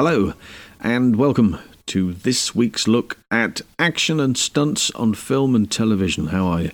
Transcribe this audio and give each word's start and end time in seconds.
Hello, 0.00 0.32
and 0.80 1.16
welcome 1.16 1.58
to 1.86 2.12
this 2.12 2.54
week's 2.54 2.86
look 2.86 3.18
at 3.32 3.62
action 3.80 4.20
and 4.20 4.38
stunts 4.38 4.92
on 4.92 5.12
film 5.12 5.56
and 5.56 5.68
television. 5.68 6.28
How 6.28 6.46
I? 6.46 6.70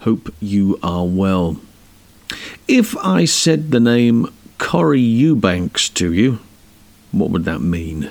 Hope 0.00 0.28
you 0.40 0.78
are 0.82 1.06
well. 1.06 1.56
If 2.68 2.94
I 2.98 3.24
said 3.24 3.70
the 3.70 3.80
name 3.80 4.30
Corey 4.58 5.00
Eubanks 5.00 5.88
to 5.88 6.12
you, 6.12 6.40
what 7.12 7.30
would 7.30 7.46
that 7.46 7.62
mean? 7.62 8.10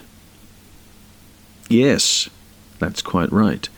Yes, 1.70 2.28
that's 2.80 3.04
quite 3.04 3.32
right. 3.32 3.70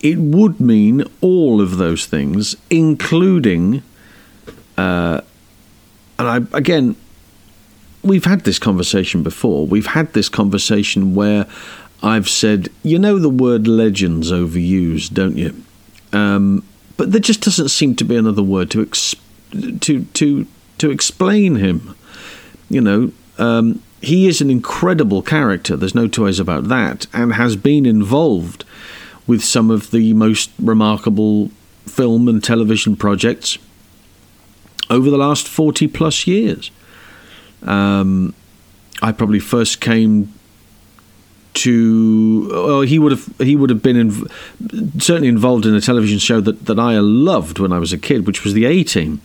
It 0.00 0.18
would 0.18 0.60
mean 0.60 1.02
all 1.22 1.62
of 1.62 1.78
those 1.78 2.04
things, 2.04 2.56
including, 2.68 3.82
uh, 4.76 5.22
and 6.18 6.28
I 6.28 6.36
again, 6.54 6.96
we've 8.02 8.24
had 8.24 8.40
this 8.40 8.58
conversation 8.58 9.22
before. 9.22 9.66
We've 9.66 9.86
had 9.86 10.12
this 10.12 10.28
conversation 10.28 11.14
where 11.14 11.46
I've 12.02 12.28
said, 12.28 12.68
you 12.82 12.98
know, 12.98 13.18
the 13.18 13.28
word 13.28 13.68
legends 13.68 14.32
overused, 14.32 15.12
don't 15.12 15.36
you? 15.36 15.62
Um, 16.12 16.64
but 16.96 17.12
there 17.12 17.20
just 17.20 17.42
doesn't 17.42 17.68
seem 17.68 17.94
to 17.96 18.04
be 18.04 18.16
another 18.16 18.42
word 18.42 18.70
to 18.72 18.86
to 18.86 20.04
to 20.04 20.46
to 20.78 20.90
explain 20.90 21.56
him. 21.56 21.94
You 22.68 22.80
know, 22.80 23.12
um, 23.38 23.82
he 24.00 24.28
is 24.28 24.40
an 24.40 24.50
incredible 24.50 25.22
character. 25.22 25.76
There's 25.76 25.94
no 25.94 26.08
two 26.08 26.24
ways 26.24 26.40
about 26.40 26.68
that, 26.68 27.06
and 27.12 27.34
has 27.34 27.56
been 27.56 27.86
involved 27.86 28.64
with 29.26 29.44
some 29.44 29.70
of 29.70 29.90
the 29.90 30.14
most 30.14 30.50
remarkable 30.58 31.50
film 31.86 32.28
and 32.28 32.42
television 32.42 32.96
projects 32.96 33.58
over 34.88 35.10
the 35.10 35.18
last 35.18 35.46
forty 35.46 35.86
plus 35.86 36.26
years. 36.26 36.70
Um, 37.62 38.34
I 39.02 39.12
probably 39.12 39.40
first 39.40 39.80
came 39.80 40.32
to 41.52 42.48
well, 42.50 42.80
he 42.82 42.98
would 42.98 43.12
have 43.12 43.34
he 43.38 43.56
would 43.56 43.70
have 43.70 43.82
been 43.82 43.96
in, 43.96 45.00
certainly 45.00 45.28
involved 45.28 45.66
in 45.66 45.74
a 45.74 45.80
television 45.80 46.18
show 46.18 46.40
that 46.40 46.66
that 46.66 46.78
I 46.78 46.98
loved 46.98 47.58
when 47.58 47.72
I 47.72 47.78
was 47.78 47.92
a 47.92 47.98
kid, 47.98 48.26
which 48.26 48.44
was 48.44 48.54
the 48.54 48.64
A 48.64 48.84
Team. 48.84 49.20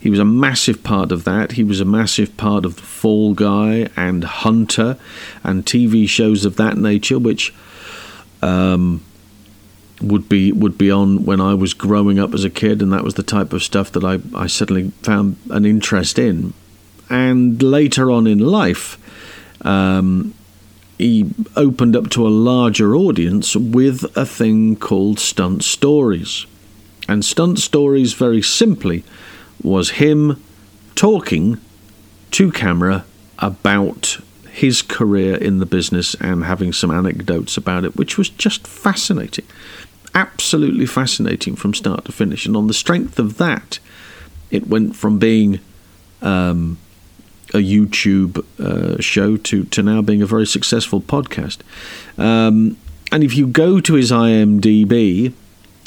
He 0.00 0.10
was 0.10 0.18
a 0.18 0.24
massive 0.24 0.82
part 0.82 1.12
of 1.12 1.22
that. 1.24 1.52
He 1.52 1.62
was 1.62 1.80
a 1.80 1.84
massive 1.84 2.36
part 2.36 2.64
of 2.64 2.76
Fall 2.76 3.34
Guy 3.34 3.88
and 3.96 4.24
Hunter 4.24 4.98
and 5.44 5.64
TV 5.64 6.08
shows 6.08 6.44
of 6.44 6.56
that 6.56 6.76
nature, 6.76 7.20
which 7.20 7.54
um, 8.42 9.04
would 10.00 10.28
be 10.28 10.50
would 10.50 10.76
be 10.76 10.90
on 10.90 11.24
when 11.24 11.40
I 11.40 11.54
was 11.54 11.72
growing 11.74 12.18
up 12.18 12.34
as 12.34 12.42
a 12.42 12.50
kid, 12.50 12.82
and 12.82 12.92
that 12.92 13.04
was 13.04 13.14
the 13.14 13.22
type 13.22 13.52
of 13.52 13.62
stuff 13.62 13.92
that 13.92 14.02
I, 14.02 14.18
I 14.36 14.48
certainly 14.48 14.90
found 15.02 15.36
an 15.50 15.64
interest 15.64 16.18
in. 16.18 16.52
And 17.10 17.62
later 17.62 18.10
on 18.10 18.26
in 18.26 18.38
life, 18.38 18.98
um, 19.62 20.34
he 20.98 21.30
opened 21.56 21.96
up 21.96 22.10
to 22.10 22.26
a 22.26 22.30
larger 22.30 22.94
audience 22.94 23.56
with 23.56 24.04
a 24.16 24.24
thing 24.24 24.76
called 24.76 25.18
stunt 25.18 25.64
stories. 25.64 26.46
And 27.08 27.24
stunt 27.24 27.58
stories, 27.58 28.14
very 28.14 28.42
simply, 28.42 29.04
was 29.62 29.90
him 29.90 30.42
talking 30.94 31.58
to 32.32 32.52
camera 32.52 33.04
about 33.38 34.18
his 34.50 34.82
career 34.82 35.34
in 35.34 35.58
the 35.58 35.66
business 35.66 36.14
and 36.14 36.44
having 36.44 36.72
some 36.72 36.90
anecdotes 36.90 37.56
about 37.56 37.84
it, 37.84 37.96
which 37.96 38.18
was 38.18 38.28
just 38.28 38.66
fascinating. 38.66 39.46
Absolutely 40.14 40.86
fascinating 40.86 41.56
from 41.56 41.74
start 41.74 42.04
to 42.04 42.12
finish. 42.12 42.46
And 42.46 42.56
on 42.56 42.66
the 42.66 42.74
strength 42.74 43.18
of 43.18 43.38
that, 43.38 43.78
it 44.50 44.68
went 44.68 44.94
from 44.94 45.18
being 45.18 45.58
um, 46.20 46.78
a 47.54 47.58
YouTube 47.58 48.44
uh, 48.58 49.00
show 49.00 49.36
to, 49.36 49.64
to 49.64 49.82
now 49.82 50.02
being 50.02 50.22
a 50.22 50.26
very 50.26 50.46
successful 50.46 51.00
podcast. 51.00 51.58
Um, 52.18 52.76
and 53.10 53.22
if 53.22 53.36
you 53.36 53.46
go 53.46 53.80
to 53.80 53.94
his 53.94 54.10
IMDb, 54.10 55.34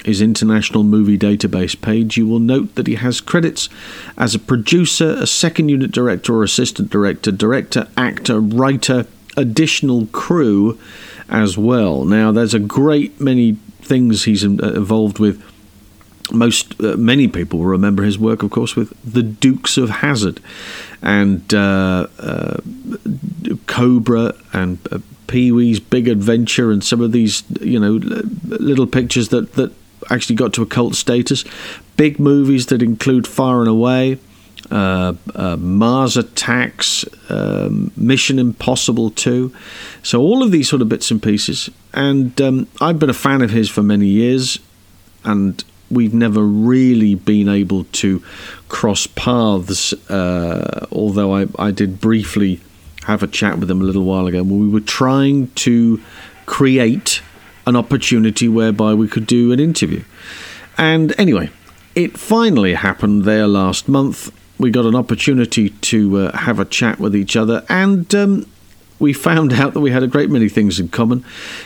his 0.06 0.22
International 0.22 0.84
Movie 0.84 1.18
Database 1.18 1.80
page, 1.80 2.18
you 2.18 2.28
will 2.28 2.40
note 2.40 2.76
that 2.76 2.86
he 2.86 2.96
has 2.96 3.20
credits 3.20 3.68
as 4.18 4.36
a 4.36 4.40
producer, 4.40 5.16
a 5.20 5.26
second 5.26 5.70
unit 5.70 5.92
director 5.92 6.36
or 6.36 6.44
assistant 6.44 6.92
director, 6.92 7.32
director, 7.32 7.88
actor, 7.98 8.40
writer, 8.40 9.08
additional 9.36 10.06
crew 10.08 10.80
as 11.28 11.58
well. 11.58 12.06
Now, 12.06 12.32
there's 12.32 12.54
a 12.54 12.60
great 12.60 13.20
many 13.20 13.54
things 13.82 14.24
he's 14.24 14.44
involved 14.44 15.18
with 15.20 15.42
most 16.32 16.82
uh, 16.82 16.96
many 16.98 17.28
people 17.28 17.60
will 17.60 17.68
remember 17.68 18.04
his 18.04 18.18
work, 18.18 18.44
of 18.44 18.52
course, 18.52 18.76
with 18.76 18.94
the 19.04 19.24
Dukes 19.24 19.78
of 19.78 19.90
Hazzard 19.90 20.40
and 21.02 21.54
uh, 21.54 22.08
uh, 22.20 22.58
Cobra 23.68 24.34
and 24.54 24.80
uh, 24.92 25.00
Pee 25.28 25.52
Wee's 25.52 25.80
Big 25.80 26.08
Adventure 26.08 26.72
and 26.72 26.84
some 26.84 27.02
of 27.02 27.12
these, 27.12 27.44
you 27.62 27.80
know, 27.80 27.94
little 28.48 28.88
pictures 28.88 29.30
that 29.30 29.54
that 29.54 29.72
actually 30.10 30.36
got 30.36 30.54
to 30.54 30.62
a 30.62 30.66
cult 30.66 30.96
status. 30.96 31.44
Big 31.98 32.20
movies 32.20 32.68
that 32.68 32.82
include 32.82 33.28
Far 33.28 33.60
and 33.60 33.70
Away. 33.70 34.20
Uh, 34.72 35.14
uh, 35.36 35.56
Mars 35.58 36.18
Attacks, 36.18 37.06
um, 37.30 37.92
Mission 37.96 38.40
Impossible 38.40 39.12
2. 39.12 39.54
So, 40.02 40.22
all 40.22 40.42
of 40.42 40.52
these 40.52 40.68
sort 40.68 40.82
of 40.82 40.90
bits 40.90 41.12
and 41.12 41.22
pieces. 41.22 41.70
And 41.94 42.40
um, 42.42 42.68
I've 42.82 42.98
been 42.98 43.12
a 43.12 43.14
fan 43.14 43.44
of 43.44 43.52
his 43.52 43.70
for 43.70 43.84
many 43.84 44.08
years. 44.08 44.58
And 45.24 45.64
we've 45.96 46.14
never 46.14 46.44
really 46.44 47.16
been 47.16 47.50
able 47.50 47.86
to 47.86 48.22
cross 48.70 49.08
paths. 49.08 49.94
Uh, 50.10 50.86
although 50.92 51.36
I, 51.36 51.48
I 51.58 51.72
did 51.72 52.00
briefly 52.00 52.60
have 53.06 53.24
a 53.24 53.28
chat 53.28 53.58
with 53.58 53.68
them 53.68 53.82
a 53.82 53.84
little 53.84 54.04
while 54.04 54.28
ago, 54.28 54.44
we 54.44 54.70
were 54.70 54.80
trying 54.80 55.48
to 55.56 56.02
create 56.46 57.22
an 57.66 57.76
opportunity 57.76 58.48
whereby 58.48 58.94
we 58.94 59.08
could 59.08 59.26
do 59.26 59.52
an 59.52 59.60
interview. 59.60 60.04
And 60.78 61.18
anyway, 61.20 61.50
it 61.96 62.18
finally 62.18 62.74
happened 62.74 63.24
there 63.24 63.48
last 63.48 63.88
month. 63.88 64.32
We 64.60 64.70
got 64.72 64.86
an 64.86 64.96
opportunity 64.96 65.70
to 65.70 66.18
uh, 66.18 66.38
have 66.38 66.60
a 66.60 66.66
chat 66.66 67.00
with 67.00 67.16
each 67.16 67.36
other, 67.36 67.66
and 67.68 68.14
um, 68.16 68.46
we 69.00 69.14
found 69.14 69.54
out 69.54 69.74
that 69.74 69.80
we 69.80 69.92
had 69.92 70.04
a 70.04 70.08
great 70.08 70.30
many 70.30 70.50
things 70.50 70.80
in 70.80 70.90
common, 70.90 71.26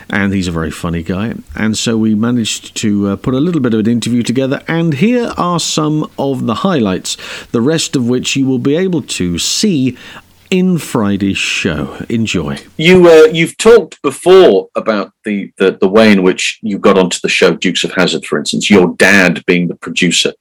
and 0.09 0.33
he's 0.33 0.47
a 0.47 0.51
very 0.51 0.71
funny 0.71 1.03
guy. 1.03 1.35
And 1.55 1.77
so 1.77 1.97
we 1.97 2.15
managed 2.15 2.75
to 2.77 3.09
uh, 3.09 3.15
put 3.15 3.33
a 3.33 3.39
little 3.39 3.61
bit 3.61 3.73
of 3.73 3.81
an 3.81 3.87
interview 3.87 4.23
together, 4.23 4.63
and 4.67 4.95
here 4.95 5.33
are 5.37 5.59
some 5.59 6.09
of 6.17 6.45
the 6.45 6.55
highlights, 6.55 7.17
the 7.51 7.61
rest 7.61 7.95
of 7.95 8.07
which 8.07 8.35
you 8.35 8.47
will 8.47 8.59
be 8.59 8.75
able 8.75 9.01
to 9.03 9.37
see 9.37 9.97
in 10.49 10.79
Friday's 10.79 11.37
show. 11.37 12.03
Enjoy. 12.09 12.57
You 12.77 13.07
uh, 13.07 13.27
you've 13.31 13.57
talked 13.57 14.01
before 14.01 14.69
about 14.75 15.13
the, 15.23 15.51
the 15.57 15.77
the 15.79 15.87
way 15.87 16.11
in 16.11 16.23
which 16.23 16.59
you 16.61 16.79
got 16.79 16.97
onto 16.97 17.19
the 17.21 17.29
show 17.29 17.55
Dukes 17.55 17.83
of 17.83 17.91
Hazzard, 17.91 18.25
for 18.25 18.39
instance. 18.39 18.69
Your 18.69 18.95
dad 18.95 19.45
being 19.45 19.67
the 19.67 19.75
producer 19.75 20.33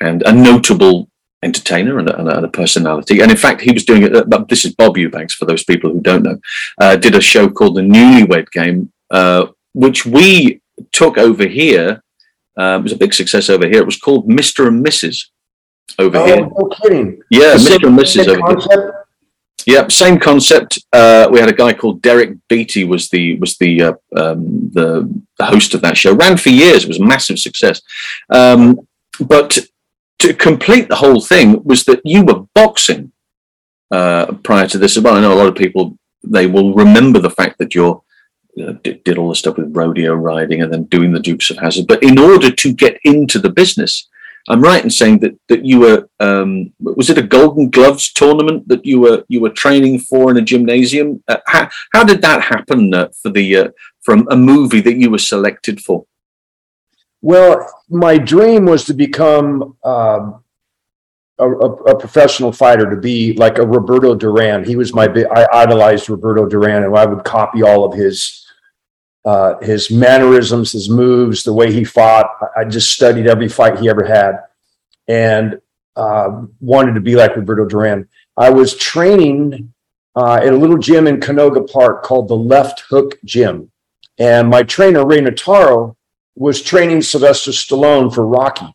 and 0.00 0.22
a 0.22 0.32
notable 0.32 1.08
entertainer 1.42 1.98
and 1.98 2.08
a, 2.08 2.36
and 2.36 2.44
a, 2.44 2.48
personality. 2.48 3.20
And 3.20 3.30
in 3.30 3.36
fact, 3.36 3.60
he 3.60 3.72
was 3.72 3.84
doing 3.84 4.02
it. 4.02 4.14
Uh, 4.14 4.44
this 4.48 4.64
is 4.64 4.74
Bob 4.74 4.96
Eubanks 4.96 5.34
for 5.34 5.44
those 5.44 5.64
people 5.64 5.92
who 5.92 6.00
don't 6.00 6.22
know. 6.22 6.38
Uh, 6.80 6.96
did 6.96 7.14
a 7.14 7.20
show 7.20 7.48
called 7.48 7.76
the 7.76 7.82
Newlywed 7.82 8.50
Game, 8.50 8.92
uh, 9.10 9.46
which 9.74 10.06
we 10.06 10.60
took 10.92 11.18
over 11.18 11.46
here. 11.46 12.02
Uh, 12.58 12.78
it 12.78 12.82
was 12.82 12.92
a 12.92 12.96
big 12.96 13.12
success 13.12 13.50
over 13.50 13.66
here. 13.66 13.80
It 13.80 13.86
was 13.86 13.98
called 13.98 14.28
Mister 14.28 14.66
and 14.66 14.84
Mrs. 14.84 15.26
Over 15.98 16.18
oh, 16.18 16.26
here. 16.26 16.36
No 16.36 16.70
kidding. 16.80 17.20
Yeah, 17.30 17.54
Mister 17.54 17.86
and 17.86 17.98
Mrs. 17.98 18.28
Over 18.28 18.40
concept? 18.40 18.72
here. 18.72 19.06
Yeah, 19.66 19.88
same 19.88 20.20
concept. 20.20 20.78
Uh, 20.92 21.28
we 21.30 21.40
had 21.40 21.48
a 21.48 21.52
guy 21.52 21.72
called 21.74 22.00
Derek 22.00 22.36
Batey 22.48 22.86
was 22.86 23.08
the 23.08 23.36
was 23.38 23.58
the 23.58 23.82
uh, 23.82 23.92
um, 24.16 24.70
the, 24.72 25.22
the 25.38 25.44
host 25.44 25.74
of 25.74 25.82
that 25.82 25.96
show. 25.96 26.14
Ran 26.14 26.36
for 26.36 26.50
years. 26.50 26.84
It 26.84 26.88
was 26.88 27.00
a 27.00 27.04
massive 27.04 27.38
success. 27.38 27.82
Um, 28.30 28.86
but 29.20 29.58
to 30.18 30.34
complete 30.34 30.88
the 30.88 30.96
whole 30.96 31.20
thing 31.20 31.62
was 31.64 31.84
that 31.84 32.00
you 32.04 32.24
were 32.24 32.46
boxing 32.54 33.12
uh, 33.90 34.32
prior 34.42 34.66
to 34.68 34.78
this 34.78 34.96
as 34.96 35.02
well. 35.02 35.16
I 35.16 35.20
know 35.20 35.32
a 35.32 35.34
lot 35.34 35.48
of 35.48 35.54
people 35.54 35.98
they 36.24 36.46
will 36.46 36.74
remember 36.74 37.20
the 37.20 37.30
fact 37.30 37.58
that 37.58 37.74
you're 37.74 38.02
did, 38.82 39.04
did, 39.04 39.18
all 39.18 39.28
the 39.28 39.34
stuff 39.34 39.58
with 39.58 39.76
rodeo 39.76 40.14
riding 40.14 40.62
and 40.62 40.72
then 40.72 40.84
doing 40.84 41.12
the 41.12 41.20
Dukes 41.20 41.50
of 41.50 41.58
Hazzard. 41.58 41.86
But 41.86 42.02
in 42.02 42.18
order 42.18 42.50
to 42.50 42.72
get 42.72 42.98
into 43.04 43.38
the 43.38 43.50
business, 43.50 44.08
I'm 44.48 44.62
right 44.62 44.82
in 44.82 44.90
saying 44.90 45.18
that 45.20 45.38
that 45.48 45.64
you 45.64 45.80
were 45.80 46.08
um, 46.20 46.72
was 46.78 47.10
it 47.10 47.18
a 47.18 47.22
Golden 47.22 47.68
Gloves 47.68 48.12
tournament 48.12 48.68
that 48.68 48.86
you 48.86 49.00
were 49.00 49.24
you 49.28 49.40
were 49.40 49.50
training 49.50 49.98
for 49.98 50.30
in 50.30 50.36
a 50.36 50.42
gymnasium? 50.42 51.22
Uh, 51.28 51.38
how 51.46 51.68
how 51.92 52.04
did 52.04 52.22
that 52.22 52.42
happen 52.42 52.94
uh, 52.94 53.08
for 53.20 53.30
the 53.30 53.56
uh, 53.56 53.68
from 54.02 54.26
a 54.30 54.36
movie 54.36 54.80
that 54.80 54.96
you 54.96 55.10
were 55.10 55.18
selected 55.18 55.80
for? 55.80 56.06
Well, 57.26 57.68
my 57.88 58.18
dream 58.18 58.66
was 58.66 58.84
to 58.84 58.94
become 58.94 59.76
um, 59.82 60.44
a, 61.40 61.50
a, 61.50 61.98
professional 61.98 62.52
fighter, 62.52 62.88
to 62.88 62.96
be 62.96 63.32
like 63.32 63.58
a 63.58 63.66
Roberto 63.66 64.14
Duran. 64.14 64.62
He 64.62 64.76
was 64.76 64.94
my 64.94 65.08
I 65.34 65.44
idolized 65.52 66.08
Roberto 66.08 66.46
Duran, 66.46 66.84
and 66.84 66.96
I 66.96 67.04
would 67.04 67.24
copy 67.24 67.64
all 67.64 67.84
of 67.84 67.98
his 67.98 68.46
uh, 69.24 69.58
his 69.58 69.90
mannerisms, 69.90 70.70
his 70.70 70.88
moves, 70.88 71.42
the 71.42 71.52
way 71.52 71.72
he 71.72 71.82
fought. 71.82 72.30
I 72.56 72.62
just 72.62 72.92
studied 72.92 73.26
every 73.26 73.48
fight 73.48 73.80
he 73.80 73.88
ever 73.88 74.04
had, 74.04 74.44
and 75.08 75.60
uh, 75.96 76.42
wanted 76.60 76.94
to 76.94 77.00
be 77.00 77.16
like 77.16 77.34
Roberto 77.34 77.64
Duran. 77.64 78.08
I 78.36 78.50
was 78.50 78.76
training 78.76 79.74
uh, 80.14 80.34
at 80.34 80.52
a 80.52 80.56
little 80.56 80.78
gym 80.78 81.08
in 81.08 81.18
Canoga 81.18 81.68
Park 81.68 82.04
called 82.04 82.28
the 82.28 82.36
Left 82.36 82.84
Hook 82.88 83.18
Gym. 83.24 83.72
And 84.16 84.48
my 84.48 84.62
trainer, 84.62 85.04
Ray 85.04 85.22
Notaro, 85.22 85.96
was 86.36 86.62
training 86.62 87.02
Sylvester 87.02 87.50
Stallone 87.50 88.14
for 88.14 88.26
Rocky 88.26 88.66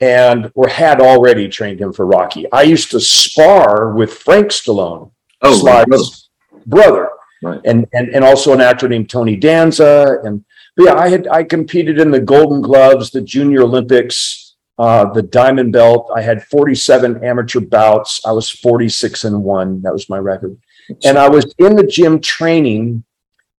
and 0.00 0.50
or 0.54 0.68
had 0.68 1.00
already 1.00 1.48
trained 1.48 1.80
him 1.80 1.92
for 1.92 2.06
Rocky. 2.06 2.50
I 2.52 2.62
used 2.62 2.90
to 2.92 3.00
spar 3.00 3.92
with 3.92 4.12
Frank 4.12 4.46
Stallone, 4.46 5.10
oh, 5.42 5.58
Sly's 5.58 6.28
brother, 6.66 7.10
right. 7.42 7.60
and, 7.64 7.86
and 7.92 8.08
and 8.08 8.24
also 8.24 8.52
an 8.52 8.60
actor 8.60 8.88
named 8.88 9.10
Tony 9.10 9.36
Danza. 9.36 10.18
And 10.24 10.44
yeah, 10.78 10.94
I 10.94 11.08
had 11.08 11.28
I 11.28 11.44
competed 11.44 11.98
in 11.98 12.10
the 12.10 12.20
Golden 12.20 12.60
Gloves, 12.60 13.10
the 13.10 13.20
Junior 13.20 13.62
Olympics, 13.62 14.54
uh, 14.78 15.12
the 15.12 15.22
Diamond 15.22 15.72
Belt. 15.72 16.10
I 16.14 16.22
had 16.22 16.44
47 16.44 17.24
amateur 17.24 17.60
bouts. 17.60 18.20
I 18.24 18.32
was 18.32 18.50
46 18.50 19.24
and 19.24 19.42
one. 19.42 19.82
That 19.82 19.92
was 19.92 20.08
my 20.08 20.18
record. 20.18 20.56
And 21.04 21.16
I 21.16 21.28
was 21.28 21.52
in 21.58 21.76
the 21.76 21.86
gym 21.86 22.20
training 22.20 23.04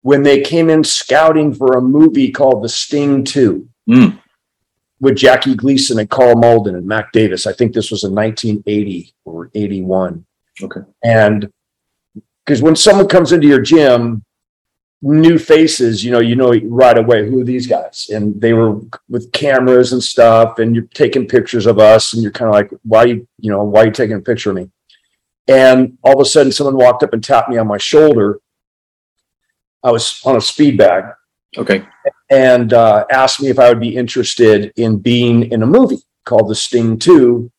when 0.04 0.22
they 0.22 0.40
came 0.40 0.70
in 0.70 0.84
scouting 0.84 1.52
for 1.52 1.76
a 1.76 1.82
movie 1.82 2.30
called 2.30 2.62
The 2.62 2.68
Sting 2.68 3.24
2. 3.24 3.68
Mm 3.88 4.18
with 5.00 5.16
Jackie 5.16 5.54
Gleason 5.54 5.98
and 5.98 6.08
Karl 6.08 6.34
Malden 6.34 6.76
and 6.76 6.86
Mac 6.86 7.12
Davis. 7.12 7.46
I 7.46 7.52
think 7.52 7.74
this 7.74 7.90
was 7.90 8.04
in 8.04 8.14
1980 8.14 9.12
or 9.24 9.50
81. 9.54 10.24
Okay. 10.62 10.80
And 11.04 11.52
because 12.44 12.62
when 12.62 12.74
someone 12.74 13.06
comes 13.06 13.32
into 13.32 13.46
your 13.46 13.60
gym, 13.60 14.24
new 15.02 15.38
faces, 15.38 16.02
you 16.02 16.10
know, 16.10 16.20
you 16.20 16.36
know 16.36 16.54
right 16.64 16.96
away 16.96 17.28
who 17.28 17.40
are 17.40 17.44
these 17.44 17.66
guys, 17.66 18.08
and 18.10 18.40
they 18.40 18.54
were 18.54 18.80
with 19.08 19.30
cameras 19.32 19.92
and 19.92 20.02
stuff, 20.02 20.58
and 20.58 20.74
you're 20.74 20.86
taking 20.94 21.28
pictures 21.28 21.66
of 21.66 21.78
us, 21.78 22.14
and 22.14 22.22
you're 22.22 22.32
kind 22.32 22.48
of 22.48 22.54
like, 22.54 22.70
why 22.82 23.04
you, 23.04 23.28
you 23.38 23.50
know, 23.50 23.62
why 23.62 23.82
are 23.82 23.86
you 23.86 23.92
taking 23.92 24.16
a 24.16 24.20
picture 24.20 24.50
of 24.50 24.56
me? 24.56 24.70
And 25.46 25.98
all 26.02 26.14
of 26.14 26.26
a 26.26 26.28
sudden, 26.28 26.52
someone 26.52 26.76
walked 26.76 27.02
up 27.02 27.12
and 27.12 27.22
tapped 27.22 27.50
me 27.50 27.58
on 27.58 27.66
my 27.66 27.76
shoulder. 27.76 28.40
I 29.84 29.92
was 29.92 30.20
on 30.24 30.36
a 30.36 30.40
speed 30.40 30.78
bag. 30.78 31.04
Okay 31.56 31.84
and 32.30 32.72
uh, 32.72 33.04
asked 33.10 33.40
me 33.40 33.48
if 33.48 33.58
I 33.58 33.68
would 33.68 33.80
be 33.80 33.96
interested 33.96 34.72
in 34.76 34.98
being 34.98 35.50
in 35.52 35.62
a 35.62 35.66
movie 35.66 36.02
called 36.24 36.48
The 36.48 36.54
Sting 36.54 36.98
2, 36.98 37.50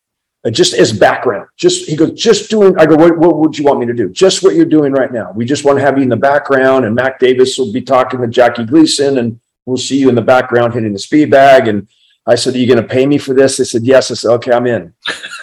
uh, 0.46 0.50
just 0.50 0.74
as 0.74 0.92
background. 0.92 1.48
Just 1.58 1.88
he 1.88 1.96
goes, 1.96 2.12
just 2.12 2.50
doing. 2.50 2.78
I 2.78 2.86
go, 2.86 2.96
what, 2.96 3.18
what 3.18 3.38
would 3.38 3.58
you 3.58 3.66
want 3.66 3.80
me 3.80 3.86
to 3.86 3.94
do? 3.94 4.10
Just 4.10 4.44
what 4.44 4.56
you're 4.56 4.66
doing 4.66 4.92
right 4.92 5.12
now. 5.12 5.32
We 5.32 5.46
just 5.46 5.64
want 5.64 5.78
to 5.78 5.86
have 5.86 5.98
you 5.98 6.04
in 6.04 6.10
the 6.10 6.18
background, 6.18 6.86
and 6.86 6.94
Mac 6.96 7.20
Davis 7.20 7.58
will 7.58 7.72
be 7.72 7.82
talking 7.82 8.22
to 8.22 8.28
Jackie 8.28 8.66
Gleason, 8.66 9.18
and 9.18 9.40
we'll 9.66 9.78
see 9.78 9.98
you 9.98 10.10
in 10.10 10.16
the 10.16 10.22
background 10.22 10.74
hitting 10.74 10.94
the 10.94 11.00
speed 11.00 11.32
bag. 11.32 11.68
And 11.68 11.88
I 12.28 12.36
said, 12.36 12.56
Are 12.56 12.58
you 12.58 12.68
going 12.68 12.82
to 12.82 12.88
pay 12.88 13.06
me 13.06 13.18
for 13.18 13.34
this? 13.34 13.58
They 13.58 13.64
said, 13.64 13.84
Yes. 13.84 14.12
I 14.12 14.16
said, 14.16 14.32
Okay, 14.34 14.52
I'm 14.52 14.68
in. 14.68 14.94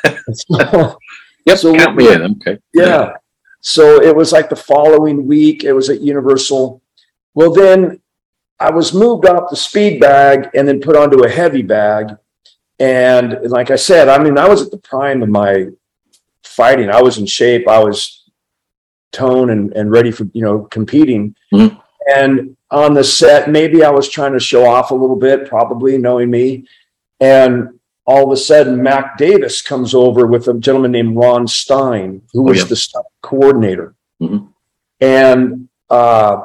Yes. 0.05 0.45
So, 1.45 1.51
yep, 1.51 1.59
so 1.59 1.75
count 1.75 1.97
me 1.97 2.13
in. 2.13 2.23
Okay. 2.23 2.59
Yeah. 2.73 3.15
So 3.63 4.03
it 4.03 4.15
was 4.15 4.33
like 4.33 4.51
the 4.51 4.57
following 4.57 5.27
week, 5.27 5.65
it 5.65 5.73
was 5.73 5.89
at 5.89 6.01
Universal. 6.01 6.83
Well, 7.35 7.53
then 7.53 8.01
I 8.59 8.71
was 8.71 8.93
moved 8.93 9.25
off 9.25 9.51
the 9.51 9.57
speed 9.57 10.01
bag 10.01 10.51
and 10.55 10.67
then 10.67 10.81
put 10.81 10.97
onto 10.97 11.25
a 11.25 11.29
heavy 11.29 11.63
bag. 11.63 12.09
And 12.79 13.39
like 13.45 13.71
I 13.71 13.77
said, 13.77 14.09
I 14.09 14.23
mean, 14.23 14.37
I 14.37 14.49
was 14.49 14.63
at 14.63 14.73
the 14.73 14.79
prime 14.79 15.23
of 15.23 15.29
my 15.29 15.69
fighting. 16.43 16.91
I 16.91 17.01
was 17.01 17.19
in 17.19 17.27
shape. 17.27 17.69
I 17.69 17.79
was 17.79 18.25
tone 19.13 19.51
and, 19.51 19.73
and 19.75 19.93
ready 19.93 20.11
for, 20.11 20.29
you 20.33 20.43
know, 20.43 20.65
competing. 20.65 21.37
Mm-hmm. 21.55 21.79
And 22.17 22.57
on 22.73 22.95
the 22.95 23.05
set, 23.05 23.49
maybe 23.49 23.85
I 23.85 23.91
was 23.91 24.09
trying 24.09 24.33
to 24.33 24.41
show 24.41 24.67
off 24.67 24.91
a 24.91 24.95
little 24.95 25.17
bit, 25.17 25.49
probably 25.49 25.99
knowing 25.99 26.31
me. 26.31 26.67
And 27.21 27.79
all 28.05 28.25
of 28.25 28.33
a 28.33 28.37
sudden, 28.37 28.83
Mac 28.83 29.17
Davis 29.17 29.63
comes 29.63 29.95
over 29.95 30.27
with 30.27 30.49
a 30.49 30.55
gentleman 30.55 30.93
named 30.93 31.17
Ron 31.17 31.47
Stein, 31.47 32.23
who 32.33 32.43
was 32.43 32.59
oh, 32.59 32.63
yeah. 32.63 32.69
the 32.69 32.77
stunt 32.77 33.07
coordinator. 33.23 33.95
Mm-hmm. 34.21 34.47
And 35.01 35.69
uh, 35.89 36.45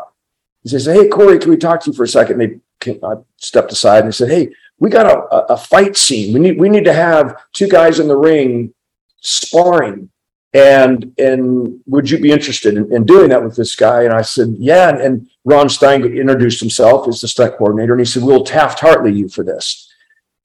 he 0.64 0.70
says, 0.70 0.86
Hey, 0.86 1.08
Corey, 1.08 1.40
can 1.40 1.50
we 1.50 1.58
talk 1.58 1.82
to 1.82 1.92
you 1.92 1.96
for 1.96 2.04
a 2.04 2.08
second? 2.08 2.42
And 2.42 2.52
they 2.52 2.60
I 3.04 3.16
stepped 3.38 3.72
aside 3.72 4.00
and 4.00 4.08
they 4.08 4.16
said, 4.16 4.30
Hey, 4.30 4.54
we 4.80 4.90
got 4.90 5.08
a, 5.08 5.54
a 5.54 5.58
fight 5.58 5.98
scene. 5.98 6.34
We 6.34 6.40
need 6.40 6.60
we 6.60 6.70
need 6.70 6.86
to 6.86 6.94
have 6.94 7.36
two 7.54 7.68
guys 7.68 8.00
in 8.00 8.08
the 8.08 8.18
ring 8.18 8.74
sparring. 9.22 10.10
And 10.54 11.14
and 11.18 11.80
would 11.88 12.10
you 12.10 12.20
be 12.20 12.32
interested 12.32 12.76
in, 12.76 12.92
in 12.94 13.06
doing 13.06 13.30
that 13.30 13.44
with 13.44 13.56
this 13.56 13.76
guy? 13.76 14.04
And 14.04 14.14
I 14.14 14.22
said, 14.22 14.56
Yeah. 14.58 14.90
And, 14.90 15.02
and 15.02 15.30
Ron 15.44 15.70
Stein 15.70 16.04
introduced 16.06 16.60
himself 16.60 17.08
as 17.08 17.22
the 17.22 17.28
stunt 17.28 17.58
coordinator, 17.58 17.94
and 17.94 18.02
he 18.02 18.06
said, 18.06 18.24
We'll 18.24 18.44
Taft 18.44 18.80
Hartley 18.80 19.14
you 19.14 19.30
for 19.30 19.44
this. 19.44 19.92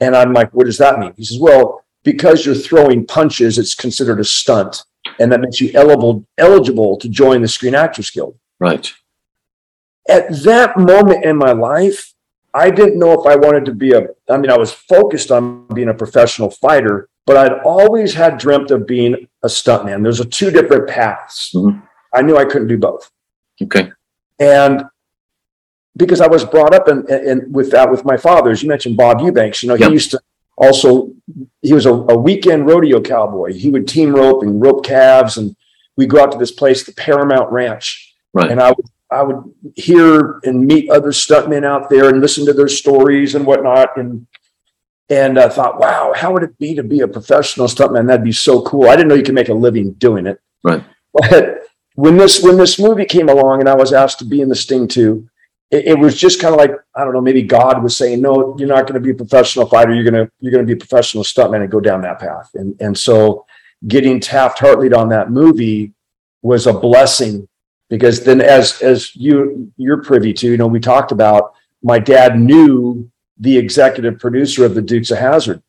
And 0.03 0.17
I'm 0.17 0.33
like, 0.33 0.53
What 0.53 0.67
does 0.67 0.79
that 0.79 0.99
mean? 0.99 1.13
He 1.17 1.25
says, 1.25 1.39
Well, 1.39 1.85
because 2.03 2.45
you're 2.45 2.55
throwing 2.55 3.07
punches, 3.07 3.59
it's 3.59 3.75
considered 3.75 4.21
a 4.21 4.25
stunt, 4.25 4.85
and 5.19 5.31
that 5.31 5.41
makes 5.41 5.61
you 5.61 5.71
eligible 5.75 6.27
eligible 6.37 6.97
to 6.99 7.09
join 7.09 7.43
the 7.43 7.49
Screen 7.49 7.75
Actors 7.75 8.11
Guild. 8.11 8.37
Right 8.59 8.93
at 10.09 10.43
that 10.43 10.77
moment 10.77 11.25
in 11.25 11.37
my 11.37 11.53
life, 11.53 12.13
I 12.55 12.71
didn't 12.71 12.99
know 12.99 13.13
if 13.19 13.27
I 13.27 13.37
wanted 13.37 13.65
to 13.67 13.75
be 13.75 13.93
a, 13.93 14.09
I 14.29 14.37
mean, 14.37 14.51
I 14.51 14.59
was 14.59 14.73
focused 14.73 15.31
on 15.31 15.67
being 15.69 15.89
a 15.89 15.95
professional 15.95 16.51
fighter, 16.51 17.09
but 17.25 17.37
I'd 17.37 17.61
always 17.65 18.15
had 18.15 18.39
dreamt 18.39 18.71
of 18.71 18.87
being 18.87 19.29
a 19.43 19.47
stuntman. 19.47 20.03
There's 20.03 20.21
a 20.21 20.25
two 20.25 20.51
different 20.51 20.89
paths. 20.89 21.53
Mm-hmm. 21.55 21.81
I 22.13 22.23
knew 22.23 22.37
I 22.37 22.45
couldn't 22.45 22.69
do 22.69 22.77
both. 22.77 23.11
Okay. 23.63 23.91
And 24.39 24.85
because 25.97 26.21
I 26.21 26.27
was 26.27 26.45
brought 26.45 26.75
up 26.75 26.89
in, 26.89 27.07
in 27.11 27.53
with 27.53 27.71
that 27.73 27.91
with 27.91 28.05
my 28.05 28.17
father, 28.17 28.51
as 28.51 28.63
you 28.63 28.69
mentioned 28.69 28.97
Bob 28.97 29.21
Eubanks, 29.21 29.63
you 29.63 29.69
know, 29.69 29.75
he 29.75 29.83
yep. 29.83 29.93
used 29.93 30.11
to 30.13 30.21
also, 30.57 31.13
he 31.61 31.73
was 31.73 31.87
a, 31.87 31.93
a 31.93 32.17
weekend 32.17 32.67
rodeo 32.67 33.01
cowboy. 33.01 33.53
He 33.53 33.71
would 33.71 33.89
team 33.89 34.15
rope 34.15 34.43
and 34.43 34.61
rope 34.61 34.85
calves. 34.85 35.37
And 35.37 35.57
we 35.97 36.07
go 36.07 36.23
out 36.23 36.33
to 36.33 36.39
this 36.39 36.53
place, 36.53 36.85
the 36.85 36.93
Paramount 36.93 37.51
Ranch. 37.51 38.15
Right. 38.33 38.51
And 38.51 38.61
I 38.61 38.71
would 38.71 38.87
I 39.11 39.23
would 39.23 39.53
hear 39.77 40.41
and 40.43 40.67
meet 40.67 40.91
other 40.91 41.11
stuntmen 41.11 41.67
out 41.67 41.91
there 41.91 42.09
and 42.09 42.23
listen 42.23 42.47
to 42.47 42.55
their 42.55 42.69
stories 42.69 43.35
and 43.35 43.47
whatnot. 43.47 43.97
And 43.99 44.27
and 45.11 45.39
I 45.39 45.51
thought, 45.51 45.79
wow, 45.79 46.15
how 46.17 46.33
would 46.33 46.43
it 46.43 46.59
be 46.59 46.75
to 46.75 46.83
be 46.83 47.01
a 47.01 47.09
professional 47.09 47.67
stuntman? 47.67 48.07
That'd 48.07 48.25
be 48.25 48.33
so 48.33 48.63
cool. 48.63 48.89
I 48.89 48.97
didn't 48.97 49.09
know 49.09 49.15
you 49.15 49.23
could 49.23 49.35
make 49.35 49.51
a 49.51 49.55
living 49.55 49.93
doing 49.93 50.27
it. 50.27 50.41
Right. 50.65 50.83
But 51.13 51.65
when 51.95 52.17
this 52.17 52.43
when 52.43 52.57
this 52.57 52.79
movie 52.79 53.05
came 53.05 53.29
along 53.29 53.61
and 53.61 53.69
I 53.69 53.75
was 53.75 53.93
asked 53.93 54.19
to 54.21 54.25
be 54.25 54.41
in 54.41 54.49
the 54.49 54.55
Sting 54.55 54.89
2, 54.89 55.29
it, 55.73 55.87
it 55.87 55.99
was 55.99 56.17
just 56.17 56.41
kind 56.41 56.55
of 56.55 56.61
like 56.61 56.73
I 56.95 57.05
don't 57.05 57.15
know, 57.15 57.21
maybe 57.21 57.43
God 57.43 57.83
was 57.83 57.97
saying, 57.97 58.21
no, 58.21 58.55
you're 58.59 58.69
not 58.69 58.83
going 58.83 58.95
to 58.95 59.01
be 59.01 59.11
a 59.11 59.15
professional 59.15 59.67
fighter. 59.67 59.95
You're 59.95 60.05
gonna 60.05 60.31
you're 60.39 60.53
gonna 60.53 60.65
be 60.65 60.75
a 60.75 60.77
professional 60.77 61.25
stuntman 61.25 61.63
and 61.63 61.71
go 61.71 61.81
down 61.81 62.03
that 62.03 62.21
path. 62.21 62.51
And 62.55 62.77
and 62.81 62.97
so 62.97 63.47
getting 63.89 64.21
Taft 64.21 64.61
Hartley 64.61 64.93
on 64.93 65.09
that 65.09 65.31
movie 65.31 65.93
was 66.43 66.67
a 66.67 66.73
blessing 66.73 67.49
because 67.89 68.25
then 68.25 68.41
as 68.41 68.81
as 68.83 69.17
you 69.17 69.73
you're 69.77 70.03
privy 70.03 70.33
to 70.33 70.47
you 70.49 70.57
know 70.57 70.67
we 70.67 70.81
talked 70.81 71.13
about 71.13 71.55
my 71.83 71.99
dad 71.99 72.39
knew 72.39 73.11
the 73.39 73.57
executive 73.57 74.19
producer 74.19 74.65
of 74.65 74.75
the 74.75 74.83
dukes 74.83 75.11
of 75.11 75.19
Hazzard, 75.19 75.63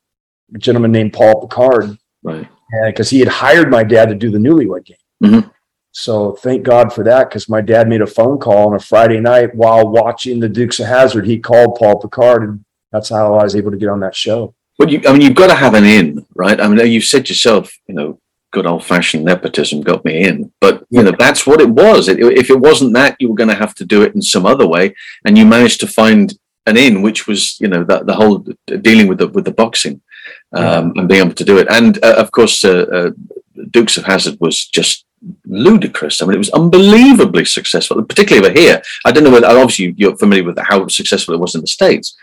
a 0.53 0.57
gentleman 0.57 0.91
named 0.91 1.13
paul 1.13 1.41
picard 1.41 1.97
right 2.23 2.47
because 2.85 3.09
he 3.09 3.19
had 3.19 3.27
hired 3.27 3.69
my 3.69 3.83
dad 3.83 4.09
to 4.09 4.15
do 4.15 4.31
the 4.31 4.37
newlywed 4.37 4.85
game 4.85 4.97
mm-hmm. 5.23 5.47
So 5.95 6.33
thank 6.33 6.63
god 6.63 6.91
for 6.91 7.03
that 7.05 7.29
because 7.29 7.47
my 7.47 7.61
dad 7.61 7.87
made 7.87 8.01
a 8.01 8.07
phone 8.07 8.39
call 8.39 8.67
on 8.67 8.75
a 8.75 8.79
friday 8.79 9.19
night 9.19 9.53
while 9.55 9.87
watching 9.87 10.39
the 10.39 10.49
dukes 10.49 10.79
of 10.79 10.87
Hazzard. 10.87 11.25
he 11.25 11.39
called 11.39 11.77
paul 11.79 11.99
picard 11.99 12.43
and 12.43 12.65
that's 12.91 13.09
how 13.09 13.35
i 13.35 13.43
was 13.43 13.55
able 13.55 13.71
to 13.71 13.77
get 13.77 13.89
on 13.89 13.99
that 13.99 14.15
show 14.15 14.53
well, 14.79 14.89
you, 14.89 15.01
I 15.07 15.11
mean, 15.11 15.21
you've 15.21 15.35
got 15.35 15.47
to 15.47 15.55
have 15.55 15.75
an 15.75 15.83
in, 15.83 16.25
right? 16.35 16.59
I 16.59 16.67
mean, 16.67 16.91
you've 16.91 17.03
said 17.03 17.29
yourself, 17.29 17.71
you 17.87 17.93
know, 17.93 18.19
good 18.51 18.65
old 18.65 18.83
fashioned 18.83 19.25
nepotism 19.25 19.81
got 19.81 20.05
me 20.05 20.23
in. 20.23 20.51
But 20.59 20.85
you 20.89 21.03
know, 21.03 21.13
that's 21.17 21.45
what 21.45 21.61
it 21.61 21.69
was. 21.69 22.07
It, 22.07 22.19
if 22.19 22.49
it 22.49 22.59
wasn't 22.59 22.93
that, 22.93 23.17
you 23.19 23.29
were 23.29 23.35
going 23.35 23.49
to 23.49 23.55
have 23.55 23.75
to 23.75 23.85
do 23.85 24.01
it 24.01 24.15
in 24.15 24.21
some 24.21 24.45
other 24.45 24.67
way, 24.67 24.95
and 25.25 25.37
you 25.37 25.45
managed 25.45 25.79
to 25.81 25.87
find 25.87 26.37
an 26.65 26.77
in, 26.77 27.01
which 27.01 27.27
was 27.27 27.59
you 27.59 27.67
know 27.67 27.83
the, 27.83 28.03
the 28.03 28.13
whole 28.13 28.45
dealing 28.81 29.07
with 29.07 29.19
the 29.19 29.27
with 29.27 29.45
the 29.45 29.51
boxing 29.51 30.01
um, 30.53 30.93
and 30.95 31.07
being 31.07 31.21
able 31.21 31.35
to 31.35 31.45
do 31.45 31.57
it. 31.57 31.67
And 31.69 32.03
uh, 32.03 32.15
of 32.17 32.31
course, 32.31 32.63
uh, 32.65 32.85
uh, 32.93 33.11
Dukes 33.71 33.97
of 33.97 34.05
Hazzard 34.05 34.37
was 34.39 34.65
just 34.65 35.05
ludicrous. 35.45 36.21
I 36.21 36.25
mean, 36.25 36.35
it 36.35 36.39
was 36.39 36.49
unbelievably 36.51 37.45
successful, 37.45 38.01
particularly 38.03 38.47
over 38.47 38.59
here. 38.59 38.81
I 39.05 39.11
don't 39.11 39.23
know 39.23 39.31
whether 39.31 39.47
obviously 39.47 39.93
you're 39.97 40.17
familiar 40.17 40.43
with 40.43 40.57
how 40.59 40.87
successful 40.87 41.33
it 41.33 41.39
was 41.39 41.55
in 41.55 41.61
the 41.61 41.67
states, 41.67 42.15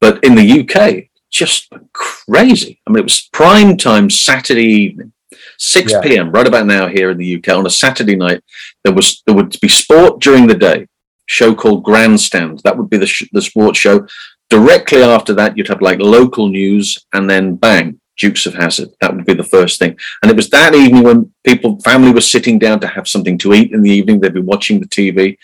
but 0.00 0.22
in 0.24 0.34
the 0.34 0.60
UK. 0.60 1.10
Just 1.30 1.72
crazy. 1.92 2.80
I 2.86 2.90
mean, 2.90 3.00
it 3.00 3.04
was 3.04 3.28
prime 3.32 3.76
time 3.76 4.08
Saturday 4.08 4.62
evening 4.62 5.12
6 5.58 5.92
yeah. 5.92 6.00
p.m. 6.00 6.30
right 6.30 6.46
about 6.46 6.66
now 6.66 6.88
here 6.88 7.10
in 7.10 7.18
the 7.18 7.36
UK 7.36 7.56
on 7.56 7.66
a 7.66 7.70
Saturday 7.70 8.16
night. 8.16 8.42
There 8.84 8.92
was 8.92 9.22
there 9.26 9.34
would 9.34 9.58
be 9.60 9.68
sport 9.68 10.20
during 10.20 10.46
the 10.46 10.54
day. 10.54 10.86
Show 11.26 11.54
called 11.54 11.84
Grandstand. 11.84 12.60
That 12.64 12.76
would 12.76 12.90
be 12.90 12.98
the 12.98 13.06
sh- 13.06 13.28
the 13.32 13.42
sports 13.42 13.78
show. 13.78 14.06
Directly 14.50 15.02
after 15.02 15.32
that, 15.34 15.56
you'd 15.56 15.68
have 15.68 15.80
like 15.80 16.00
local 16.00 16.48
news, 16.48 16.98
and 17.12 17.28
then 17.28 17.56
bang, 17.56 18.00
Dukes 18.16 18.46
of 18.46 18.54
Hazzard. 18.54 18.90
That 19.00 19.14
would 19.14 19.24
be 19.24 19.34
the 19.34 19.44
first 19.44 19.78
thing. 19.78 19.96
And 20.22 20.30
it 20.30 20.36
was 20.36 20.50
that 20.50 20.74
evening 20.74 21.02
when 21.02 21.32
people, 21.44 21.80
family 21.80 22.12
was 22.12 22.30
sitting 22.30 22.58
down 22.58 22.80
to 22.80 22.86
have 22.86 23.08
something 23.08 23.38
to 23.38 23.54
eat 23.54 23.72
in 23.72 23.82
the 23.82 23.90
evening. 23.90 24.20
They'd 24.20 24.34
be 24.34 24.40
watching 24.40 24.80
the 24.80 24.86
TV 24.86 25.36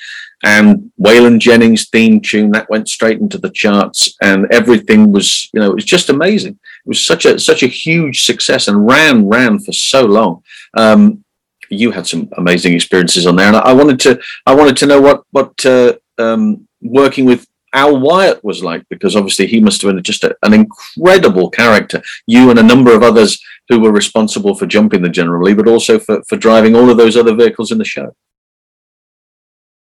and 0.43 0.91
Waylon 0.99 1.39
Jennings 1.39 1.89
theme 1.89 2.21
tune 2.21 2.51
that 2.53 2.71
went 2.71 2.89
straight 2.89 3.21
into 3.21 3.39
the 3.39 3.51
charts 3.51 4.17
and 4.23 4.47
everything 4.51 5.13
was, 5.13 5.51
you 5.53 5.61
know, 5.61 5.71
it 5.71 5.75
was 5.75 5.85
just 5.85 6.09
amazing. 6.09 6.53
It 6.53 6.89
was 6.89 7.01
such 7.01 7.27
a, 7.27 7.39
such 7.39 7.63
a 7.63 7.67
huge 7.67 8.25
success 8.25 8.69
and 8.69 8.87
ran, 8.87 9.29
ran 9.29 9.59
for 9.59 9.73
so 9.73 10.05
long. 10.05 10.43
Um, 10.77 11.25
you 11.71 11.93
had 11.93 12.07
some 12.07 12.29
amazing 12.37 12.75
experiences 12.75 13.27
on 13.27 13.37
there, 13.37 13.47
and 13.47 13.57
I 13.57 13.73
wanted 13.73 14.01
to 14.01 14.21
I 14.45 14.55
wanted 14.55 14.77
to 14.79 14.87
know 14.87 15.01
what 15.01 15.23
what 15.31 15.65
uh, 15.65 15.95
um, 16.19 16.67
working 16.83 17.25
with 17.25 17.47
Al 17.73 18.01
Wyatt 18.01 18.45
was 18.45 18.63
like 18.63 18.85
because 18.89 19.15
obviously 19.15 19.47
he 19.47 19.61
must 19.61 19.83
have 19.83 19.95
been 19.95 20.03
just 20.03 20.25
a, 20.25 20.37
an 20.43 20.53
incredible 20.53 21.51
character. 21.51 22.03
You 22.27 22.51
and 22.51 22.59
a 22.59 22.65
number 22.65 22.95
of 22.95 23.03
others 23.03 23.41
who 23.69 23.81
were 23.81 23.93
responsible 23.93 24.55
for 24.55 24.67
jumping 24.67 25.03
the 25.03 25.09
General 25.09 25.45
Lee, 25.45 25.55
but 25.55 25.69
also 25.69 25.99
for 25.99 26.23
for 26.29 26.37
driving 26.37 26.75
all 26.75 26.91
of 26.91 26.97
those 26.97 27.17
other 27.17 27.35
vehicles 27.35 27.71
in 27.73 27.79
the 27.79 27.85
show. 27.85 28.15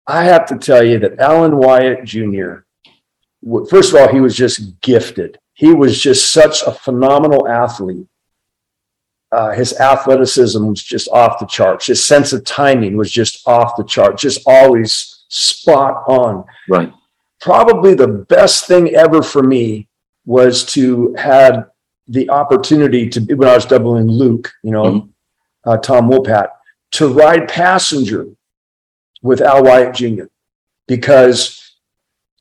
I 0.06 0.25
have 0.25 0.46
to 0.46 0.58
tell 0.58 0.84
you 0.84 0.99
that 1.00 1.18
Alan 1.18 1.56
Wyatt 1.56 2.04
Jr. 2.04 2.64
First 3.70 3.94
of 3.94 4.00
all, 4.00 4.08
he 4.08 4.20
was 4.20 4.37
just 4.37 4.80
gifted. 4.80 5.38
He 5.54 5.72
was 5.72 6.00
just 6.00 6.32
such 6.32 6.62
a 6.62 6.72
phenomenal 6.72 7.46
athlete 7.49 8.06
uh, 9.32 9.52
his 9.52 9.78
athleticism 9.78 10.64
was 10.66 10.82
just 10.82 11.08
off 11.08 11.38
the 11.38 11.46
charts. 11.46 11.87
His 11.87 12.04
sense 12.04 12.32
of 12.32 12.44
timing 12.44 12.96
was 12.96 13.10
just 13.10 13.46
off 13.46 13.76
the 13.76 13.84
charts, 13.84 14.22
just 14.22 14.42
always 14.46 15.25
spot 15.28 16.04
on. 16.08 16.44
Right. 16.68 16.92
Probably 17.40 17.94
the 17.94 18.09
best 18.09 18.66
thing 18.66 18.94
ever 18.94 19.23
for 19.23 19.42
me 19.42 19.88
was 20.26 20.64
to 20.75 21.14
had 21.14 21.66
the 22.09 22.28
opportunity 22.30 23.09
to 23.09 23.20
when 23.35 23.49
I 23.49 23.54
was 23.54 23.66
doubling 23.66 24.09
Luke, 24.09 24.52
you 24.62 24.73
know, 24.73 24.85
mm-hmm. 24.85 25.70
uh, 25.70 25.76
Tom 25.78 26.11
Wopat, 26.11 26.49
to 26.92 27.09
ride 27.09 27.49
passenger 27.49 28.26
with 29.23 29.40
Al 29.40 29.64
Wyatt 29.64 29.94
Jr. 29.94 30.25
because 30.87 31.61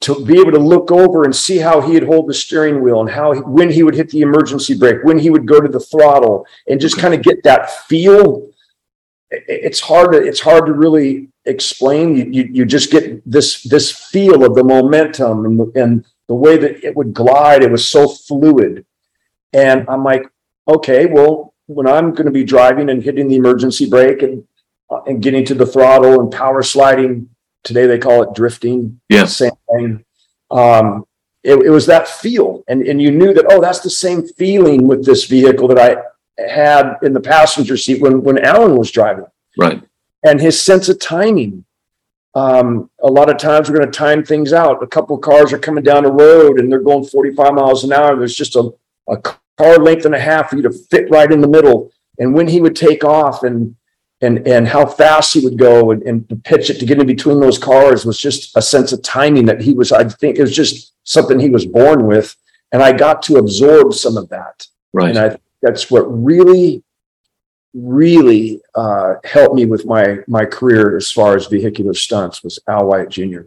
to 0.01 0.25
be 0.25 0.39
able 0.39 0.51
to 0.51 0.59
look 0.59 0.91
over 0.91 1.23
and 1.23 1.35
see 1.35 1.57
how 1.57 1.81
he'd 1.81 2.03
hold 2.03 2.27
the 2.27 2.33
steering 2.33 2.81
wheel 2.81 3.01
and 3.01 3.09
how 3.09 3.33
he, 3.33 3.39
when 3.41 3.69
he 3.69 3.83
would 3.83 3.95
hit 3.95 4.09
the 4.09 4.21
emergency 4.21 4.77
brake, 4.77 5.03
when 5.03 5.19
he 5.19 5.29
would 5.29 5.45
go 5.45 5.59
to 5.59 5.67
the 5.67 5.79
throttle, 5.79 6.45
and 6.67 6.79
just 6.79 6.97
kind 6.97 7.13
of 7.13 7.21
get 7.21 7.43
that 7.43 7.69
feel. 7.69 8.49
It's 9.31 9.79
hard 9.79 10.13
to 10.13 10.17
it's 10.17 10.39
hard 10.39 10.65
to 10.65 10.73
really 10.73 11.29
explain. 11.45 12.15
You, 12.15 12.25
you, 12.25 12.49
you 12.51 12.65
just 12.65 12.91
get 12.91 13.21
this 13.29 13.63
this 13.63 13.91
feel 13.91 14.43
of 14.43 14.55
the 14.55 14.63
momentum 14.63 15.45
and 15.45 15.59
the, 15.59 15.71
and 15.81 16.05
the 16.27 16.35
way 16.35 16.57
that 16.57 16.83
it 16.83 16.95
would 16.95 17.13
glide. 17.13 17.63
It 17.63 17.71
was 17.71 17.87
so 17.87 18.07
fluid, 18.07 18.85
and 19.53 19.85
I'm 19.87 20.03
like, 20.03 20.27
okay, 20.67 21.05
well, 21.05 21.53
when 21.67 21.87
I'm 21.87 22.11
going 22.11 22.25
to 22.25 22.31
be 22.31 22.43
driving 22.43 22.89
and 22.89 23.03
hitting 23.03 23.27
the 23.27 23.35
emergency 23.35 23.87
brake 23.87 24.23
and 24.23 24.47
uh, 24.89 25.01
and 25.03 25.21
getting 25.21 25.45
to 25.45 25.53
the 25.53 25.65
throttle 25.65 26.19
and 26.19 26.31
power 26.31 26.63
sliding 26.63 27.29
Today 27.63 27.87
they 27.87 27.97
call 27.97 28.23
it 28.23 28.33
drifting. 28.33 28.99
Yeah. 29.09 29.25
Same 29.25 29.51
thing. 29.69 30.05
Um, 30.49 31.05
it, 31.43 31.55
it, 31.55 31.69
was 31.69 31.85
that 31.85 32.07
feel. 32.07 32.63
And, 32.67 32.81
and 32.81 33.01
you 33.01 33.11
knew 33.11 33.33
that, 33.33 33.45
oh, 33.49 33.61
that's 33.61 33.79
the 33.79 33.89
same 33.89 34.27
feeling 34.27 34.87
with 34.87 35.05
this 35.05 35.25
vehicle 35.25 35.67
that 35.69 35.79
I 35.79 36.01
had 36.47 36.97
in 37.01 37.13
the 37.13 37.19
passenger 37.19 37.77
seat 37.77 38.01
when, 38.01 38.23
when 38.23 38.37
Alan 38.37 38.77
was 38.77 38.91
driving. 38.91 39.25
Right. 39.57 39.81
And 40.23 40.39
his 40.39 40.61
sense 40.61 40.89
of 40.89 40.99
timing. 40.99 41.65
Um, 42.35 42.89
a 43.01 43.07
lot 43.07 43.29
of 43.29 43.37
times 43.37 43.69
we're 43.69 43.77
going 43.77 43.91
to 43.91 43.97
time 43.97 44.23
things 44.23 44.53
out. 44.53 44.83
A 44.83 44.87
couple 44.87 45.15
of 45.15 45.21
cars 45.21 45.51
are 45.51 45.59
coming 45.59 45.83
down 45.83 46.03
the 46.03 46.11
road 46.11 46.59
and 46.59 46.71
they're 46.71 46.79
going 46.79 47.03
45 47.03 47.53
miles 47.53 47.83
an 47.83 47.91
hour. 47.91 48.15
There's 48.15 48.35
just 48.35 48.55
a, 48.55 48.71
a 49.09 49.17
car 49.17 49.77
length 49.77 50.05
and 50.05 50.15
a 50.15 50.19
half 50.19 50.49
for 50.49 50.57
you 50.57 50.61
to 50.63 50.71
fit 50.71 51.09
right 51.09 51.31
in 51.31 51.41
the 51.41 51.47
middle. 51.47 51.91
And 52.19 52.33
when 52.33 52.47
he 52.47 52.61
would 52.61 52.75
take 52.75 53.03
off 53.03 53.43
and 53.43 53.75
and 54.21 54.45
and 54.47 54.67
how 54.67 54.85
fast 54.85 55.33
he 55.33 55.39
would 55.41 55.57
go 55.57 55.91
and, 55.91 56.03
and 56.03 56.43
pitch 56.43 56.69
it 56.69 56.79
to 56.79 56.85
get 56.85 56.99
in 56.99 57.07
between 57.07 57.39
those 57.39 57.57
cars 57.57 58.05
was 58.05 58.19
just 58.19 58.55
a 58.55 58.61
sense 58.61 58.91
of 58.91 59.01
timing 59.01 59.45
that 59.45 59.61
he 59.61 59.73
was 59.73 59.91
i 59.91 60.03
think 60.03 60.37
it 60.37 60.41
was 60.41 60.55
just 60.55 60.93
something 61.03 61.39
he 61.39 61.49
was 61.49 61.65
born 61.65 62.05
with 62.05 62.35
and 62.71 62.83
i 62.83 62.91
got 62.91 63.21
to 63.21 63.37
absorb 63.37 63.93
some 63.93 64.17
of 64.17 64.27
that 64.29 64.67
right 64.93 65.09
and 65.09 65.17
i 65.17 65.37
that's 65.61 65.89
what 65.91 66.03
really 66.03 66.83
really 67.75 68.59
uh, 68.73 69.13
helped 69.23 69.55
me 69.55 69.65
with 69.65 69.85
my 69.85 70.17
my 70.27 70.45
career 70.45 70.97
as 70.97 71.11
far 71.11 71.35
as 71.35 71.45
vehicular 71.47 71.93
stunts 71.93 72.43
was 72.43 72.59
al 72.67 72.87
Wyatt 72.87 73.09
jr 73.09 73.41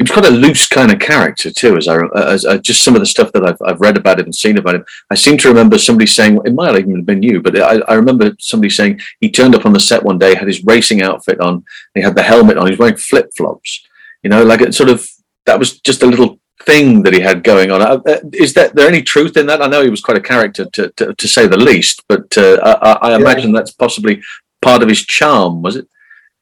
He's 0.00 0.10
got 0.10 0.24
a 0.24 0.30
loose 0.30 0.66
kind 0.66 0.90
of 0.90 0.98
character 0.98 1.50
too, 1.50 1.76
as 1.76 1.86
I 1.86 1.98
as, 2.16 2.46
uh, 2.46 2.56
just 2.56 2.82
some 2.82 2.94
of 2.94 3.00
the 3.00 3.06
stuff 3.06 3.32
that 3.32 3.44
I've, 3.44 3.58
I've 3.62 3.82
read 3.82 3.98
about 3.98 4.18
him 4.18 4.26
and 4.26 4.34
seen 4.34 4.56
about 4.56 4.76
him. 4.76 4.84
I 5.10 5.14
seem 5.14 5.36
to 5.38 5.48
remember 5.48 5.76
somebody 5.76 6.06
saying 6.06 6.40
it 6.46 6.54
might 6.54 6.68
have 6.68 6.78
even 6.78 7.04
been 7.04 7.22
you, 7.22 7.42
but 7.42 7.60
I, 7.60 7.80
I 7.80 7.94
remember 7.94 8.34
somebody 8.38 8.70
saying 8.70 9.00
he 9.20 9.30
turned 9.30 9.54
up 9.54 9.66
on 9.66 9.74
the 9.74 9.80
set 9.80 10.02
one 10.02 10.16
day, 10.16 10.34
had 10.34 10.46
his 10.48 10.64
racing 10.64 11.02
outfit 11.02 11.38
on, 11.40 11.66
he 11.94 12.00
had 12.00 12.14
the 12.14 12.22
helmet 12.22 12.56
on, 12.56 12.68
he's 12.68 12.78
wearing 12.78 12.96
flip 12.96 13.30
flops. 13.36 13.86
You 14.22 14.30
know, 14.30 14.42
like 14.42 14.62
it 14.62 14.74
sort 14.74 14.88
of 14.88 15.06
that 15.44 15.58
was 15.58 15.78
just 15.80 16.02
a 16.02 16.06
little 16.06 16.39
thing 16.62 17.02
that 17.02 17.14
he 17.14 17.20
had 17.20 17.42
going 17.42 17.70
on. 17.70 17.82
Uh, 17.82 18.00
uh, 18.06 18.18
is 18.32 18.54
that 18.54 18.74
there 18.74 18.88
any 18.88 19.02
truth 19.02 19.36
in 19.36 19.46
that? 19.46 19.62
I 19.62 19.66
know 19.66 19.82
he 19.82 19.90
was 19.90 20.00
quite 20.00 20.18
a 20.18 20.22
character 20.22 20.64
to 20.66 20.90
to, 20.90 21.14
to 21.14 21.28
say 21.28 21.46
the 21.46 21.56
least, 21.56 22.04
but 22.08 22.36
uh, 22.36 22.78
I, 22.82 23.10
I, 23.10 23.16
imagine 23.16 23.50
yeah. 23.50 23.60
that's 23.60 23.72
possibly 23.72 24.22
part 24.62 24.82
of 24.82 24.88
his 24.88 25.04
charm. 25.04 25.62
Was 25.62 25.76
it? 25.76 25.88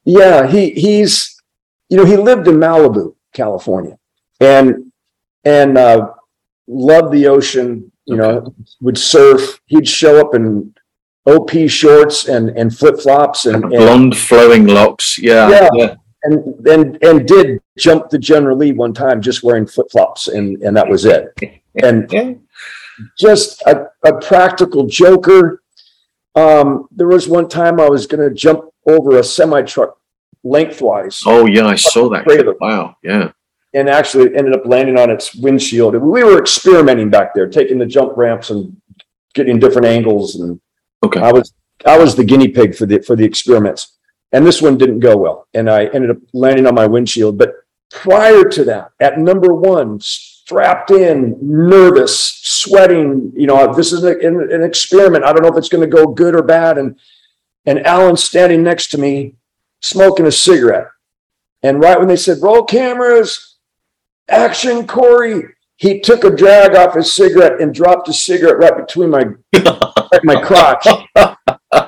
Yeah, 0.04 0.46
he 0.46 0.70
he's 0.70 1.40
you 1.88 1.96
know 1.96 2.04
he 2.04 2.16
lived 2.16 2.48
in 2.48 2.56
Malibu 2.56 3.14
California, 3.32 3.98
and 4.40 4.92
and 5.44 5.78
uh, 5.78 6.12
loved 6.66 7.12
the 7.12 7.26
ocean. 7.26 7.92
You 8.06 8.20
okay. 8.20 8.22
know, 8.22 8.54
would 8.80 8.98
surf. 8.98 9.60
He'd 9.66 9.86
show 9.86 10.18
up 10.20 10.34
in 10.34 10.74
OP 11.26 11.50
shorts 11.68 12.26
and 12.26 12.50
and 12.50 12.76
flip 12.76 12.98
flops 13.00 13.46
and, 13.46 13.64
and, 13.64 13.70
blonde 13.72 14.16
flowing 14.16 14.66
locks. 14.66 15.18
Yeah, 15.18 15.50
yeah, 15.50 15.68
yeah. 15.74 15.94
And 16.24 16.66
and 16.66 17.02
and 17.02 17.26
did 17.26 17.60
jump 17.78 18.10
the 18.10 18.18
General 18.18 18.56
Lee 18.56 18.72
one 18.72 18.92
time 18.92 19.22
just 19.22 19.42
wearing 19.42 19.66
flip 19.66 19.86
flops, 19.90 20.28
and 20.28 20.60
and 20.62 20.76
that 20.76 20.88
was 20.88 21.04
it. 21.04 21.28
And 21.80 22.10
just 23.16 23.62
a, 23.62 23.88
a 24.04 24.18
practical 24.20 24.86
joker. 24.86 25.62
Um, 26.34 26.88
there 26.90 27.08
was 27.08 27.28
one 27.28 27.48
time 27.48 27.80
I 27.80 27.88
was 27.88 28.06
going 28.06 28.28
to 28.28 28.34
jump 28.34 28.64
over 28.86 29.18
a 29.18 29.24
semi 29.24 29.62
truck 29.62 29.98
lengthwise. 30.44 31.22
Oh 31.26 31.46
yeah, 31.46 31.66
I 31.66 31.74
saw 31.74 32.08
that. 32.10 32.24
Trailer. 32.24 32.54
Wow, 32.60 32.96
yeah. 33.02 33.32
And 33.74 33.88
actually 33.88 34.34
ended 34.34 34.54
up 34.54 34.64
landing 34.64 34.98
on 34.98 35.10
its 35.10 35.34
windshield. 35.34 35.94
We 35.94 36.24
were 36.24 36.38
experimenting 36.38 37.10
back 37.10 37.34
there, 37.34 37.48
taking 37.48 37.78
the 37.78 37.86
jump 37.86 38.16
ramps 38.16 38.50
and 38.50 38.80
getting 39.34 39.58
different 39.58 39.86
angles. 39.86 40.36
And 40.36 40.60
okay, 41.02 41.20
I 41.20 41.32
was 41.32 41.52
I 41.84 41.98
was 41.98 42.14
the 42.16 42.24
guinea 42.24 42.48
pig 42.48 42.74
for 42.74 42.86
the 42.86 43.00
for 43.00 43.14
the 43.14 43.24
experiments. 43.24 43.97
And 44.32 44.46
this 44.46 44.60
one 44.60 44.76
didn't 44.76 45.00
go 45.00 45.16
well, 45.16 45.48
and 45.54 45.70
I 45.70 45.86
ended 45.86 46.10
up 46.10 46.18
landing 46.34 46.66
on 46.66 46.74
my 46.74 46.86
windshield. 46.86 47.38
But 47.38 47.54
prior 47.90 48.44
to 48.44 48.64
that, 48.64 48.90
at 49.00 49.18
number 49.18 49.54
one, 49.54 50.00
strapped 50.00 50.90
in, 50.90 51.36
nervous, 51.40 52.18
sweating. 52.42 53.32
You 53.34 53.46
know, 53.46 53.74
this 53.74 53.92
is 53.92 54.04
a, 54.04 54.18
an, 54.18 54.52
an 54.52 54.62
experiment. 54.62 55.24
I 55.24 55.32
don't 55.32 55.42
know 55.42 55.48
if 55.48 55.56
it's 55.56 55.68
going 55.68 55.88
to 55.88 55.96
go 55.96 56.06
good 56.06 56.34
or 56.34 56.42
bad. 56.42 56.78
And 56.78 56.98
and 57.66 57.86
Alan 57.86 58.16
standing 58.16 58.62
next 58.62 58.88
to 58.88 58.98
me 58.98 59.34
smoking 59.80 60.26
a 60.26 60.32
cigarette. 60.32 60.88
And 61.62 61.80
right 61.80 61.98
when 61.98 62.08
they 62.08 62.16
said, 62.16 62.38
roll 62.40 62.64
cameras, 62.64 63.56
action, 64.28 64.86
Corey, 64.86 65.42
he 65.76 66.00
took 66.00 66.24
a 66.24 66.34
drag 66.34 66.74
off 66.74 66.94
his 66.94 67.12
cigarette 67.12 67.60
and 67.60 67.74
dropped 67.74 68.06
his 68.06 68.22
cigarette 68.22 68.58
right 68.58 68.76
between 68.76 69.10
my 69.10 69.24
my 70.24 70.40
crotch. 70.42 70.86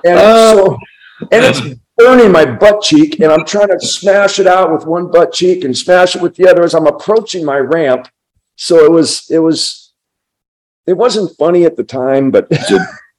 And 0.05 0.19
so 0.19 0.79
and 1.33 1.45
it's 1.45 1.80
burning 2.01 2.33
my 2.33 2.45
butt 2.45 2.83
cheek, 2.83 3.21
and 3.21 3.33
I'm 3.33 3.45
trying 3.45 3.69
to 3.69 3.81
smash 3.81 4.39
it 4.39 4.47
out 4.47 4.73
with 4.73 4.87
one 4.87 5.11
butt 5.11 5.33
cheek 5.33 5.65
and 5.65 5.77
smash 5.77 6.17
it 6.17 6.23
with 6.23 6.35
the 6.37 6.49
other 6.49 6.63
as 6.63 6.75
I'm 6.75 6.87
approaching 6.87 7.45
my 7.45 7.59
ramp. 7.59 8.09
So 8.57 8.85
it 8.85 8.91
was 8.91 9.27
it 9.31 9.39
was 9.39 9.93
it 10.87 10.95
wasn't 10.95 11.37
funny 11.37 11.65
at 11.65 11.77
the 11.77 11.85
time, 11.85 12.31
but 12.31 12.51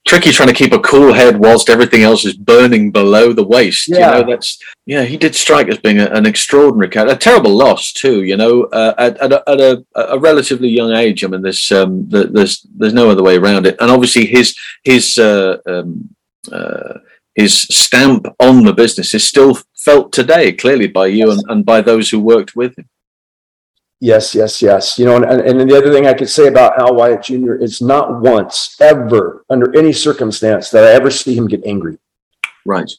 tricky 0.07 0.31
trying 0.31 0.49
to 0.49 0.53
keep 0.53 0.73
a 0.73 0.79
cool 0.79 1.13
head 1.13 1.39
whilst 1.39 1.69
everything 1.69 2.01
else 2.01 2.25
is 2.25 2.35
burning 2.35 2.91
below 2.91 3.33
the 3.33 3.43
waist. 3.43 3.87
Yeah. 3.87 3.97
You 4.17 4.23
know, 4.23 4.31
that's 4.31 4.59
yeah. 4.85 5.03
He 5.03 5.17
did 5.17 5.35
strike 5.35 5.67
as 5.67 5.77
being 5.77 5.99
a, 5.99 6.07
an 6.07 6.25
extraordinary 6.25 6.89
character, 6.89 7.15
a 7.15 7.17
terrible 7.17 7.55
loss 7.55 7.93
too. 7.93 8.23
You 8.23 8.37
know, 8.37 8.63
uh, 8.63 8.93
at, 8.97 9.17
at, 9.17 9.31
a, 9.31 9.49
at 9.49 9.61
a, 9.61 9.85
a, 9.95 10.19
relatively 10.19 10.69
young 10.69 10.91
age. 10.91 11.23
I 11.23 11.27
mean, 11.27 11.41
there's 11.41 11.71
um, 11.71 12.09
there's 12.09 12.65
there's 12.75 12.93
no 12.93 13.09
other 13.09 13.23
way 13.23 13.37
around 13.37 13.67
it. 13.67 13.77
And 13.79 13.91
obviously, 13.91 14.25
his 14.25 14.57
his 14.83 15.17
uh, 15.17 15.57
um, 15.67 16.15
uh, 16.51 16.95
his 17.35 17.61
stamp 17.61 18.27
on 18.39 18.63
the 18.63 18.73
business 18.73 19.13
is 19.13 19.23
still 19.23 19.57
felt 19.77 20.11
today, 20.11 20.51
clearly 20.51 20.87
by 20.87 21.07
you 21.07 21.31
and, 21.31 21.41
and 21.49 21.65
by 21.65 21.81
those 21.81 22.09
who 22.09 22.19
worked 22.19 22.55
with 22.55 22.77
him. 22.77 22.89
Yes, 23.99 24.33
yes, 24.33 24.61
yes. 24.63 24.97
You 24.97 25.05
know, 25.05 25.17
and, 25.17 25.25
and 25.25 25.69
the 25.69 25.77
other 25.77 25.93
thing 25.93 26.07
I 26.07 26.13
could 26.13 26.29
say 26.29 26.47
about 26.47 26.79
Al 26.79 26.95
Wyatt 26.95 27.23
Jr. 27.23 27.53
is 27.53 27.81
not 27.81 28.19
once, 28.19 28.75
ever, 28.81 29.45
under 29.49 29.77
any 29.77 29.93
circumstance, 29.93 30.71
that 30.71 30.83
I 30.83 30.91
ever 30.93 31.11
see 31.11 31.35
him 31.35 31.47
get 31.47 31.63
angry. 31.65 31.99
Right. 32.65 32.91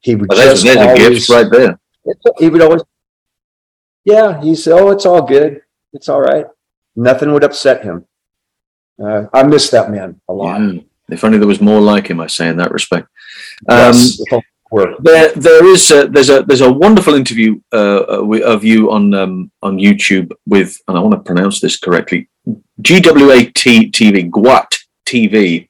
He 0.00 0.16
would 0.16 0.28
just 0.30 0.64
there's, 0.64 0.76
always, 0.76 1.00
a 1.00 1.10
gift 1.10 1.28
right 1.28 1.46
there. 1.50 1.78
He 2.38 2.48
would 2.48 2.60
always, 2.60 2.82
yeah. 4.04 4.40
He 4.40 4.54
said, 4.54 4.78
"Oh, 4.78 4.90
it's 4.90 5.06
all 5.06 5.22
good. 5.22 5.62
It's 5.92 6.08
all 6.08 6.20
right. 6.20 6.46
Nothing 6.94 7.32
would 7.32 7.42
upset 7.42 7.82
him." 7.82 8.06
Uh, 9.02 9.26
I 9.32 9.42
miss 9.42 9.70
that 9.70 9.90
man 9.90 10.20
a 10.28 10.32
lot. 10.32 10.60
Yeah. 10.60 10.80
If 11.08 11.24
only 11.24 11.38
there 11.38 11.48
was 11.48 11.60
more 11.60 11.80
like 11.80 12.08
him, 12.08 12.20
I 12.20 12.26
say 12.26 12.48
in 12.48 12.56
that 12.58 12.72
respect. 12.72 13.08
Um, 13.68 13.94
yes. 13.94 14.20
There, 15.00 15.32
there 15.32 15.66
is 15.66 15.90
a, 15.90 16.08
there's 16.08 16.28
a 16.28 16.42
there's 16.42 16.60
a 16.60 16.72
wonderful 16.72 17.14
interview 17.14 17.60
uh, 17.72 18.02
uh 18.08 18.40
of 18.44 18.64
you 18.64 18.90
on 18.90 19.14
um, 19.14 19.50
on 19.62 19.78
YouTube 19.78 20.32
with, 20.46 20.76
and 20.88 20.98
I 20.98 21.00
want 21.00 21.14
to 21.14 21.20
pronounce 21.20 21.60
this 21.60 21.78
correctly, 21.78 22.28
GWAT 22.82 23.52
TV, 23.52 24.30
GWAT 24.30 24.78
TV, 25.06 25.68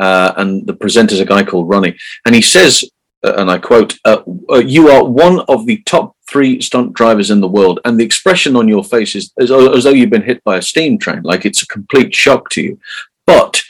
uh, 0.00 0.32
and 0.36 0.66
the 0.66 0.72
presenter's 0.72 1.20
a 1.20 1.24
guy 1.24 1.42
called 1.42 1.68
Ronnie, 1.68 1.98
and 2.24 2.34
he 2.34 2.40
says 2.40 2.84
uh, 3.24 3.34
and 3.36 3.50
I 3.50 3.58
quote, 3.58 3.98
uh, 4.04 4.22
uh, 4.50 4.58
"You 4.58 4.88
are 4.90 5.04
one 5.04 5.40
of 5.48 5.66
the 5.66 5.78
top 5.78 6.16
three 6.28 6.60
stunt 6.60 6.92
drivers 6.92 7.30
in 7.30 7.40
the 7.40 7.48
world," 7.48 7.80
and 7.84 7.98
the 7.98 8.04
expression 8.04 8.54
on 8.54 8.68
your 8.68 8.84
face 8.84 9.16
is 9.16 9.32
as, 9.40 9.50
as 9.50 9.84
though 9.84 9.90
you've 9.90 10.10
been 10.10 10.22
hit 10.22 10.42
by 10.44 10.58
a 10.58 10.62
steam 10.62 10.98
train, 10.98 11.22
like 11.22 11.44
it's 11.44 11.62
a 11.62 11.66
complete 11.66 12.14
shock 12.14 12.48
to 12.50 12.62
you. 12.62 12.78
But 13.26 13.62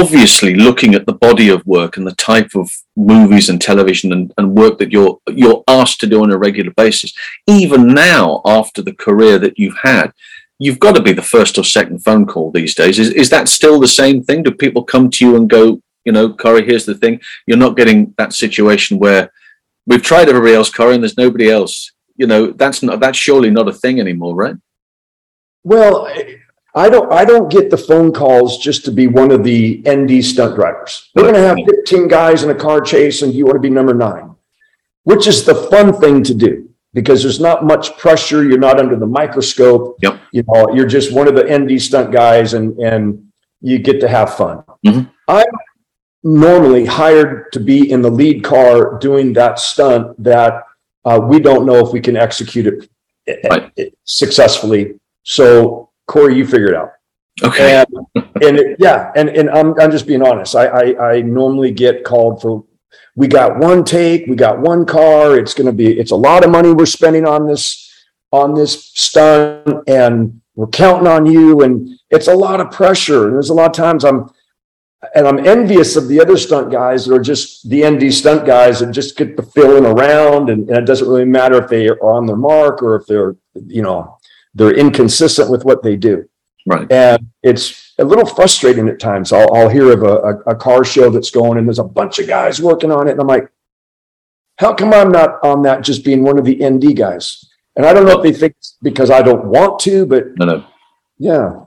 obviously, 0.00 0.54
looking 0.54 0.94
at 0.94 1.06
the 1.06 1.12
body 1.12 1.48
of 1.48 1.66
work 1.66 1.96
and 1.96 2.06
the 2.06 2.14
type 2.14 2.54
of 2.54 2.70
movies 2.96 3.48
and 3.48 3.60
television 3.60 4.12
and, 4.12 4.32
and 4.38 4.54
work 4.54 4.78
that 4.78 4.92
you're 4.92 5.18
you're 5.28 5.64
asked 5.68 6.00
to 6.00 6.06
do 6.06 6.22
on 6.22 6.32
a 6.32 6.38
regular 6.38 6.72
basis, 6.72 7.12
even 7.46 7.88
now 7.88 8.40
after 8.44 8.82
the 8.82 8.94
career 8.94 9.38
that 9.38 9.58
you've 9.58 9.78
had, 9.82 10.12
you've 10.58 10.78
got 10.78 10.94
to 10.96 11.02
be 11.02 11.12
the 11.12 11.22
first 11.22 11.58
or 11.58 11.64
second 11.64 12.04
phone 12.04 12.26
call 12.26 12.50
these 12.50 12.74
days. 12.74 12.98
Is 12.98 13.10
is 13.10 13.30
that 13.30 13.48
still 13.48 13.80
the 13.80 13.88
same 13.88 14.22
thing? 14.22 14.42
Do 14.42 14.50
people 14.50 14.84
come 14.84 15.10
to 15.10 15.24
you 15.24 15.36
and 15.36 15.48
go, 15.48 15.80
you 16.04 16.12
know, 16.12 16.32
Corey, 16.32 16.64
here's 16.64 16.86
the 16.86 16.94
thing. 16.94 17.20
You're 17.46 17.58
not 17.58 17.76
getting 17.76 18.14
that 18.18 18.32
situation 18.32 18.98
where 18.98 19.30
we've 19.86 20.02
tried 20.02 20.28
everybody 20.28 20.54
else, 20.54 20.70
Corey, 20.70 20.94
and 20.94 21.02
there's 21.02 21.18
nobody 21.18 21.50
else. 21.50 21.92
You 22.16 22.26
know, 22.26 22.52
that's 22.52 22.82
not 22.82 23.00
that's 23.00 23.18
surely 23.18 23.50
not 23.50 23.68
a 23.68 23.72
thing 23.72 24.00
anymore, 24.00 24.34
right? 24.34 24.56
Well, 25.64 26.08
I 26.76 26.88
don't 26.88 27.12
I 27.12 27.24
don't 27.24 27.50
get 27.50 27.70
the 27.70 27.76
phone 27.76 28.12
calls 28.12 28.58
just 28.58 28.84
to 28.86 28.90
be 28.90 29.06
one 29.06 29.30
of 29.30 29.44
the 29.44 29.82
ND 29.88 30.24
stunt 30.24 30.56
drivers. 30.56 31.10
We're 31.14 31.24
gonna 31.32 31.38
have 31.46 31.56
15 31.68 32.08
guys 32.08 32.42
in 32.42 32.50
a 32.50 32.54
car 32.54 32.80
chase 32.80 33.22
and 33.22 33.32
you 33.32 33.44
want 33.44 33.56
to 33.56 33.60
be 33.60 33.70
number 33.70 33.94
nine, 33.94 34.34
which 35.04 35.26
is 35.26 35.44
the 35.44 35.54
fun 35.54 35.92
thing 36.00 36.22
to 36.24 36.34
do 36.34 36.68
because 36.92 37.22
there's 37.22 37.40
not 37.40 37.64
much 37.64 37.96
pressure. 37.96 38.42
You're 38.44 38.58
not 38.58 38.78
under 38.80 38.96
the 38.96 39.06
microscope. 39.06 39.98
Yep. 40.02 40.20
You 40.32 40.42
know, 40.48 40.74
you're 40.74 40.86
just 40.86 41.12
one 41.12 41.28
of 41.28 41.34
the 41.36 41.44
ND 41.58 41.80
stunt 41.80 42.10
guys 42.12 42.54
and 42.54 42.76
and 42.78 43.30
you 43.60 43.78
get 43.78 44.00
to 44.00 44.08
have 44.08 44.34
fun. 44.34 44.64
Mhm. 44.84 45.08
I'm 45.28 45.46
normally 46.24 46.86
hired 46.86 47.52
to 47.52 47.60
be 47.60 47.90
in 47.90 48.02
the 48.02 48.10
lead 48.10 48.42
car 48.42 48.98
doing 48.98 49.32
that 49.34 49.58
stunt 49.58 50.20
that 50.22 50.64
uh, 51.04 51.20
we 51.22 51.38
don't 51.38 51.66
know 51.66 51.76
if 51.86 51.92
we 51.92 52.00
can 52.00 52.16
execute 52.16 52.66
it, 52.66 52.88
Right. 53.50 53.70
it 53.76 53.94
successfully. 54.04 54.94
So 55.22 55.83
Corey, 56.06 56.36
you 56.36 56.46
figure 56.46 56.68
it 56.68 56.74
out. 56.74 56.92
Okay. 57.42 57.82
And, 57.82 58.26
and 58.42 58.58
it- 58.58 58.76
yeah, 58.78 59.10
and, 59.16 59.28
and 59.28 59.50
I'm, 59.50 59.78
I'm 59.80 59.90
just 59.90 60.06
being 60.06 60.22
honest. 60.22 60.54
I, 60.54 60.66
I, 60.66 61.12
I 61.14 61.20
normally 61.22 61.72
get 61.72 62.04
called 62.04 62.40
for, 62.40 62.64
we 63.16 63.28
got 63.28 63.58
one 63.58 63.84
take, 63.84 64.26
we 64.26 64.36
got 64.36 64.58
one 64.60 64.84
car. 64.86 65.38
It's 65.38 65.54
going 65.54 65.66
to 65.66 65.72
be, 65.72 65.98
it's 65.98 66.10
a 66.10 66.16
lot 66.16 66.44
of 66.44 66.50
money 66.50 66.72
we're 66.72 66.86
spending 66.86 67.26
on 67.26 67.46
this, 67.46 67.92
on 68.32 68.54
this 68.54 68.90
stunt 68.94 69.88
and 69.88 70.40
we're 70.56 70.66
counting 70.68 71.06
on 71.06 71.26
you. 71.26 71.62
And 71.62 71.88
it's 72.10 72.28
a 72.28 72.34
lot 72.34 72.60
of 72.60 72.70
pressure. 72.70 73.26
And 73.26 73.34
there's 73.34 73.50
a 73.50 73.54
lot 73.54 73.66
of 73.70 73.76
times 73.76 74.04
I'm, 74.04 74.30
and 75.14 75.26
I'm 75.26 75.46
envious 75.46 75.96
of 75.96 76.08
the 76.08 76.20
other 76.20 76.36
stunt 76.36 76.72
guys 76.72 77.04
that 77.04 77.14
are 77.14 77.20
just 77.20 77.68
the 77.68 77.88
ND 77.88 78.12
stunt 78.12 78.46
guys 78.46 78.80
that 78.80 78.90
just 78.90 79.16
get 79.16 79.36
the 79.36 79.42
feeling 79.42 79.84
around 79.84 80.50
and, 80.50 80.68
and 80.68 80.78
it 80.78 80.86
doesn't 80.86 81.08
really 81.08 81.26
matter 81.26 81.62
if 81.62 81.68
they 81.68 81.88
are 81.88 82.00
on 82.00 82.26
their 82.26 82.36
mark 82.36 82.82
or 82.82 82.96
if 82.96 83.06
they're, 83.06 83.36
you 83.66 83.82
know, 83.82 84.18
they're 84.54 84.74
inconsistent 84.76 85.50
with 85.50 85.64
what 85.64 85.82
they 85.82 85.96
do. 85.96 86.28
Right. 86.66 86.90
And 86.90 87.30
it's 87.42 87.94
a 87.98 88.04
little 88.04 88.24
frustrating 88.26 88.88
at 88.88 88.98
times. 88.98 89.32
I'll, 89.32 89.52
I'll 89.54 89.68
hear 89.68 89.92
of 89.92 90.02
a, 90.02 90.14
a, 90.16 90.36
a 90.52 90.54
car 90.54 90.84
show 90.84 91.10
that's 91.10 91.30
going 91.30 91.58
and 91.58 91.66
there's 91.68 91.78
a 91.78 91.84
bunch 91.84 92.18
of 92.18 92.26
guys 92.26 92.60
working 92.62 92.90
on 92.90 93.06
it. 93.08 93.12
And 93.12 93.20
I'm 93.20 93.26
like, 93.26 93.50
how 94.58 94.72
come 94.72 94.94
I'm 94.94 95.10
not 95.10 95.42
on 95.44 95.62
that 95.62 95.82
just 95.82 96.04
being 96.04 96.22
one 96.22 96.38
of 96.38 96.44
the 96.44 96.64
ND 96.66 96.96
guys? 96.96 97.44
And 97.76 97.84
I 97.84 97.92
don't 97.92 98.06
know 98.06 98.18
if 98.18 98.22
they 98.22 98.32
think 98.32 98.54
because 98.82 99.10
I 99.10 99.20
don't 99.20 99.44
want 99.46 99.80
to, 99.80 100.06
but 100.06 100.38
No, 100.38 100.46
no. 100.46 100.64
yeah. 101.18 101.60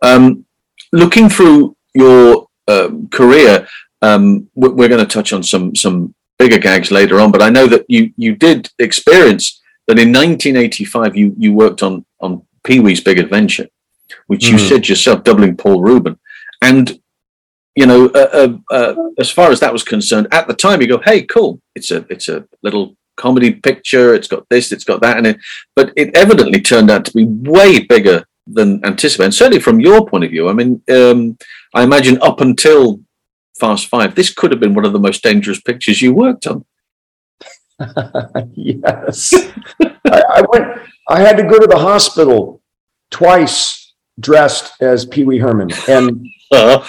Um, 0.00 0.44
looking 0.92 1.28
through 1.28 1.76
your 1.94 2.48
um, 2.68 3.08
career, 3.08 3.68
um, 4.00 4.48
we're 4.54 4.88
going 4.88 5.06
to 5.06 5.12
touch 5.14 5.32
on 5.32 5.42
some 5.42 5.74
some 5.76 6.14
bigger 6.38 6.58
gags 6.58 6.90
later 6.90 7.20
on. 7.20 7.30
But 7.30 7.42
I 7.42 7.50
know 7.50 7.66
that 7.66 7.84
you 7.88 8.12
you 8.16 8.34
did 8.34 8.70
experience 8.78 9.60
that 9.86 9.98
in 9.98 10.12
1985 10.12 11.16
you 11.16 11.34
you 11.38 11.52
worked 11.52 11.82
on 11.82 12.04
on 12.20 12.42
Pee 12.64 12.80
Wee's 12.80 13.00
Big 13.00 13.18
Adventure, 13.18 13.68
which 14.26 14.46
you 14.48 14.56
Mhm. 14.56 14.68
said 14.68 14.88
yourself 14.88 15.24
doubling 15.24 15.56
Paul 15.56 15.82
Reubens, 15.82 16.18
and 16.60 16.98
you 17.74 17.86
know 17.86 18.06
uh, 18.06 18.30
uh, 18.70 18.74
uh, 18.74 18.94
as 19.18 19.30
far 19.30 19.50
as 19.50 19.60
that 19.60 19.72
was 19.72 19.82
concerned 19.82 20.28
at 20.30 20.46
the 20.46 20.54
time 20.54 20.80
you 20.80 20.86
go 20.86 20.98
hey 20.98 21.22
cool 21.22 21.58
it's 21.74 21.90
a 21.90 22.04
it's 22.10 22.28
a 22.28 22.44
little 22.62 22.94
comedy 23.16 23.50
picture 23.52 24.14
it's 24.14 24.28
got 24.28 24.46
this 24.50 24.72
it's 24.72 24.84
got 24.84 25.00
that 25.00 25.16
and 25.16 25.26
it 25.26 25.36
but 25.74 25.90
it 25.96 26.14
evidently 26.14 26.60
turned 26.60 26.90
out 26.90 27.04
to 27.06 27.12
be 27.14 27.24
way 27.24 27.80
bigger 27.80 28.24
than 28.46 28.84
anticipated. 28.84 29.26
And 29.26 29.34
certainly 29.34 29.60
from 29.60 29.80
your 29.80 30.04
point 30.06 30.24
of 30.24 30.30
view, 30.30 30.48
I 30.48 30.52
mean, 30.52 30.82
um, 30.90 31.38
I 31.74 31.84
imagine 31.84 32.18
up 32.20 32.40
until 32.40 33.00
Fast 33.60 33.86
Five, 33.86 34.14
this 34.16 34.32
could 34.34 34.50
have 34.50 34.58
been 34.60 34.74
one 34.74 34.84
of 34.84 34.92
the 34.92 34.98
most 34.98 35.22
dangerous 35.22 35.60
pictures 35.60 36.02
you 36.02 36.12
worked 36.12 36.46
on. 36.48 36.64
yes. 38.54 39.34
I, 39.80 40.22
I 40.34 40.42
went, 40.52 40.78
I 41.08 41.20
had 41.20 41.36
to 41.36 41.42
go 41.44 41.58
to 41.58 41.66
the 41.66 41.78
hospital 41.78 42.62
twice 43.10 43.92
dressed 44.20 44.72
as 44.80 45.04
Pee 45.06 45.24
Wee 45.24 45.38
Herman. 45.38 45.70
And, 45.88 46.26
Uh, 46.52 46.86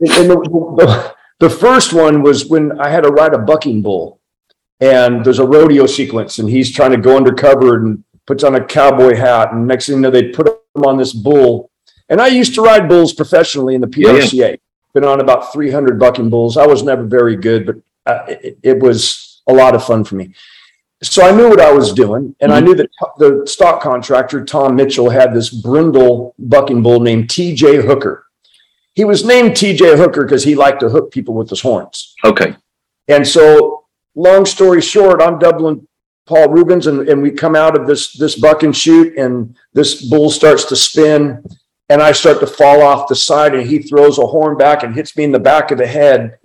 and 0.00 0.30
the, 0.30 0.36
the, 0.78 1.14
the 1.38 1.50
first 1.50 1.92
one 1.92 2.22
was 2.22 2.46
when 2.46 2.80
I 2.80 2.88
had 2.88 3.02
to 3.04 3.10
ride 3.10 3.34
a 3.34 3.38
bucking 3.38 3.82
bull. 3.82 4.20
And 4.80 5.24
there's 5.24 5.38
a 5.38 5.46
rodeo 5.46 5.86
sequence, 5.86 6.38
and 6.38 6.48
he's 6.50 6.72
trying 6.72 6.90
to 6.90 6.96
go 6.96 7.16
undercover 7.16 7.76
and 7.76 8.02
puts 8.26 8.42
on 8.42 8.54
a 8.56 8.64
cowboy 8.64 9.14
hat. 9.14 9.52
And 9.52 9.66
next 9.66 9.86
thing 9.86 9.96
you 9.96 10.00
know, 10.00 10.10
they 10.10 10.28
put 10.30 10.48
him 10.48 10.82
on 10.84 10.96
this 10.96 11.12
bull. 11.12 11.70
And 12.08 12.20
I 12.20 12.26
used 12.28 12.54
to 12.56 12.62
ride 12.62 12.88
bulls 12.88 13.12
professionally 13.12 13.74
in 13.76 13.80
the 13.80 13.92
Yeah, 13.96 14.12
yeah. 14.12 14.20
PRCA. 14.22 14.58
Been 14.94 15.04
on 15.04 15.20
about 15.20 15.52
300 15.52 16.00
bucking 16.00 16.30
bulls. 16.30 16.56
I 16.56 16.66
was 16.66 16.82
never 16.82 17.04
very 17.04 17.36
good, 17.36 17.66
but 17.66 17.76
uh, 18.06 18.24
it, 18.28 18.58
it 18.62 18.78
was 18.80 19.31
a 19.46 19.52
lot 19.52 19.74
of 19.74 19.84
fun 19.84 20.04
for 20.04 20.14
me. 20.16 20.32
So 21.02 21.24
I 21.24 21.32
knew 21.32 21.48
what 21.48 21.60
I 21.60 21.72
was 21.72 21.92
doing, 21.92 22.34
and 22.40 22.52
I 22.52 22.60
Mhm. 22.60 22.64
knew 22.64 22.74
that 22.76 22.90
the 23.18 23.42
stock 23.46 23.82
contractor 23.82 24.44
Tom 24.44 24.76
Mitchell 24.76 25.10
had 25.10 25.34
this 25.34 25.50
brindle 25.50 26.34
bucking 26.38 26.82
bull 26.82 27.00
named 27.00 27.28
T.J. 27.28 27.76
Hooker. 27.78 28.24
He 28.94 29.04
was 29.04 29.24
named 29.24 29.56
T.J. 29.56 29.96
Hooker 29.96 30.22
because 30.24 30.44
he 30.44 30.54
liked 30.54 30.80
to 30.80 30.88
hook 30.90 31.10
people 31.10 31.34
with 31.34 31.50
his 31.50 31.60
horns. 31.60 32.14
okay. 32.24 32.54
And 33.08 33.26
so, 33.26 33.82
long 34.14 34.46
story 34.46 34.80
short, 34.80 35.20
I'm 35.20 35.40
doubling 35.40 35.88
Paul 36.26 36.50
Reubens, 36.50 36.86
and, 36.86 37.08
and 37.08 37.20
we 37.20 37.32
come 37.32 37.56
out 37.56 37.76
of 37.76 37.88
this 37.88 38.12
this 38.12 38.36
buck 38.36 38.62
and 38.62 38.74
shoot, 38.76 39.16
and 39.18 39.56
this 39.74 40.08
bull 40.08 40.30
starts 40.30 40.64
to 40.66 40.76
spin, 40.76 41.42
and 41.88 42.00
I 42.00 42.12
start 42.12 42.38
to 42.40 42.46
fall 42.46 42.80
off 42.80 43.08
the 43.08 43.16
side, 43.16 43.56
and 43.56 43.66
he 43.66 43.80
throws 43.80 44.18
a 44.18 44.26
horn 44.26 44.56
back 44.56 44.84
and 44.84 44.94
hits 44.94 45.16
me 45.16 45.24
in 45.24 45.32
the 45.32 45.40
back 45.40 45.72
of 45.72 45.78
the 45.78 45.86
head, 45.86 46.38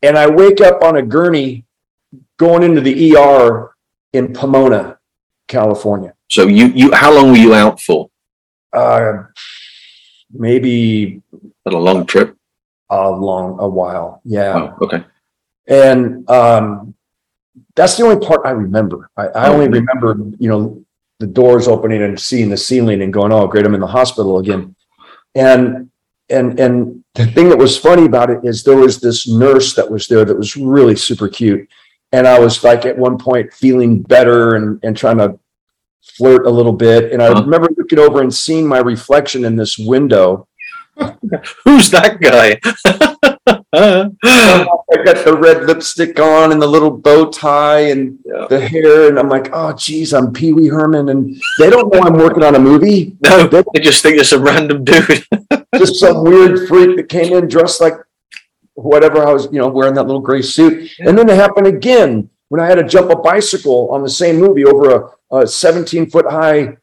and 0.00 0.16
I 0.16 0.30
wake 0.30 0.60
up 0.60 0.84
on 0.84 0.96
a 0.96 1.02
gurney 1.02 1.64
going 2.40 2.62
into 2.62 2.80
the 2.80 2.94
ER 3.16 3.70
in 4.14 4.32
Pomona, 4.32 4.98
California. 5.46 6.12
So 6.28 6.40
you 6.58 6.66
you 6.80 6.86
how 7.02 7.10
long 7.16 7.26
were 7.32 7.36
you 7.46 7.52
out 7.54 7.76
for? 7.86 8.08
Uh, 8.72 9.12
maybe 10.32 11.20
a 11.66 11.70
long 11.70 12.06
trip. 12.06 12.36
a 12.92 13.08
long 13.08 13.56
a 13.60 13.68
while, 13.68 14.20
yeah. 14.24 14.54
Oh, 14.58 14.84
okay. 14.84 15.04
And 15.68 16.28
um, 16.28 16.92
that's 17.76 17.94
the 17.96 18.02
only 18.02 18.18
part 18.26 18.40
I 18.44 18.50
remember. 18.50 18.98
I, 19.16 19.24
I 19.42 19.44
only 19.54 19.68
Mhm. 19.68 19.74
remember, 19.80 20.08
you 20.42 20.48
know, 20.50 20.62
the 21.20 21.28
doors 21.40 21.68
opening 21.68 22.02
and 22.02 22.18
seeing 22.18 22.48
the 22.50 22.56
ceiling 22.56 23.00
and 23.02 23.12
going, 23.12 23.30
"Oh, 23.36 23.46
great! 23.46 23.64
I'm 23.66 23.74
in 23.78 23.80
the 23.86 23.94
hospital 24.00 24.38
again." 24.42 24.74
And 25.36 25.90
and 26.36 26.58
and 26.64 26.74
the 27.14 27.26
thing 27.34 27.48
that 27.50 27.58
was 27.66 27.76
funny 27.88 28.06
about 28.06 28.28
it 28.34 28.40
is 28.50 28.64
there 28.64 28.76
was 28.86 28.94
this 28.98 29.28
nurse 29.28 29.68
that 29.76 29.88
was 29.94 30.08
there 30.08 30.24
that 30.24 30.36
was 30.42 30.56
really 30.56 30.96
super 30.96 31.28
cute, 31.28 31.68
and 32.12 32.26
I 32.26 32.38
was 32.38 32.62
like 32.64 32.84
at 32.86 32.98
one 32.98 33.18
point 33.18 33.52
feeling 33.52 34.02
better 34.02 34.54
and 34.56 34.78
and 34.82 34.96
trying 34.96 35.18
to 35.18 35.38
flirt 36.16 36.46
a 36.46 36.50
little 36.50 36.72
bit, 36.72 37.12
and 37.12 37.22
I 37.22 37.28
Uh-huh. 37.28 37.42
remember 37.42 37.68
looking 37.76 37.98
over 37.98 38.20
and 38.20 38.32
seeing 38.34 38.66
my 38.66 38.78
reflection 38.78 39.44
in 39.44 39.56
this 39.56 39.78
window. 39.78 40.46
Who's 41.64 41.90
that 41.90 42.20
guy? 42.20 42.58
I 43.72 44.96
got 45.04 45.24
the 45.24 45.36
red 45.40 45.64
lipstick 45.64 46.18
on 46.18 46.52
and 46.52 46.60
the 46.60 46.66
little 46.66 46.90
bow 46.90 47.30
tie 47.30 47.80
and 47.90 48.18
Yeah. 48.24 48.46
the 48.48 48.60
hair, 48.66 49.08
and 49.08 49.18
I'm 49.18 49.28
like, 49.28 49.50
oh, 49.52 49.72
geez, 49.72 50.12
I'm 50.12 50.32
Pee 50.32 50.52
Wee 50.52 50.68
Herman, 50.68 51.08
and 51.08 51.36
they 51.58 51.70
don't 51.70 51.92
know 51.94 52.00
I'm 52.02 52.14
working 52.14 52.42
on 52.42 52.54
a 52.54 52.58
movie. 52.58 53.16
no, 53.22 53.46
they 53.46 53.80
just 53.80 54.02
think 54.02 54.16
you're 54.16 54.24
some 54.24 54.42
random 54.42 54.84
dude. 54.84 55.24
Just 55.76 55.96
some 55.96 56.24
weird 56.24 56.66
freak 56.68 56.96
that 56.96 57.08
came 57.08 57.32
in 57.32 57.46
dressed 57.48 57.80
like 57.80 57.94
whatever 58.82 59.26
I 59.26 59.32
was, 59.32 59.46
you 59.52 59.58
know, 59.58 59.68
wearing 59.68 59.94
that 59.94 60.04
little 60.06 60.20
gray 60.20 60.42
suit. 60.42 60.90
And 61.00 61.16
then 61.16 61.28
it 61.28 61.36
happened 61.36 61.66
again 61.66 62.28
when 62.48 62.60
I 62.60 62.66
had 62.66 62.76
to 62.76 62.84
jump 62.84 63.10
a 63.10 63.16
bicycle 63.16 63.90
on 63.90 64.02
the 64.02 64.08
same 64.10 64.36
movie 64.40 64.64
over 64.64 65.14
a, 65.30 65.36
a 65.38 65.46
17 65.46 66.10
foot 66.10 66.26
high 66.30 66.76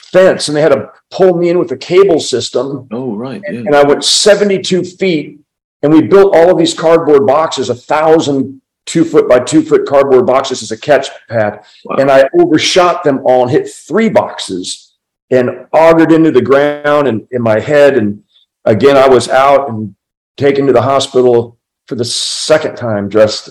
fence, 0.00 0.48
and 0.48 0.56
they 0.56 0.60
had 0.62 0.70
to 0.72 0.90
pull 1.10 1.36
me 1.36 1.48
in 1.48 1.58
with 1.58 1.70
a 1.72 1.76
cable 1.76 2.20
system. 2.20 2.88
oh 2.92 3.14
right, 3.16 3.40
yeah. 3.44 3.60
and 3.60 3.74
I 3.74 3.82
went 3.82 4.04
72 4.04 4.84
feet, 4.84 5.40
and 5.82 5.92
we 5.92 6.02
built 6.02 6.34
all 6.36 6.50
of 6.50 6.58
these 6.58 6.74
cardboard 6.74 7.26
boxes, 7.26 7.70
a 7.70 7.74
thousand 7.74 8.60
two 8.84 9.04
foot 9.04 9.28
by 9.28 9.38
two 9.38 9.62
foot 9.62 9.86
cardboard 9.86 10.26
boxes 10.26 10.60
as 10.62 10.72
a 10.72 10.76
catch 10.76 11.08
pad, 11.28 11.64
Wow. 11.84 11.96
and 12.00 12.10
I 12.10 12.28
overshot 12.38 13.04
them 13.04 13.20
all 13.24 13.42
and 13.42 13.50
hit 13.50 13.68
three 13.70 14.08
boxes 14.08 14.94
and 15.30 15.66
augured 15.72 16.10
into 16.12 16.32
the 16.32 16.42
ground 16.42 17.06
and 17.06 17.26
in 17.30 17.40
my 17.42 17.60
head. 17.60 17.96
And 17.96 18.24
again, 18.64 18.96
I 18.96 19.08
was 19.08 19.28
out 19.28 19.70
and 19.70 19.94
taken 20.36 20.66
to 20.66 20.72
the 20.72 20.82
hospital 20.82 21.58
for 21.86 21.94
the 21.94 22.04
second 22.04 22.76
time, 22.76 23.08
dressed 23.08 23.50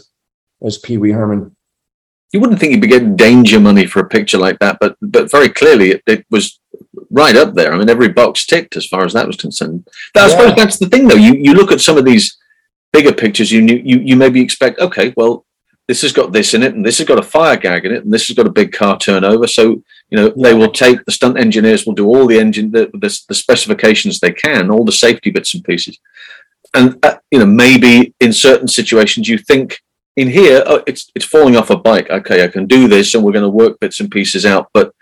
as 0.63 0.77
Pee 0.77 0.97
Wee 0.97 1.11
Herman. 1.11 1.55
You 2.33 2.39
wouldn't 2.39 2.59
think 2.59 2.71
you'd 2.71 2.81
be 2.81 2.87
getting 2.87 3.15
danger 3.15 3.59
money 3.59 3.85
for 3.85 3.99
a 3.99 4.07
picture 4.07 4.37
like 4.37 4.59
that, 4.59 4.77
but 4.79 4.95
but 5.01 5.29
very 5.29 5.49
clearly 5.49 5.91
it, 5.91 6.03
it 6.07 6.25
was 6.29 6.59
right 7.09 7.35
up 7.35 7.53
there. 7.53 7.73
I 7.73 7.77
mean, 7.77 7.89
every 7.89 8.07
box 8.07 8.45
ticked 8.45 8.77
as 8.77 8.87
far 8.87 9.03
as 9.03 9.13
that 9.13 9.27
was 9.27 9.35
concerned. 9.35 9.87
I 10.15 10.21
yeah. 10.21 10.27
suppose 10.29 10.55
that's 10.55 10.79
the 10.79 10.87
thing, 10.87 11.07
though. 11.07 11.15
You 11.15 11.33
you 11.33 11.53
look 11.53 11.71
at 11.71 11.81
some 11.81 11.97
of 11.97 12.05
these 12.05 12.37
bigger 12.93 13.13
pictures, 13.13 13.51
you 13.51 13.61
you 13.61 13.99
you 13.99 14.15
maybe 14.15 14.41
expect, 14.41 14.79
okay, 14.79 15.13
well, 15.17 15.45
this 15.87 16.03
has 16.03 16.13
got 16.13 16.31
this 16.31 16.53
in 16.53 16.63
it, 16.63 16.73
and 16.73 16.85
this 16.85 16.99
has 16.99 17.07
got 17.07 17.19
a 17.19 17.23
fire 17.23 17.57
gag 17.57 17.85
in 17.85 17.91
it, 17.91 18.03
and 18.05 18.13
this 18.13 18.27
has 18.27 18.37
got 18.37 18.47
a 18.47 18.51
big 18.51 18.71
car 18.71 18.97
turnover. 18.97 19.47
So 19.47 19.83
you 20.09 20.17
know 20.17 20.29
they 20.29 20.53
will 20.53 20.71
take 20.71 21.03
the 21.03 21.11
stunt 21.11 21.37
engineers 21.37 21.85
will 21.85 21.93
do 21.93 22.07
all 22.07 22.27
the 22.27 22.39
engine 22.39 22.71
the, 22.71 22.89
the, 22.93 23.21
the 23.27 23.35
specifications 23.35 24.19
they 24.19 24.31
can, 24.31 24.71
all 24.71 24.85
the 24.85 24.91
safety 24.91 25.31
bits 25.31 25.53
and 25.53 25.63
pieces, 25.63 25.99
and 26.73 26.97
uh, 27.03 27.17
you 27.31 27.39
know 27.39 27.45
maybe 27.45 28.13
in 28.19 28.34
certain 28.34 28.67
situations 28.67 29.27
you 29.27 29.38
think 29.38 29.81
in 30.15 30.29
here 30.29 30.63
oh, 30.65 30.84
it's 30.88 31.12
it's 31.15 31.25
falling 31.25 31.55
off 31.55 31.69
a 31.69 31.77
bike. 31.77 32.10
Okay, 32.10 32.43
I 32.43 32.47
can 32.47 32.65
do 32.65 32.88
this, 32.88 33.13
and 33.13 33.23
we're 33.23 33.31
going 33.31 33.43
to 33.43 33.49
work 33.49 33.79
bits 33.79 33.99
and 33.99 34.12
pieces 34.12 34.45
out, 34.45 34.69
but 34.73 34.93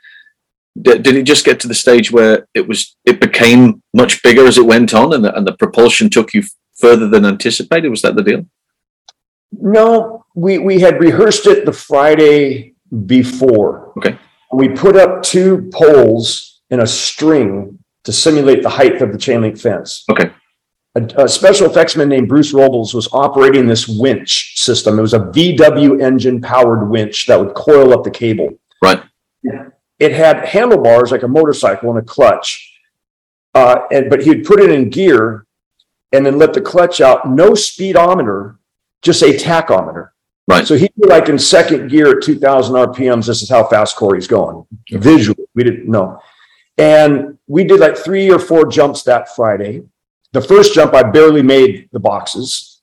did, 0.80 1.04
did 1.04 1.16
it 1.16 1.24
just 1.24 1.46
get 1.46 1.60
to 1.62 1.68
the 1.68 1.74
stage 1.74 2.12
where 2.12 2.48
it 2.54 2.68
was 2.68 2.96
it 3.06 3.20
became 3.20 3.82
much 3.94 4.22
bigger 4.24 4.46
as 4.46 4.58
it 4.58 4.66
went 4.66 4.94
on 4.94 5.14
and 5.14 5.26
the, 5.26 5.36
and 5.36 5.48
the 5.48 5.54
propulsion 5.54 6.10
took 6.10 6.34
you 6.34 6.44
further 6.78 7.08
than 7.08 7.26
anticipated? 7.26 7.90
Was 7.90 8.02
that 8.04 8.16
the 8.16 8.24
deal? 8.24 8.46
No 9.52 10.26
we 10.36 10.58
we 10.58 10.80
had 10.80 11.00
rehearsed 11.00 11.48
it 11.48 11.66
the 11.66 11.74
friday 11.74 12.76
before. 13.06 13.94
Okay. 13.98 14.18
We 14.52 14.70
put 14.70 14.96
up 14.96 15.22
two 15.22 15.70
poles 15.74 16.62
in 16.70 16.80
a 16.80 16.88
string 16.88 17.80
to 18.04 18.12
simulate 18.12 18.64
the 18.64 18.70
height 18.70 19.02
of 19.02 19.12
the 19.12 19.18
chain 19.18 19.42
link 19.42 19.60
fence. 19.60 20.06
Okay 20.10 20.32
a, 20.96 21.24
a, 21.24 21.28
special 21.30 21.70
effects 21.70 21.96
man 21.96 22.10
named 22.10 22.28
Bruce 22.28 22.54
Robles 22.54 22.94
was 22.94 23.08
operating 23.14 23.68
this 23.68 23.88
winch 23.88 24.60
system. 24.60 24.98
It 24.98 25.02
was 25.02 25.14
a 25.14 25.20
VW 25.20 26.02
engine 26.02 26.42
powered 26.42 26.90
winch 26.90 27.28
that 27.28 27.40
would 27.40 27.54
coil 27.56 27.94
up 27.94 28.04
the 28.04 28.12
cable. 28.12 28.58
Right 28.82 29.04
it 30.00 30.14
had 30.14 30.46
handlebars 30.46 31.12
like 31.12 31.24
a 31.24 31.28
motorcycle 31.28 31.90
and 31.90 32.00
a 32.00 32.02
clutch. 32.02 32.80
Uh, 33.54 33.82
and 33.92 34.10
but 34.10 34.24
he'd 34.24 34.46
put 34.46 34.60
it 34.60 34.72
in 34.72 34.90
gear 34.90 35.46
and 36.14 36.26
then 36.26 36.38
let 36.38 36.54
the 36.54 36.62
clutch 36.62 37.02
out. 37.02 37.30
No 37.30 37.54
speedometer, 37.54 38.58
just 39.02 39.22
a 39.22 39.34
tachometer. 39.38 40.12
Right. 40.48 40.66
So 40.66 40.76
he'd 40.76 40.94
be 41.00 41.08
like 41.08 41.30
in 41.30 41.38
second 41.38 41.90
gear 41.90 42.18
at 42.18 42.24
2,000 42.24 42.76
RPMs. 42.76 43.28
This 43.28 43.44
is 43.44 43.50
how 43.50 43.66
fast 43.66 43.96
Corey's 43.96 44.28
going. 44.28 44.66
Visually, 44.90 45.46
we 45.54 45.64
didn't 45.64 45.88
know. 45.88 46.20
And 46.78 47.38
we 47.48 47.64
did 47.64 47.80
like 47.80 47.98
three 47.98 48.32
or 48.32 48.40
four 48.40 48.66
jumps 48.66 49.04
that 49.04 49.36
Friday. 49.36 49.84
The 50.32 50.42
first 50.42 50.74
jump, 50.74 50.94
I 50.94 51.04
barely 51.04 51.42
made 51.42 51.90
the 51.92 52.00
boxes. 52.00 52.82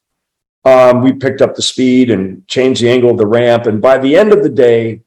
Um, 0.65 1.03
we 1.03 1.13
picked 1.13 1.43
up 1.43 1.55
the 1.55 1.63
speed 1.63 2.11
and 2.11 2.47
changed 2.49 2.83
the 2.83 2.91
angle 2.91 3.11
of 3.11 3.19
the 3.19 3.27
ramp. 3.27 3.67
And 3.67 3.81
by 3.81 3.99
the 3.99 4.17
end 4.17 4.33
of 4.33 4.43
the 4.43 4.49
day, 4.49 5.03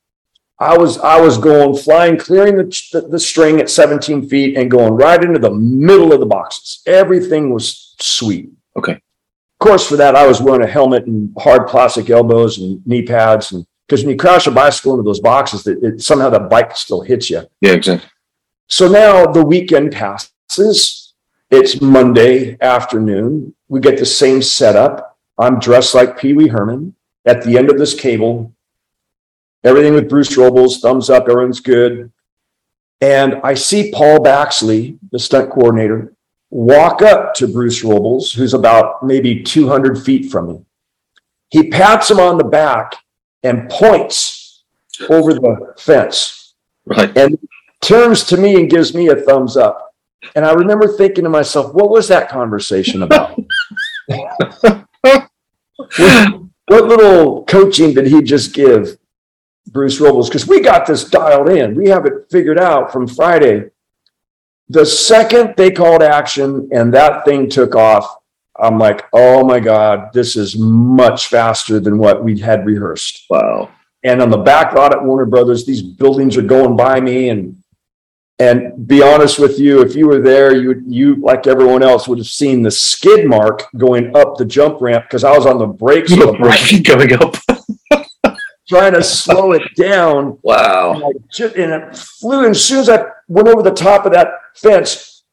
I 0.60 0.78
was 0.78 0.98
I 1.00 1.20
was 1.20 1.38
going 1.38 1.76
flying, 1.78 2.18
clearing 2.18 2.58
the, 2.58 2.64
the, 2.92 3.02
the 3.02 3.20
string 3.20 3.60
at 3.60 3.70
17 3.70 4.28
feet 4.28 4.58
and 4.58 4.70
going 4.70 4.94
right 4.94 5.22
into 5.22 5.40
the 5.40 5.52
middle 5.52 6.12
of 6.14 6.20
the 6.20 6.26
boxes. 6.26 6.82
Everything 6.86 7.54
was 7.54 7.96
sweet. 8.00 8.50
Okay. 8.76 8.94
Of 8.94 9.68
course, 9.68 9.88
for 9.88 9.96
that 9.98 10.16
I 10.16 10.28
was 10.28 10.42
wearing 10.42 10.64
a 10.64 10.72
helmet 10.72 11.06
and 11.06 11.34
hard 11.38 11.68
plastic 11.68 12.10
elbows 12.10 12.58
and 12.58 12.86
knee 12.86 13.04
pads, 13.04 13.52
and 13.52 13.66
because 13.88 14.04
when 14.04 14.12
you 14.12 14.18
crash 14.18 14.48
a 14.48 14.52
bicycle 14.52 14.94
into 14.94 15.04
those 15.04 15.20
boxes, 15.20 15.66
it, 15.66 15.80
it, 15.82 16.02
somehow 16.02 16.30
the 16.30 16.40
bike 16.40 16.76
still 16.76 17.02
hits 17.02 17.30
you. 17.30 17.44
Yeah, 17.62 17.72
exactly. 17.72 18.10
So 18.68 18.88
now 18.88 19.26
the 19.26 19.44
weekend 19.44 19.92
passes. 19.94 20.99
It's 21.52 21.82
Monday 21.82 22.58
afternoon. 22.62 23.56
We 23.70 23.80
get 23.80 23.98
the 23.98 24.06
same 24.06 24.44
setup. 24.44 25.18
I'm 25.40 25.60
dressed 25.60 25.96
like 25.96 26.20
Pee 26.20 26.34
Wee 26.34 26.48
Herman. 26.48 26.94
At 27.26 27.44
the 27.44 27.58
end 27.58 27.72
of 27.72 27.80
this 27.80 28.00
cable, 28.00 28.54
everything 29.64 29.96
with 29.96 30.08
Bruce 30.08 30.38
Robles, 30.38 30.80
thumbs 30.80 31.10
up, 31.10 31.28
everyone's 31.28 31.60
good. 31.60 32.12
And 33.02 33.42
I 33.44 33.56
see 33.56 33.92
Paul 33.92 34.20
Baxley, 34.20 35.00
the 35.12 35.18
stunt 35.18 35.50
coordinator, 35.50 36.14
walk 36.52 37.02
up 37.02 37.34
to 37.36 37.48
Bruce 37.48 37.84
Robles, 37.84 38.32
who's 38.32 38.54
about 38.54 39.04
maybe 39.04 39.42
200 39.42 39.98
feet 39.98 40.32
from 40.32 40.50
me. 40.50 40.66
He 41.50 41.70
pats 41.70 42.12
him 42.12 42.20
on 42.20 42.38
the 42.38 42.44
back 42.44 42.96
and 43.42 43.68
points 43.70 44.66
over 45.10 45.34
the 45.34 45.74
fence. 45.80 46.54
Right. 46.86 47.16
And 47.18 47.40
turns 47.82 48.24
to 48.26 48.38
me 48.38 48.54
and 48.54 48.70
gives 48.70 48.94
me 48.94 49.08
a 49.08 49.16
thumbs 49.16 49.58
up. 49.58 49.89
And 50.36 50.46
I 50.46 50.54
remember 50.54 50.88
thinking 50.88 51.24
to 51.24 51.30
myself, 51.30 51.74
what 51.74 51.90
was 51.90 52.08
that 52.10 52.30
conversation 52.30 53.04
about? 53.04 53.40
what, 54.08 54.50
what 56.68 56.86
little 56.86 57.46
coaching 57.46 57.94
did 57.94 58.08
he 58.08 58.22
just 58.22 58.54
give 58.54 58.98
Bruce 59.72 60.00
Robles 60.00 60.30
because 60.30 60.48
we 60.48 60.62
got 60.62 60.86
this 60.86 61.04
dialed 61.04 61.50
in. 61.50 61.76
We 61.76 61.90
have 61.90 62.06
it 62.06 62.26
figured 62.30 62.60
out 62.60 62.92
from 62.92 63.08
Friday. 63.08 63.70
The 64.70 64.86
second 64.86 65.56
they 65.58 65.72
called 65.72 66.04
action 66.04 66.70
and 66.72 66.94
that 66.94 67.26
thing 67.26 67.50
took 67.50 67.76
off, 67.76 68.18
I'm 68.60 68.78
like, 68.78 69.06
oh 69.14 69.46
my 69.46 69.60
God, 69.60 70.12
this 70.14 70.36
is 70.36 70.58
much 70.58 71.28
faster 71.28 71.80
than 71.80 71.98
what 71.98 72.24
we 72.24 72.38
had 72.40 72.66
rehearsed. 72.66 73.26
Wow. 73.30 73.70
And 74.04 74.22
on 74.22 74.30
the 74.30 74.38
back 74.38 74.74
lot 74.74 74.94
at 74.94 75.04
Warner 75.04 75.26
Brothers, 75.26 75.66
these 75.66 75.82
buildings 75.82 76.38
are 76.38 76.42
going 76.42 76.76
by 76.76 77.00
me. 77.00 77.30
And 77.30 77.59
and 78.40 78.88
be 78.88 79.04
honest 79.04 79.38
with 79.38 79.60
you, 79.60 79.82
if 79.82 79.96
you 79.96 80.08
were 80.08 80.22
there, 80.22 80.56
you 80.56 80.82
you 80.88 81.18
like 81.18 81.46
everyone 81.46 81.84
else 81.84 82.08
would 82.08 82.18
have 82.18 82.28
seen 82.28 82.64
the 82.64 82.72
skid 82.72 83.28
mark 83.28 83.64
going 83.78 84.16
up 84.16 84.38
the 84.38 84.46
jump 84.46 84.80
ramp 84.82 85.06
because 85.06 85.26
I 85.26 85.36
was 85.36 85.46
on 85.46 85.58
the 85.58 85.68
brakes. 85.68 86.12
You 86.12 86.32
brake 86.38 86.84
going 86.86 87.14
up 87.14 87.36
trying 88.70 88.94
to 88.94 89.04
slow 89.04 89.52
it 89.52 89.64
down. 89.76 90.38
Wow. 90.42 91.02
And, 91.02 91.24
just, 91.30 91.56
and, 91.56 91.72
it 91.72 91.98
flew. 91.98 92.46
And 92.46 92.52
as 92.52 92.64
soon 92.64 92.80
as 92.80 92.88
I 92.88 93.06
went 93.28 93.50
over 93.50 93.62
the 93.62 93.72
top 93.72 94.06
of 94.06 94.14
that 94.14 94.30
fence, 94.56 95.24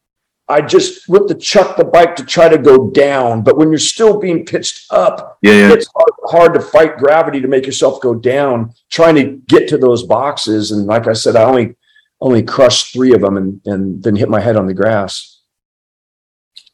I 0.49 0.61
just 0.61 1.09
went 1.09 1.29
to 1.29 1.35
chuck 1.35 1.77
the 1.77 1.85
bike 1.85 2.17
to 2.17 2.25
try 2.25 2.49
to 2.49 2.59
go 2.59 2.91
down. 2.91 3.43
But 3.43 3.57
when 3.57 3.71
you're 3.71 3.79
still 3.79 4.19
being 4.19 4.45
pitched 4.45 4.87
up, 4.91 5.39
yeah, 5.43 5.53
yeah. 5.53 5.73
it's 5.73 5.89
hard, 5.95 6.11
hard, 6.25 6.55
to 6.55 6.61
fight 6.61 6.99
gravity 6.99 7.41
to 7.41 7.49
make 7.49 7.67
yourself 7.67 8.01
go 8.01 8.15
down, 8.15 8.73
trying 8.91 9.17
to 9.17 9.41
get 9.49 9.69
to 9.69 9.79
those 9.79 10.05
boxes. 10.05 10.71
And 10.71 10.87
like 10.87 11.09
I 11.09 11.13
said, 11.13 11.37
I 11.37 11.43
only 11.43 11.77
only 12.21 12.43
crushed 12.43 12.93
three 12.93 13.13
of 13.13 13.21
them 13.21 13.37
and, 13.37 13.61
and 13.67 14.03
then 14.03 14.17
hit 14.17 14.29
my 14.29 14.41
head 14.41 14.57
on 14.57 14.67
the 14.67 14.75
grass. 14.75 15.41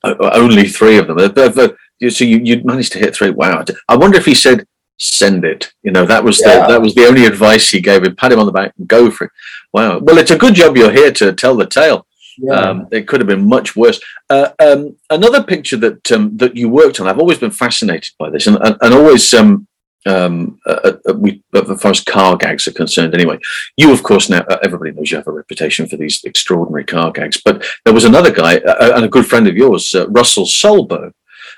Only 0.04 0.68
three 0.68 0.98
of 0.98 1.06
them. 1.06 1.18
So 2.10 2.24
you, 2.24 2.38
you 2.38 2.62
managed 2.64 2.92
to 2.92 2.98
hit 2.98 3.14
three. 3.14 3.30
Wow. 3.30 3.64
I 3.88 3.96
wonder 3.96 4.18
if 4.18 4.26
he 4.26 4.34
said, 4.34 4.66
send 4.98 5.44
it. 5.44 5.72
You 5.82 5.92
know, 5.92 6.04
that 6.06 6.24
was 6.24 6.40
yeah. 6.40 6.66
the 6.66 6.72
that 6.72 6.82
was 6.82 6.94
the 6.94 7.06
only 7.06 7.26
advice 7.26 7.70
he 7.70 7.80
gave 7.80 8.04
him. 8.04 8.16
Pat 8.16 8.32
him 8.32 8.38
on 8.38 8.46
the 8.46 8.52
back 8.52 8.72
and 8.78 8.86
go 8.86 9.10
for 9.10 9.24
it. 9.26 9.30
Wow. 9.72 9.98
Well, 9.98 10.18
it's 10.18 10.30
a 10.30 10.38
good 10.38 10.54
job 10.54 10.76
you're 10.76 10.92
here 10.92 11.12
to 11.12 11.32
tell 11.32 11.56
the 11.56 11.66
tale. 11.66 12.06
Yeah. 12.38 12.54
Um, 12.54 12.88
it 12.90 13.06
could 13.06 13.20
have 13.20 13.28
been 13.28 13.48
much 13.48 13.76
worse. 13.76 14.00
Uh, 14.30 14.50
um, 14.58 14.96
another 15.10 15.42
picture 15.42 15.76
that 15.76 16.10
um, 16.12 16.36
that 16.38 16.56
you 16.56 16.68
worked 16.68 16.98
on, 16.98 17.06
I've 17.06 17.18
always 17.18 17.38
been 17.38 17.50
fascinated 17.50 18.14
by 18.18 18.30
this, 18.30 18.46
and 18.46 18.56
and, 18.62 18.76
and 18.80 18.94
always 18.94 19.34
um, 19.34 19.66
um, 20.06 20.58
uh, 20.66 20.92
uh, 21.08 21.14
we, 21.14 21.42
as 21.54 21.80
far 21.80 21.90
as 21.90 22.00
car 22.00 22.36
gags 22.36 22.66
are 22.66 22.72
concerned, 22.72 23.14
anyway. 23.14 23.38
You, 23.76 23.92
of 23.92 24.02
course, 24.02 24.28
now 24.28 24.40
uh, 24.48 24.58
everybody 24.62 24.92
knows 24.92 25.10
you 25.10 25.16
have 25.16 25.26
a 25.26 25.32
reputation 25.32 25.86
for 25.86 25.96
these 25.96 26.22
extraordinary 26.24 26.84
car 26.84 27.12
gags. 27.12 27.40
But 27.42 27.64
there 27.84 27.94
was 27.94 28.04
another 28.04 28.32
guy, 28.32 28.56
uh, 28.58 28.74
uh, 28.80 28.92
and 28.96 29.04
a 29.04 29.08
good 29.08 29.26
friend 29.26 29.46
of 29.46 29.56
yours, 29.56 29.94
Russell 30.08 30.44
Solberg, 30.44 31.12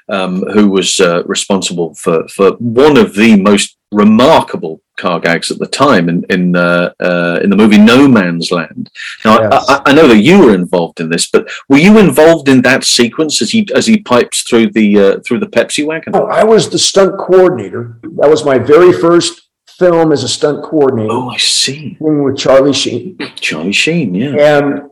um, 0.08 0.42
who 0.52 0.68
was 0.68 1.00
uh, 1.00 1.22
responsible 1.24 1.94
for, 1.94 2.26
for 2.28 2.52
one 2.52 2.96
of 2.96 3.14
the 3.14 3.40
most 3.40 3.76
remarkable 3.92 4.80
car 4.96 5.18
gags 5.20 5.50
at 5.50 5.58
the 5.58 5.66
time 5.66 6.08
in 6.08 6.24
in, 6.30 6.56
uh, 6.56 6.92
uh, 7.00 7.40
in 7.42 7.50
the 7.50 7.56
movie 7.56 7.78
No 7.78 8.08
Man's 8.08 8.50
Land. 8.50 8.90
Now, 9.24 9.40
yes. 9.40 9.66
I, 9.68 9.82
I, 9.86 9.92
know 9.92 10.08
that 10.08 10.18
you 10.18 10.38
were 10.38 10.54
involved 10.54 11.00
in 11.00 11.08
this, 11.08 11.30
but 11.30 11.48
were 11.68 11.78
you 11.78 11.98
involved 11.98 12.48
in 12.48 12.62
that 12.62 12.84
sequence 12.84 13.42
as 13.42 13.50
he 13.50 13.68
as 13.74 13.86
he 13.86 13.98
pipes 13.98 14.42
through 14.42 14.70
the 14.70 14.98
uh, 14.98 15.20
through 15.20 15.40
the 15.40 15.46
Pepsi 15.46 15.86
wagon? 15.86 16.14
Oh, 16.14 16.26
I 16.26 16.44
was 16.44 16.70
the 16.70 16.78
stunt 16.78 17.18
coordinator. 17.18 17.98
That 18.02 18.28
was 18.28 18.44
my 18.44 18.58
very 18.58 18.92
first 18.92 19.48
film 19.78 20.12
as 20.12 20.22
a 20.22 20.28
stunt 20.28 20.64
coordinator. 20.64 21.12
Oh, 21.12 21.30
I 21.30 21.38
see. 21.38 21.96
With 21.98 22.38
Charlie 22.38 22.72
Sheen. 22.72 23.18
Charlie 23.36 23.72
Sheen, 23.72 24.14
yeah. 24.14 24.58
And 24.58 24.82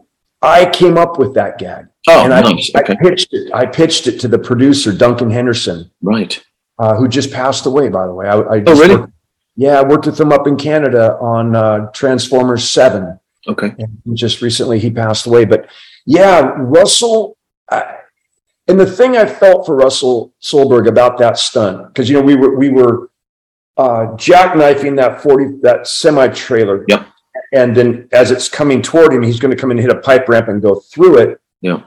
I 0.40 0.68
came 0.68 0.98
up 0.98 1.18
with 1.18 1.34
that 1.34 1.58
gag. 1.58 1.86
Oh, 2.08 2.22
and 2.22 2.30
nice. 2.30 2.70
I, 2.74 2.80
okay. 2.80 2.94
I 2.94 2.96
pitched 2.96 3.28
it. 3.32 3.52
I 3.54 3.66
pitched 3.66 4.06
it 4.06 4.18
to 4.20 4.28
the 4.28 4.38
producer 4.38 4.92
Duncan 4.92 5.30
Henderson, 5.30 5.90
right, 6.00 6.42
uh, 6.78 6.96
who 6.96 7.06
just 7.06 7.30
passed 7.30 7.66
away. 7.66 7.88
By 7.88 8.06
the 8.06 8.14
way, 8.14 8.26
I, 8.26 8.38
I 8.38 8.62
oh 8.66 8.74
really? 8.74 8.96
Worked, 8.96 9.12
yeah, 9.54 9.78
I 9.78 9.82
worked 9.82 10.06
with 10.06 10.20
him 10.20 10.32
up 10.32 10.46
in 10.48 10.56
Canada 10.56 11.16
on 11.20 11.54
uh, 11.54 11.90
Transformers 11.92 12.68
Seven. 12.68 13.20
Okay, 13.46 13.74
and 13.78 14.16
just 14.16 14.42
recently 14.42 14.80
he 14.80 14.90
passed 14.90 15.26
away. 15.26 15.44
But 15.44 15.68
yeah, 16.04 16.54
Russell. 16.56 17.36
I, 17.70 17.98
and 18.66 18.78
the 18.78 18.86
thing 18.86 19.16
I 19.16 19.26
felt 19.26 19.66
for 19.66 19.76
Russell 19.76 20.32
Solberg 20.40 20.88
about 20.88 21.18
that 21.18 21.38
stunt, 21.38 21.88
because 21.88 22.08
you 22.08 22.16
know 22.16 22.22
we 22.22 22.34
were 22.34 22.56
we 22.56 22.70
were 22.70 23.10
uh, 23.76 24.16
jackknifing 24.16 24.96
that 24.96 25.20
forty 25.22 25.56
that 25.62 25.86
semi 25.86 26.26
trailer. 26.28 26.84
Yep. 26.88 27.06
And 27.52 27.76
then 27.76 28.08
as 28.12 28.30
it's 28.30 28.48
coming 28.48 28.82
toward 28.82 29.12
him, 29.12 29.22
he's 29.22 29.38
going 29.38 29.54
to 29.54 29.60
come 29.60 29.70
and 29.70 29.78
hit 29.78 29.90
a 29.90 30.00
pipe 30.00 30.28
ramp 30.28 30.48
and 30.48 30.60
go 30.60 30.76
through 30.76 31.18
it. 31.18 31.40
Yeah 31.60 31.82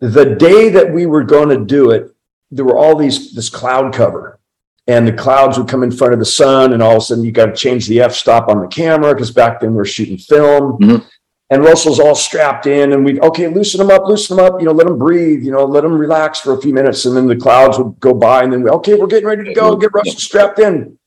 the 0.00 0.34
day 0.34 0.68
that 0.70 0.92
we 0.92 1.06
were 1.06 1.24
going 1.24 1.48
to 1.48 1.64
do 1.64 1.90
it, 1.90 2.14
there 2.50 2.64
were 2.64 2.76
all 2.76 2.96
these 2.96 3.34
this 3.34 3.48
cloud 3.48 3.92
cover, 3.94 4.38
and 4.86 5.06
the 5.06 5.12
clouds 5.12 5.58
would 5.58 5.68
come 5.68 5.82
in 5.82 5.90
front 5.90 6.12
of 6.12 6.18
the 6.18 6.24
sun, 6.24 6.72
and 6.72 6.82
all 6.82 6.92
of 6.92 6.98
a 6.98 7.00
sudden 7.00 7.24
you 7.24 7.32
got 7.32 7.46
to 7.46 7.54
change 7.54 7.86
the 7.86 8.00
f 8.00 8.12
stop 8.12 8.48
on 8.48 8.60
the 8.60 8.68
camera 8.68 9.14
because 9.14 9.30
back 9.30 9.60
then 9.60 9.74
we 9.74 9.80
are 9.80 9.84
shooting 9.84 10.18
film. 10.18 10.78
Mm-hmm. 10.78 11.06
And 11.48 11.62
Russell's 11.62 12.00
all 12.00 12.16
strapped 12.16 12.66
in, 12.66 12.92
and 12.92 13.04
we 13.04 13.20
okay, 13.20 13.46
loosen 13.46 13.78
them 13.78 13.90
up, 13.90 14.08
loosen 14.08 14.36
them 14.36 14.46
up, 14.46 14.60
you 14.60 14.66
know, 14.66 14.72
let 14.72 14.86
them 14.86 14.98
breathe, 14.98 15.44
you 15.44 15.52
know, 15.52 15.64
let 15.64 15.82
them 15.82 15.96
relax 15.96 16.40
for 16.40 16.54
a 16.54 16.60
few 16.60 16.74
minutes, 16.74 17.04
and 17.04 17.16
then 17.16 17.26
the 17.26 17.36
clouds 17.36 17.78
would 17.78 17.98
go 18.00 18.12
by, 18.12 18.42
and 18.42 18.52
then 18.52 18.62
we, 18.62 18.70
okay, 18.70 18.94
we're 18.94 19.06
getting 19.06 19.28
ready 19.28 19.44
to 19.44 19.54
go, 19.54 19.76
get 19.76 19.94
Russell 19.94 20.18
strapped 20.18 20.58
in. 20.58 20.98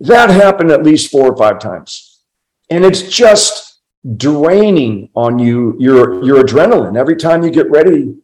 That 0.00 0.30
happened 0.30 0.70
at 0.70 0.84
least 0.84 1.10
four 1.10 1.32
or 1.32 1.36
five 1.36 1.58
times, 1.58 2.20
and 2.70 2.84
it's 2.84 3.02
just 3.02 3.80
draining 4.16 5.10
on 5.16 5.40
you 5.40 5.76
your 5.80 6.24
your 6.24 6.44
adrenaline 6.44 6.96
every 6.96 7.16
time 7.16 7.42
you 7.42 7.50
get 7.50 7.68
ready 7.68 8.14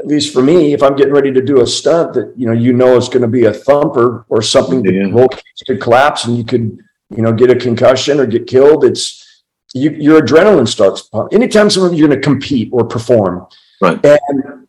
at 0.00 0.06
least 0.06 0.32
for 0.32 0.42
me, 0.42 0.72
if 0.72 0.82
I'm 0.82 0.94
getting 0.94 1.12
ready 1.12 1.32
to 1.32 1.42
do 1.42 1.60
a 1.60 1.66
stunt 1.66 2.14
that 2.14 2.32
you 2.36 2.46
know 2.46 2.52
you 2.52 2.72
know 2.72 2.96
is 2.96 3.08
going 3.08 3.22
to 3.22 3.28
be 3.28 3.44
a 3.44 3.52
thumper 3.52 4.24
or 4.28 4.42
something, 4.42 4.84
yeah. 4.84 5.08
whole 5.10 5.28
case 5.28 5.42
could 5.66 5.80
collapse 5.80 6.24
and 6.24 6.36
you 6.36 6.44
could 6.44 6.78
you 7.10 7.22
know 7.22 7.32
get 7.32 7.50
a 7.50 7.56
concussion 7.56 8.20
or 8.20 8.26
get 8.26 8.46
killed. 8.46 8.84
It's 8.84 9.42
you, 9.74 9.90
your 9.90 10.20
adrenaline 10.20 10.68
starts 10.68 11.02
pumping. 11.02 11.36
Anytime 11.36 11.68
someone 11.68 11.94
you're 11.94 12.08
going 12.08 12.20
to 12.20 12.24
compete 12.24 12.70
or 12.72 12.84
perform, 12.84 13.46
right? 13.80 13.98
And 14.04 14.68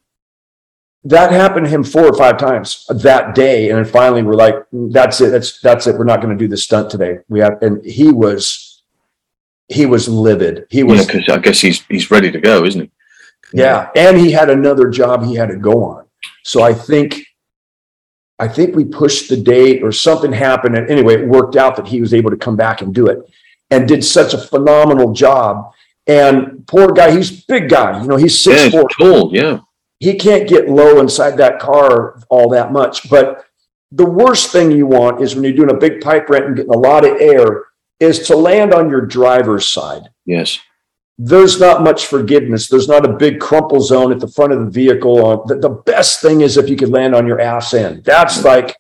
that 1.04 1.32
happened 1.32 1.65
to 1.65 1.70
him 1.70 1.84
four 1.84 2.06
or 2.06 2.18
five 2.18 2.38
times 2.38 2.86
that 2.89 3.36
day, 3.36 3.70
and 3.70 3.78
then 3.78 3.86
finally 3.86 4.24
we're 4.24 4.34
like, 4.34 4.56
"That's 4.72 5.22
it. 5.22 5.30
That's 5.30 5.60
that's 5.62 5.86
it. 5.86 5.96
We're 5.96 6.06
not 6.06 6.22
going 6.22 6.36
to 6.36 6.44
do 6.44 6.48
the 6.48 6.58
stunt 6.58 6.89
today." 6.89 7.20
We 7.30 7.39
have, 7.39 7.62
and 7.62 7.86
he 7.86 8.12
was 8.12 8.82
he 9.68 9.86
was 9.86 10.10
livid. 10.10 10.65
He 10.70 10.84
was. 10.84 11.08
Yeah, 11.13 11.36
I 11.36 11.38
guess 11.38 11.62
he's 11.62 11.82
he's 11.84 12.10
ready 12.10 12.32
to 12.32 12.39
go, 12.39 12.65
isn't 12.65 12.82
he? 12.82 12.92
Yeah, 13.53 13.89
and 13.95 14.17
he 14.17 14.31
had 14.31 14.49
another 14.49 14.89
job 14.89 15.23
he 15.23 15.35
had 15.35 15.49
to 15.49 15.55
go 15.55 15.83
on. 15.83 16.05
So 16.43 16.62
I 16.62 16.73
think 16.73 17.25
I 18.39 18.47
think 18.47 18.75
we 18.75 18.85
pushed 18.85 19.29
the 19.29 19.38
date 19.38 19.83
or 19.83 19.91
something 19.91 20.31
happened 20.31 20.77
and 20.77 20.89
anyway 20.89 21.15
it 21.15 21.27
worked 21.27 21.55
out 21.55 21.75
that 21.75 21.88
he 21.88 21.99
was 21.99 22.13
able 22.13 22.31
to 22.31 22.38
come 22.38 22.55
back 22.55 22.81
and 22.81 22.95
do 22.95 23.07
it 23.07 23.19
and 23.69 23.88
did 23.88 24.03
such 24.03 24.33
a 24.33 24.38
phenomenal 24.38 25.13
job. 25.13 25.73
And 26.07 26.65
poor 26.65 26.91
guy, 26.93 27.12
he's 27.12 27.43
big 27.45 27.69
guy, 27.69 28.01
you 28.01 28.07
know, 28.07 28.15
he's 28.15 28.41
six 28.41 28.63
yeah, 28.63 28.69
four. 28.69 28.89
Tall, 28.89 29.29
yeah. 29.33 29.59
He 29.99 30.15
can't 30.15 30.47
get 30.47 30.69
low 30.69 30.99
inside 31.01 31.35
that 31.38 31.59
car 31.59 32.21
all 32.29 32.49
that 32.49 32.71
much. 32.71 33.09
But 33.09 33.45
the 33.91 34.05
worst 34.05 34.51
thing 34.51 34.71
you 34.71 34.88
want 34.88 35.21
is 35.21 35.35
when 35.35 35.43
you're 35.43 35.53
doing 35.53 35.71
a 35.71 35.77
big 35.77 35.99
pipe 35.99 36.29
ramp 36.29 36.45
and 36.45 36.55
getting 36.55 36.73
a 36.73 36.77
lot 36.77 37.05
of 37.05 37.19
air, 37.19 37.65
is 37.99 38.19
to 38.27 38.35
land 38.35 38.73
on 38.73 38.89
your 38.89 39.01
driver's 39.01 39.67
side. 39.67 40.03
Yes 40.25 40.59
there's 41.21 41.60
not 41.60 41.84
much 41.84 42.08
forgiveness. 42.08 42.69
There's 42.69 42.88
not 42.88 43.05
a 43.05 43.12
big 43.12 43.41
crumple 43.41 43.82
zone 43.82 44.13
at 44.13 44.21
the 44.21 44.27
front 44.27 44.53
of 44.53 44.60
the 44.60 44.71
vehicle. 44.71 45.25
Uh, 45.25 45.45
the, 45.47 45.55
the 45.55 45.69
best 45.69 46.21
thing 46.21 46.39
is 46.39 46.55
if 46.55 46.69
you 46.69 46.77
could 46.77 46.89
land 46.89 47.13
on 47.13 47.27
your 47.27 47.41
ass 47.41 47.73
end. 47.73 48.05
That's 48.05 48.45
like 48.45 48.77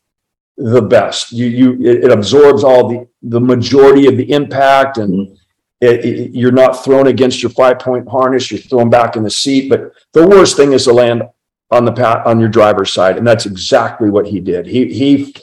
the 0.55 0.81
best. 0.81 1.33
You 1.33 1.47
you 1.47 1.73
it, 1.81 2.05
it 2.05 2.11
absorbs 2.11 2.63
all 2.63 2.87
the 2.87 3.07
the 3.23 3.41
majority 3.41 4.07
of 4.07 4.15
the 4.15 4.31
impact, 4.31 4.99
and 4.99 5.13
mm-hmm. 5.27 5.33
it, 5.81 6.05
it, 6.05 6.31
you're 6.31 6.53
not 6.53 6.81
thrown 6.81 7.07
against 7.07 7.43
your 7.43 7.49
five 7.49 7.77
point 7.77 8.07
harness. 8.07 8.49
You're 8.49 8.61
thrown 8.61 8.89
back 8.89 9.17
in 9.17 9.23
the 9.23 9.29
seat. 9.29 9.69
But 9.69 9.91
the 10.13 10.25
worst 10.25 10.55
thing 10.55 10.71
is 10.71 10.85
to 10.85 10.93
land 10.93 11.23
on 11.71 11.83
the 11.83 11.91
pat 11.91 12.25
on 12.25 12.39
your 12.39 12.49
driver's 12.49 12.93
side, 12.93 13.17
and 13.17 13.27
that's 13.27 13.47
exactly 13.47 14.09
what 14.09 14.25
he 14.25 14.39
did. 14.39 14.65
He 14.65 14.93
he 14.93 15.35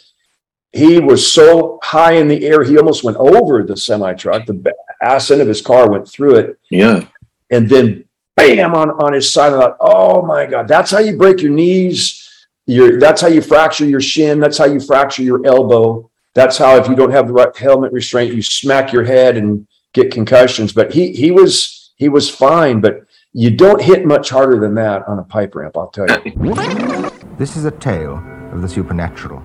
he 0.72 0.98
was 0.98 1.30
so 1.30 1.78
high 1.82 2.12
in 2.12 2.28
the 2.28 2.46
air 2.46 2.64
he 2.64 2.78
almost 2.78 3.04
went 3.04 3.18
over 3.18 3.62
the 3.62 3.76
semi 3.76 4.14
truck. 4.14 4.46
The 4.46 4.54
ass 5.02 5.30
end 5.30 5.40
of 5.40 5.48
his 5.48 5.62
car 5.62 5.90
went 5.90 6.08
through 6.08 6.36
it. 6.36 6.58
Yeah. 6.70 7.06
And 7.50 7.68
then 7.68 8.04
bam 8.36 8.74
on, 8.74 8.90
on 8.90 9.12
his 9.12 9.30
side. 9.32 9.52
I 9.52 9.58
thought, 9.58 9.76
oh 9.80 10.22
my 10.22 10.46
God, 10.46 10.68
that's 10.68 10.90
how 10.90 10.98
you 10.98 11.16
break 11.16 11.40
your 11.40 11.52
knees. 11.52 12.22
Your, 12.66 12.98
that's 12.98 13.20
how 13.20 13.28
you 13.28 13.40
fracture 13.40 13.86
your 13.86 14.00
shin. 14.00 14.40
That's 14.40 14.58
how 14.58 14.66
you 14.66 14.80
fracture 14.80 15.22
your 15.22 15.46
elbow. 15.46 16.10
That's 16.34 16.58
how, 16.58 16.76
if 16.76 16.88
you 16.88 16.94
don't 16.94 17.12
have 17.12 17.28
the 17.28 17.32
right 17.32 17.56
helmet 17.56 17.92
restraint, 17.92 18.34
you 18.34 18.42
smack 18.42 18.92
your 18.92 19.04
head 19.04 19.36
and 19.36 19.66
get 19.94 20.12
concussions. 20.12 20.72
But 20.72 20.92
he 20.92 21.12
he 21.12 21.30
was 21.30 21.92
he 21.96 22.08
was 22.08 22.28
fine, 22.28 22.80
but 22.80 23.06
you 23.32 23.50
don't 23.50 23.82
hit 23.82 24.06
much 24.06 24.30
harder 24.30 24.60
than 24.60 24.74
that 24.74 25.06
on 25.08 25.18
a 25.18 25.24
pipe 25.24 25.54
ramp, 25.54 25.76
I'll 25.76 25.88
tell 25.88 26.06
you. 26.24 27.10
This 27.36 27.54
is 27.54 27.66
a 27.66 27.70
tale 27.70 28.16
of 28.50 28.62
the 28.62 28.68
supernatural. 28.68 29.42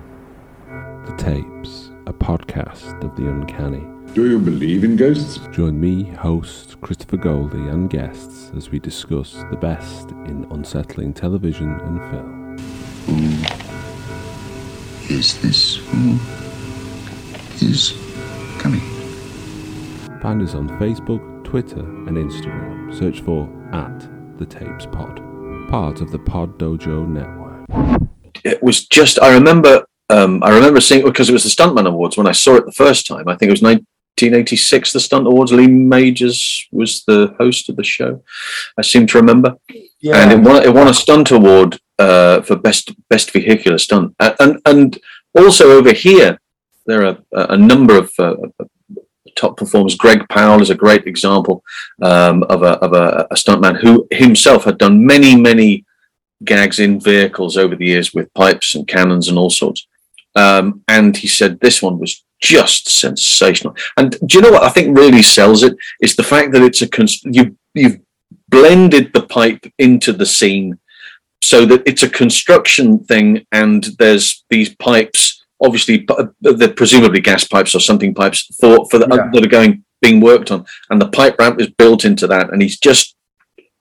The 0.66 1.14
Tapes, 1.18 1.90
a 2.06 2.12
podcast 2.14 3.04
of 3.04 3.14
the 3.16 3.28
uncanny. 3.28 3.91
Do 4.14 4.28
you 4.28 4.38
believe 4.38 4.84
in 4.84 4.96
ghosts? 4.96 5.40
Join 5.52 5.80
me, 5.80 6.04
host 6.04 6.78
Christopher 6.82 7.16
Goldie, 7.16 7.68
and 7.68 7.88
guests 7.88 8.50
as 8.54 8.68
we 8.68 8.78
discuss 8.78 9.32
the 9.48 9.56
best 9.56 10.10
in 10.26 10.46
unsettling 10.50 11.14
television 11.14 11.80
and 11.80 11.98
film. 12.10 12.58
Who 15.06 15.14
is 15.14 15.40
this? 15.40 15.76
Who 15.76 16.18
is 17.66 17.94
coming? 18.58 18.80
Find 20.20 20.42
us 20.42 20.54
on 20.54 20.68
Facebook, 20.78 21.42
Twitter, 21.42 21.80
and 21.80 22.18
Instagram. 22.18 22.94
Search 22.94 23.22
for 23.22 23.48
at 23.72 23.98
the 24.38 24.44
Tapes 24.44 24.84
Pod, 24.84 25.22
part 25.70 26.02
of 26.02 26.12
the 26.12 26.18
Pod 26.18 26.58
Dojo 26.58 27.08
network. 27.08 28.02
It 28.44 28.62
was 28.62 28.86
just 28.88 29.18
I 29.22 29.32
remember 29.32 29.86
um, 30.10 30.42
I 30.42 30.50
remember 30.50 30.82
seeing 30.82 31.02
because 31.02 31.30
it 31.30 31.32
was 31.32 31.44
the 31.44 31.48
Stuntman 31.48 31.86
Awards 31.86 32.18
when 32.18 32.26
I 32.26 32.32
saw 32.32 32.56
it 32.56 32.66
the 32.66 32.72
first 32.72 33.06
time. 33.06 33.26
I 33.28 33.36
think 33.36 33.48
it 33.48 33.52
was 33.52 33.62
1986, 34.20 34.92
the 34.92 35.00
Stunt 35.00 35.26
Awards. 35.26 35.52
Lee 35.52 35.66
Majors 35.66 36.68
was 36.70 37.02
the 37.04 37.34
host 37.38 37.68
of 37.68 37.76
the 37.76 37.84
show. 37.84 38.22
I 38.78 38.82
seem 38.82 39.06
to 39.08 39.18
remember, 39.18 39.56
yeah. 40.00 40.16
and 40.16 40.32
it 40.32 40.40
won, 40.40 40.62
it 40.62 40.72
won 40.72 40.88
a 40.88 40.94
stunt 40.94 41.30
award 41.30 41.80
uh, 41.98 42.42
for 42.42 42.56
best 42.56 42.92
best 43.08 43.32
vehicular 43.32 43.78
stunt. 43.78 44.14
And 44.20 44.60
and 44.64 44.98
also 45.36 45.70
over 45.72 45.92
here, 45.92 46.40
there 46.86 47.06
are 47.06 47.18
a, 47.32 47.54
a 47.54 47.56
number 47.56 47.96
of 47.96 48.12
uh, 48.18 48.36
top 49.34 49.56
performers. 49.56 49.96
Greg 49.96 50.28
Powell 50.28 50.62
is 50.62 50.70
a 50.70 50.74
great 50.74 51.06
example 51.06 51.64
um, 52.02 52.42
of 52.44 52.62
a 52.62 52.72
of 52.80 52.92
a, 52.92 53.26
a 53.30 53.34
stuntman 53.34 53.80
who 53.80 54.06
himself 54.10 54.64
had 54.64 54.78
done 54.78 55.04
many 55.04 55.36
many 55.36 55.84
gags 56.44 56.78
in 56.78 57.00
vehicles 57.00 57.56
over 57.56 57.74
the 57.74 57.86
years 57.86 58.12
with 58.12 58.32
pipes 58.34 58.74
and 58.74 58.86
cannons 58.86 59.28
and 59.28 59.38
all 59.38 59.50
sorts. 59.50 59.86
Um, 60.34 60.82
and 60.88 61.16
he 61.16 61.28
said 61.28 61.60
this 61.60 61.82
one 61.82 61.98
was 61.98 62.24
just 62.42 62.90
sensational. 62.90 63.74
And 63.96 64.18
do 64.26 64.36
you 64.36 64.42
know 64.42 64.50
what 64.50 64.64
I 64.64 64.68
think 64.68 64.96
really 64.96 65.22
sells 65.22 65.62
it 65.62 65.76
is 66.00 66.16
the 66.16 66.24
fact 66.24 66.52
that 66.52 66.62
it's 66.62 66.82
a 66.82 66.88
cons- 66.88 67.22
you 67.24 67.56
you've 67.72 68.00
blended 68.48 69.12
the 69.14 69.22
pipe 69.22 69.64
into 69.78 70.12
the 70.12 70.26
scene 70.26 70.78
so 71.40 71.64
that 71.64 71.82
it's 71.86 72.02
a 72.02 72.08
construction 72.08 72.98
thing 72.98 73.46
and 73.52 73.84
there's 73.98 74.44
these 74.50 74.74
pipes 74.76 75.44
obviously 75.62 76.06
they're 76.40 76.68
presumably 76.68 77.20
gas 77.20 77.44
pipes 77.44 77.74
or 77.74 77.80
something 77.80 78.14
pipes 78.14 78.54
for 78.60 78.86
for 78.90 78.98
the, 78.98 79.06
yeah. 79.08 79.28
that 79.32 79.44
are 79.44 79.48
going 79.48 79.82
being 80.02 80.20
worked 80.20 80.50
on 80.50 80.66
and 80.90 81.00
the 81.00 81.08
pipe 81.08 81.38
ramp 81.38 81.60
is 81.60 81.70
built 81.70 82.04
into 82.04 82.26
that 82.26 82.52
and 82.52 82.60
he's 82.60 82.78
just 82.78 83.16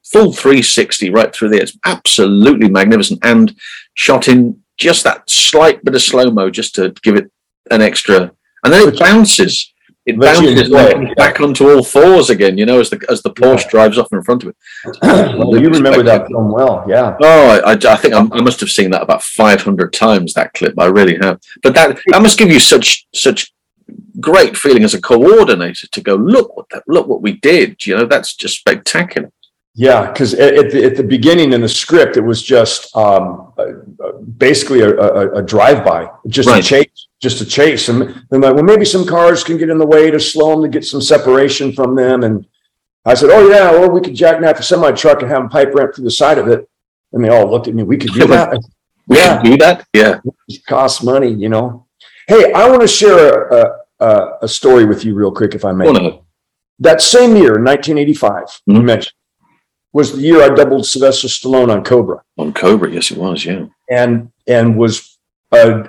full 0.06 0.32
360 0.32 1.10
right 1.10 1.34
through 1.34 1.50
there 1.50 1.62
it's 1.62 1.78
absolutely 1.86 2.70
magnificent 2.70 3.20
and 3.24 3.56
shot 3.94 4.28
in 4.28 4.62
just 4.78 5.04
that 5.04 5.30
slight 5.30 5.84
bit 5.84 5.96
of 5.96 6.02
slow 6.02 6.32
mo 6.32 6.50
just 6.50 6.76
to 6.76 6.94
give 7.04 7.16
it 7.16 7.30
an 7.70 7.82
extra, 7.82 8.32
and 8.64 8.74
then 8.74 8.88
it 8.88 9.00
bounces. 9.00 9.74
It 10.04 10.20
bounces 10.20 10.70
like 10.70 11.16
back 11.16 11.40
onto 11.40 11.70
all 11.70 11.84
fours 11.84 12.32
again, 12.32 12.58
you 12.58 12.66
know, 12.66 12.80
as 12.80 12.90
the 12.90 13.06
as 13.08 13.22
the 13.22 13.30
Porsche 13.30 13.66
yeah. 13.66 13.70
drives 13.70 13.98
off 14.00 14.12
in 14.12 14.24
front 14.24 14.44
of 14.44 14.50
it. 14.50 14.56
well, 15.04 15.62
you 15.62 15.70
remember 15.70 16.02
that 16.02 16.28
film 16.28 16.52
well, 16.52 16.84
yeah. 16.88 17.16
Oh, 17.22 17.62
I, 17.64 17.74
I 17.74 17.96
think 17.98 18.16
I'm, 18.16 18.34
i 18.34 18.42
must 18.42 18.60
have 18.62 18.70
seen 18.70 18.90
that 18.92 19.04
about 19.04 19.22
500 19.22 19.94
times. 19.94 20.34
That 20.34 20.54
clip, 20.54 20.74
I 20.80 20.88
really 20.88 21.18
have. 21.22 21.40
But 21.62 21.76
that 21.76 22.00
that 22.08 22.22
must 22.22 22.40
give 22.40 22.50
you 22.50 22.60
such 22.60 23.08
such 23.14 23.54
great 24.20 24.58
feeling 24.58 24.84
as 24.84 24.96
a 24.96 25.02
coordinator 25.02 25.88
to 25.88 26.02
go 26.02 26.16
look 26.16 26.56
what 26.58 26.70
that 26.70 26.84
look 26.88 27.08
what 27.08 27.22
we 27.22 27.34
did. 27.34 27.86
You 27.86 27.98
know, 27.98 28.06
that's 28.06 28.36
just 28.36 28.58
spectacular. 28.58 29.32
Yeah, 29.74 30.12
because 30.12 30.34
at, 30.34 30.54
at, 30.56 30.72
the, 30.72 30.84
at 30.84 30.98
the 30.98 31.04
beginning 31.04 31.54
in 31.54 31.62
the 31.62 31.70
script, 31.70 32.18
it 32.18 32.22
was 32.22 32.44
just 32.44 32.94
um, 32.96 33.54
basically 34.38 34.82
a, 34.82 34.90
a, 34.90 35.32
a 35.36 35.42
drive-by, 35.42 36.10
just 36.28 36.50
right. 36.50 36.64
a 36.64 36.68
chase, 36.68 37.08
just 37.22 37.38
to 37.38 37.46
chase. 37.46 37.88
them. 37.88 38.02
And 38.02 38.26
then 38.30 38.42
like, 38.42 38.56
well, 38.56 38.64
maybe 38.64 38.86
some 38.86 39.06
cars 39.06 39.44
can 39.44 39.58
get 39.58 39.70
in 39.70 39.78
the 39.78 39.86
way 39.86 40.12
to 40.12 40.20
slow 40.20 40.52
them 40.52 40.64
to 40.64 40.70
get 40.70 40.86
some 40.86 41.02
separation 41.02 41.72
from 41.72 41.96
them. 41.96 42.24
And 42.24 42.46
I 43.06 43.14
said, 43.14 43.30
oh 43.32 43.50
yeah, 43.50 43.72
or 43.74 43.90
we 43.90 44.02
could 44.02 44.16
jackknife 44.16 44.60
a 44.60 44.64
semi 44.64 44.92
truck 44.92 45.22
and 45.22 45.30
have 45.30 45.42
them 45.42 45.50
pipe 45.50 45.74
ramp 45.74 45.96
through 45.96 46.06
the 46.06 46.12
side 46.12 46.38
of 46.38 46.48
it. 46.48 46.68
And 47.14 47.24
they 47.24 47.30
all 47.30 47.50
looked 47.50 47.68
at 47.68 47.76
me. 47.76 47.84
We 47.84 47.98
could 47.98 48.14
do 48.14 48.28
that. 48.28 48.60
we 49.08 49.18
yeah. 49.18 49.42
do 49.42 49.58
that. 49.58 49.88
Yeah, 49.94 50.20
it 50.48 50.66
costs 50.66 51.04
money, 51.04 51.32
you 51.32 51.50
know. 51.50 51.88
Hey, 52.28 52.54
I 52.54 52.70
want 52.70 52.82
to 52.82 52.88
share 52.88 53.50
a, 53.50 53.80
a, 54.00 54.38
a 54.44 54.48
story 54.48 54.86
with 54.86 55.04
you 55.04 55.14
real 55.14 55.32
quick, 55.32 55.54
if 55.54 55.66
I 55.66 55.74
may. 55.74 55.88
Oh, 55.88 56.24
That 56.80 57.02
same 57.02 57.36
year, 57.36 57.62
1985, 57.62 58.44
mm-hmm. 58.44 58.76
you 58.76 58.82
mentioned 58.82 59.14
was 59.94 60.14
the 60.14 60.22
year 60.22 60.42
I 60.42 60.54
doubled 60.56 60.86
Sylvester 60.86 61.28
Stallone 61.28 61.72
on 61.72 61.84
Cobra. 61.84 62.24
On 62.38 62.54
Cobra, 62.54 62.90
yes, 62.90 63.12
it 63.12 63.18
was, 63.18 63.46
yeah. 63.46 63.66
And 63.90 64.32
and 64.48 64.78
was 64.78 65.18
uh, 65.52 65.84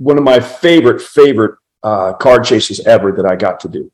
one 0.00 0.16
of 0.16 0.24
my 0.24 0.40
favorite 0.40 1.00
favorite 1.00 1.58
uh, 1.82 2.14
car 2.14 2.40
chases 2.40 2.80
ever 2.86 3.12
that 3.12 3.26
I 3.26 3.36
got 3.36 3.60
to 3.60 3.68
do. 3.68 3.92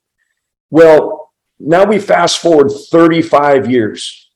Well, 0.70 1.32
now 1.58 1.84
we 1.84 1.98
fast 1.98 2.38
forward 2.38 2.70
35 2.70 3.68
years, 3.68 4.30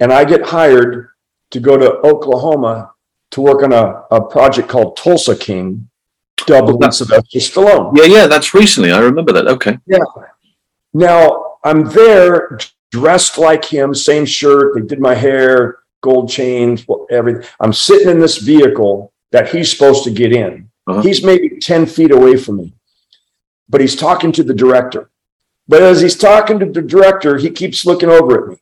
and 0.00 0.12
I 0.12 0.24
get 0.24 0.46
hired 0.46 1.08
to 1.52 1.60
go 1.60 1.76
to 1.76 1.98
Oklahoma 2.04 2.92
to 3.30 3.40
work 3.40 3.62
on 3.62 3.72
a, 3.72 4.04
a 4.10 4.20
project 4.20 4.68
called 4.68 4.96
Tulsa 4.96 5.36
King. 5.36 5.88
double 6.38 6.72
doubling 6.72 6.90
Sylvester 6.90 7.38
Stallone. 7.38 7.96
Yeah, 7.96 8.04
yeah, 8.04 8.26
that's 8.26 8.52
recently. 8.52 8.90
I 8.90 8.98
remember 8.98 9.32
that. 9.32 9.46
Okay. 9.46 9.78
Yeah. 9.86 9.98
Now 10.92 11.58
I'm 11.62 11.84
there 11.84 12.58
dressed 12.90 13.38
like 13.38 13.64
him, 13.64 13.94
same 13.94 14.24
shirt. 14.24 14.74
They 14.74 14.82
did 14.82 15.00
my 15.00 15.14
hair, 15.14 15.78
gold 16.00 16.30
chains, 16.30 16.84
everything. 17.10 17.44
I'm 17.60 17.72
sitting 17.72 18.08
in 18.08 18.18
this 18.18 18.38
vehicle 18.38 19.12
that 19.30 19.50
he's 19.50 19.70
supposed 19.70 20.02
to 20.04 20.10
get 20.10 20.32
in. 20.32 20.70
Uh-huh. 20.86 21.02
He's 21.02 21.24
maybe 21.24 21.58
10 21.58 21.86
feet 21.86 22.12
away 22.12 22.36
from 22.36 22.58
me, 22.58 22.74
but 23.68 23.80
he's 23.80 23.96
talking 23.96 24.32
to 24.32 24.42
the 24.42 24.54
director. 24.54 25.10
But 25.68 25.82
as 25.82 26.00
he's 26.00 26.16
talking 26.16 26.58
to 26.60 26.66
the 26.66 26.82
director, 26.82 27.36
he 27.36 27.50
keeps 27.50 27.84
looking 27.84 28.08
over 28.08 28.42
at 28.42 28.48
me. 28.50 28.56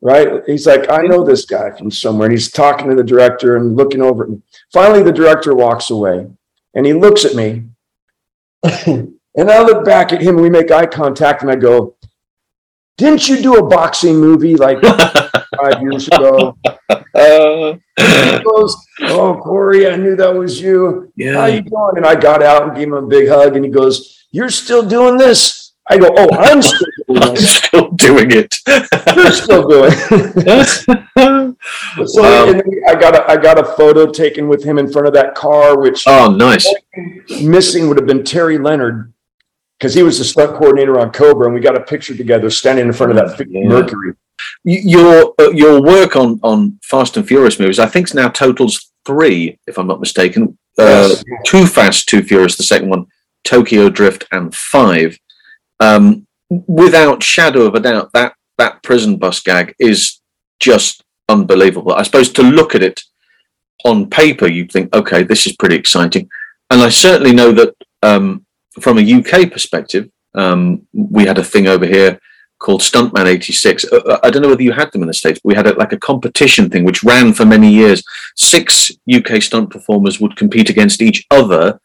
Right? 0.00 0.42
He's 0.46 0.66
like, 0.66 0.90
I 0.90 1.02
know 1.02 1.24
this 1.24 1.44
guy 1.44 1.70
from 1.70 1.90
somewhere. 1.90 2.26
And 2.26 2.32
he's 2.32 2.50
talking 2.50 2.88
to 2.90 2.96
the 2.96 3.04
director 3.04 3.56
and 3.56 3.76
looking 3.76 4.02
over 4.02 4.24
at 4.24 4.30
me. 4.30 4.42
Finally, 4.72 5.04
the 5.04 5.12
director 5.12 5.54
walks 5.54 5.90
away 5.90 6.26
and 6.74 6.86
he 6.86 6.92
looks 6.92 7.24
at 7.24 7.34
me. 7.34 7.64
and 8.86 9.50
I 9.50 9.62
look 9.62 9.84
back 9.84 10.12
at 10.12 10.20
him 10.20 10.34
and 10.36 10.42
we 10.42 10.50
make 10.50 10.70
eye 10.70 10.86
contact 10.86 11.42
and 11.42 11.50
I 11.50 11.56
go, 11.56 11.95
Didn't 12.96 13.28
you 13.28 13.42
do 13.42 13.56
a 13.56 13.66
boxing 13.66 14.16
movie 14.16 14.56
like 14.56 14.80
five 15.60 15.82
years 15.82 16.08
ago? 16.08 16.56
Uh, 16.88 17.76
he 17.98 18.42
goes, 18.42 18.76
Oh, 19.02 19.38
Corey, 19.42 19.86
I 19.86 19.96
knew 19.96 20.16
that 20.16 20.34
was 20.34 20.60
you. 20.60 21.12
Yeah. 21.14 21.34
How 21.34 21.46
you 21.46 21.60
doing? 21.60 21.92
And 21.96 22.06
I 22.06 22.14
got 22.14 22.42
out 22.42 22.62
and 22.62 22.74
gave 22.74 22.88
him 22.88 22.94
a 22.94 23.02
big 23.02 23.28
hug 23.28 23.54
and 23.54 23.64
he 23.64 23.70
goes, 23.70 24.26
You're 24.30 24.50
still 24.50 24.86
doing 24.86 25.18
this? 25.18 25.66
I 25.88 25.98
go, 25.98 26.08
oh, 26.16 26.28
I'm 26.32 26.62
still 26.62 26.88
doing, 27.06 27.22
I'm 27.22 27.36
still 27.36 27.90
doing 27.92 28.30
it. 28.32 28.56
You're 29.14 29.30
still 29.30 29.68
doing 29.68 29.92
it. 29.92 30.78
so 32.08 32.22
wow. 32.22 32.60
I 32.88 32.94
got 32.96 33.14
a 33.14 33.30
I 33.30 33.36
got 33.36 33.58
a 33.58 33.64
photo 33.64 34.10
taken 34.10 34.48
with 34.48 34.64
him 34.64 34.78
in 34.78 34.90
front 34.90 35.06
of 35.06 35.14
that 35.14 35.36
car, 35.36 35.78
which 35.78 36.04
oh 36.08 36.34
nice. 36.34 36.66
Missing 37.40 37.88
would 37.88 37.98
have 37.98 38.06
been 38.06 38.24
Terry 38.24 38.58
Leonard 38.58 39.12
because 39.78 39.94
he 39.94 40.02
was 40.02 40.18
the 40.18 40.24
stunt 40.24 40.56
coordinator 40.56 40.98
on 40.98 41.10
Cobra, 41.10 41.46
and 41.46 41.54
we 41.54 41.60
got 41.60 41.76
a 41.76 41.80
picture 41.80 42.16
together 42.16 42.50
standing 42.50 42.86
in 42.86 42.92
front 42.92 43.16
of 43.16 43.16
that 43.16 43.46
yeah. 43.48 43.68
Mercury. 43.68 44.14
Your 44.64 45.34
uh, 45.38 45.50
your 45.50 45.82
work 45.82 46.16
on 46.16 46.40
on 46.42 46.78
Fast 46.82 47.16
and 47.16 47.26
Furious 47.26 47.58
movies, 47.58 47.78
I 47.78 47.86
think, 47.86 48.12
now 48.14 48.28
totals 48.28 48.92
three, 49.04 49.58
if 49.66 49.78
I'm 49.78 49.86
not 49.86 50.00
mistaken. 50.00 50.58
Uh, 50.78 51.08
yes. 51.08 51.24
Too 51.46 51.66
Fast, 51.66 52.08
Too 52.08 52.22
Furious, 52.22 52.56
the 52.56 52.62
second 52.62 52.88
one, 52.88 53.06
Tokyo 53.44 53.88
Drift, 53.88 54.26
and 54.32 54.54
five. 54.54 55.18
Um, 55.80 56.26
without 56.48 57.22
shadow 57.22 57.62
of 57.62 57.74
a 57.74 57.80
doubt, 57.80 58.12
that 58.12 58.34
that 58.58 58.82
prison 58.82 59.16
bus 59.16 59.40
gag 59.40 59.74
is 59.78 60.20
just 60.60 61.02
unbelievable. 61.28 61.92
I 61.92 62.02
suppose 62.02 62.30
to 62.32 62.42
look 62.42 62.74
at 62.74 62.82
it 62.82 63.00
on 63.84 64.08
paper, 64.08 64.46
you'd 64.46 64.72
think, 64.72 64.94
okay, 64.94 65.22
this 65.22 65.46
is 65.46 65.56
pretty 65.56 65.76
exciting. 65.76 66.28
And 66.70 66.80
I 66.82 66.88
certainly 66.88 67.32
know 67.32 67.52
that 67.52 67.74
um, 68.02 68.45
from 68.80 68.98
a 68.98 69.14
UK 69.14 69.50
perspective, 69.50 70.08
um, 70.34 70.86
we 70.92 71.24
had 71.24 71.38
a 71.38 71.44
thing 71.44 71.66
over 71.66 71.86
here 71.86 72.20
called 72.58 72.80
Stuntman 72.80 73.26
86. 73.26 73.84
Uh, 73.84 73.96
uh, 73.96 74.18
I 74.22 74.30
don't 74.30 74.42
know 74.42 74.48
whether 74.48 74.62
you 74.62 74.72
had 74.72 74.90
them 74.92 75.02
in 75.02 75.08
the 75.08 75.14
States, 75.14 75.40
but 75.42 75.48
we 75.48 75.54
had 75.54 75.66
a, 75.66 75.74
like 75.74 75.92
a 75.92 75.98
competition 75.98 76.70
thing 76.70 76.84
which 76.84 77.04
ran 77.04 77.32
for 77.32 77.44
many 77.44 77.70
years. 77.70 78.02
Six 78.36 78.90
UK 79.12 79.42
stunt 79.42 79.70
performers 79.70 80.20
would 80.20 80.36
compete 80.36 80.70
against 80.70 81.02
each 81.02 81.26
other 81.30 81.80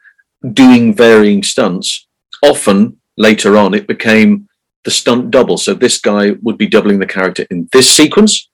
doing 0.53 0.93
varying 0.93 1.43
stunts, 1.43 2.07
often 2.43 2.97
later 3.17 3.57
on, 3.57 3.73
it 3.73 3.87
became 3.87 4.47
the 4.83 4.91
stunt 4.91 5.31
double. 5.31 5.57
So 5.57 5.73
this 5.73 5.99
guy 5.99 6.31
would 6.41 6.57
be 6.57 6.67
doubling 6.67 6.99
the 6.99 7.05
character 7.05 7.45
in 7.51 7.69
this 7.71 7.89
sequence, 7.89 8.49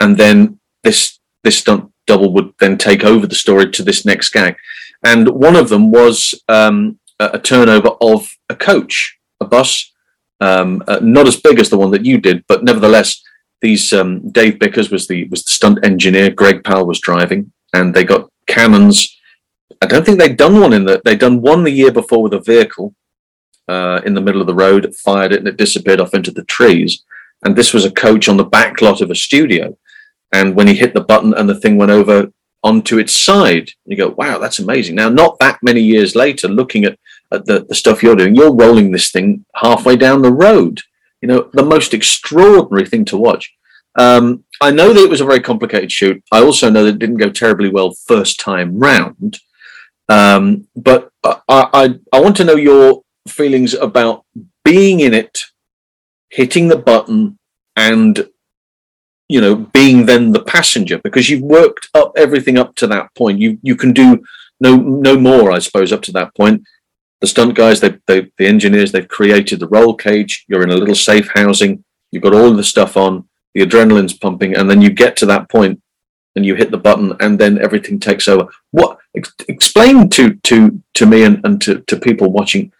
and 0.00 0.16
then 0.16 0.58
this 0.82 1.18
this 1.44 1.58
stunt 1.58 1.92
double 2.06 2.32
would 2.32 2.52
then 2.58 2.76
take 2.76 3.04
over 3.04 3.26
the 3.26 3.34
story 3.34 3.70
to 3.70 3.82
this 3.82 4.04
next 4.04 4.30
gag. 4.30 4.56
And 5.04 5.28
one 5.28 5.54
of 5.54 5.68
them 5.68 5.92
was 5.92 6.34
um, 6.48 6.97
a, 7.20 7.38
turnover 7.38 7.90
of 8.00 8.28
a 8.48 8.54
coach, 8.54 9.18
a 9.40 9.44
bus, 9.44 9.92
um, 10.40 10.82
uh, 10.86 11.00
not 11.02 11.26
as 11.26 11.40
big 11.40 11.58
as 11.58 11.70
the 11.70 11.78
one 11.78 11.90
that 11.90 12.04
you 12.04 12.18
did, 12.18 12.44
but 12.46 12.64
nevertheless, 12.64 13.22
these 13.60 13.92
um, 13.92 14.30
Dave 14.30 14.58
Bickers 14.58 14.90
was 14.90 15.08
the 15.08 15.26
was 15.28 15.42
the 15.42 15.50
stunt 15.50 15.84
engineer. 15.84 16.30
Greg 16.30 16.62
Powell 16.62 16.86
was 16.86 17.00
driving, 17.00 17.52
and 17.72 17.92
they 17.92 18.04
got 18.04 18.30
cannons. 18.46 19.16
I 19.82 19.86
don't 19.86 20.06
think 20.06 20.18
they'd 20.18 20.36
done 20.36 20.60
one 20.60 20.72
in 20.72 20.84
the. 20.84 21.02
They'd 21.04 21.18
done 21.18 21.40
one 21.40 21.64
the 21.64 21.72
year 21.72 21.90
before 21.90 22.22
with 22.22 22.34
a 22.34 22.40
vehicle, 22.40 22.94
uh, 23.68 24.00
in 24.04 24.14
the 24.14 24.20
middle 24.20 24.40
of 24.40 24.46
the 24.46 24.54
road, 24.54 24.94
fired 24.96 25.32
it, 25.32 25.40
and 25.40 25.48
it 25.48 25.56
disappeared 25.56 26.00
off 26.00 26.14
into 26.14 26.30
the 26.30 26.44
trees. 26.44 27.04
And 27.44 27.54
this 27.54 27.72
was 27.72 27.84
a 27.84 27.90
coach 27.90 28.28
on 28.28 28.36
the 28.36 28.44
back 28.44 28.80
lot 28.80 29.00
of 29.00 29.10
a 29.10 29.14
studio. 29.14 29.76
And 30.32 30.54
when 30.54 30.66
he 30.66 30.74
hit 30.74 30.94
the 30.94 31.00
button 31.00 31.34
and 31.34 31.48
the 31.48 31.54
thing 31.54 31.76
went 31.76 31.90
over 31.90 32.32
onto 32.68 32.98
its 32.98 33.14
side, 33.14 33.70
you 33.86 33.96
go, 33.96 34.10
wow, 34.10 34.38
that's 34.38 34.58
amazing. 34.58 34.94
Now, 34.94 35.08
not 35.08 35.38
that 35.38 35.58
many 35.62 35.80
years 35.80 36.14
later, 36.14 36.48
looking 36.48 36.84
at, 36.84 36.98
at 37.32 37.46
the, 37.46 37.64
the 37.68 37.74
stuff 37.74 38.02
you're 38.02 38.16
doing, 38.16 38.34
you're 38.34 38.54
rolling 38.54 38.90
this 38.90 39.10
thing 39.10 39.44
halfway 39.54 39.96
down 39.96 40.22
the 40.22 40.32
road. 40.32 40.80
You 41.22 41.28
know, 41.28 41.50
the 41.52 41.64
most 41.64 41.94
extraordinary 41.94 42.86
thing 42.86 43.04
to 43.06 43.16
watch. 43.16 43.52
Um, 43.98 44.44
I 44.60 44.70
know 44.70 44.92
that 44.92 45.02
it 45.02 45.10
was 45.10 45.20
a 45.20 45.24
very 45.24 45.40
complicated 45.40 45.90
shoot. 45.90 46.22
I 46.30 46.40
also 46.40 46.70
know 46.70 46.84
that 46.84 46.94
it 46.94 46.98
didn't 46.98 47.16
go 47.16 47.30
terribly 47.30 47.70
well 47.70 47.92
first 48.06 48.38
time 48.38 48.78
round. 48.78 49.38
Um, 50.08 50.68
but 50.76 51.10
I, 51.24 51.34
I, 51.48 51.94
I 52.12 52.20
want 52.20 52.36
to 52.36 52.44
know 52.44 52.56
your 52.56 53.02
feelings 53.28 53.74
about 53.74 54.24
being 54.64 55.00
in 55.00 55.14
it, 55.14 55.40
hitting 56.30 56.68
the 56.68 56.76
button, 56.76 57.38
and 57.76 58.28
you 59.28 59.40
know 59.40 59.54
being 59.56 60.06
then 60.06 60.32
the 60.32 60.42
passenger 60.42 60.98
because 60.98 61.28
you've 61.28 61.42
worked 61.42 61.88
up 61.94 62.12
everything 62.16 62.58
up 62.58 62.74
to 62.76 62.86
that 62.88 63.14
point. 63.14 63.38
You 63.38 63.58
you 63.62 63.76
can 63.76 63.92
do 63.92 64.22
no 64.60 64.76
no 64.76 65.18
more, 65.18 65.52
I 65.52 65.58
suppose, 65.58 65.92
up 65.92 66.02
to 66.02 66.12
that 66.12 66.34
point. 66.34 66.62
The 67.20 67.26
stunt 67.26 67.54
guys, 67.54 67.80
they, 67.80 67.98
they 68.06 68.30
the 68.38 68.46
engineers, 68.46 68.92
they've 68.92 69.08
created 69.08 69.60
the 69.60 69.68
roll 69.68 69.94
cage. 69.94 70.44
You're 70.48 70.62
in 70.62 70.70
a 70.70 70.76
little 70.76 70.94
safe 70.94 71.28
housing. 71.34 71.84
You've 72.10 72.22
got 72.22 72.34
all 72.34 72.52
the 72.52 72.64
stuff 72.64 72.96
on. 72.96 73.28
The 73.54 73.66
adrenaline's 73.66 74.12
pumping, 74.12 74.56
and 74.56 74.70
then 74.70 74.80
you 74.80 74.90
get 74.90 75.16
to 75.18 75.26
that 75.26 75.48
point 75.50 75.80
and 76.38 76.46
you 76.46 76.54
hit 76.54 76.70
the 76.70 76.78
button 76.78 77.14
and 77.20 77.38
then 77.38 77.60
everything 77.60 77.98
takes 77.98 78.28
over 78.28 78.48
what 78.70 78.98
ex- 79.16 79.34
explain 79.48 80.08
to 80.08 80.34
to 80.44 80.80
to 80.94 81.04
me 81.04 81.24
and, 81.24 81.44
and 81.44 81.60
to, 81.60 81.80
to 81.80 81.96
people 81.98 82.30
watching 82.30 82.72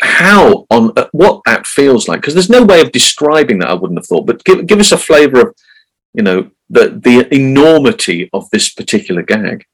how 0.00 0.66
on 0.70 0.92
uh, 0.96 1.06
what 1.12 1.42
that 1.46 1.66
feels 1.66 2.08
like 2.08 2.20
because 2.20 2.34
there's 2.34 2.50
no 2.50 2.64
way 2.64 2.80
of 2.80 2.92
describing 2.92 3.58
that 3.58 3.70
I 3.70 3.74
wouldn't 3.74 3.98
have 3.98 4.06
thought 4.06 4.26
but 4.26 4.44
give, 4.44 4.66
give 4.66 4.80
us 4.80 4.92
a 4.92 4.98
flavor 4.98 5.40
of 5.48 5.56
you 6.14 6.22
know 6.22 6.50
the 6.70 6.88
the 7.02 7.34
enormity 7.34 8.28
of 8.32 8.48
this 8.50 8.72
particular 8.72 9.22
gag. 9.22 9.64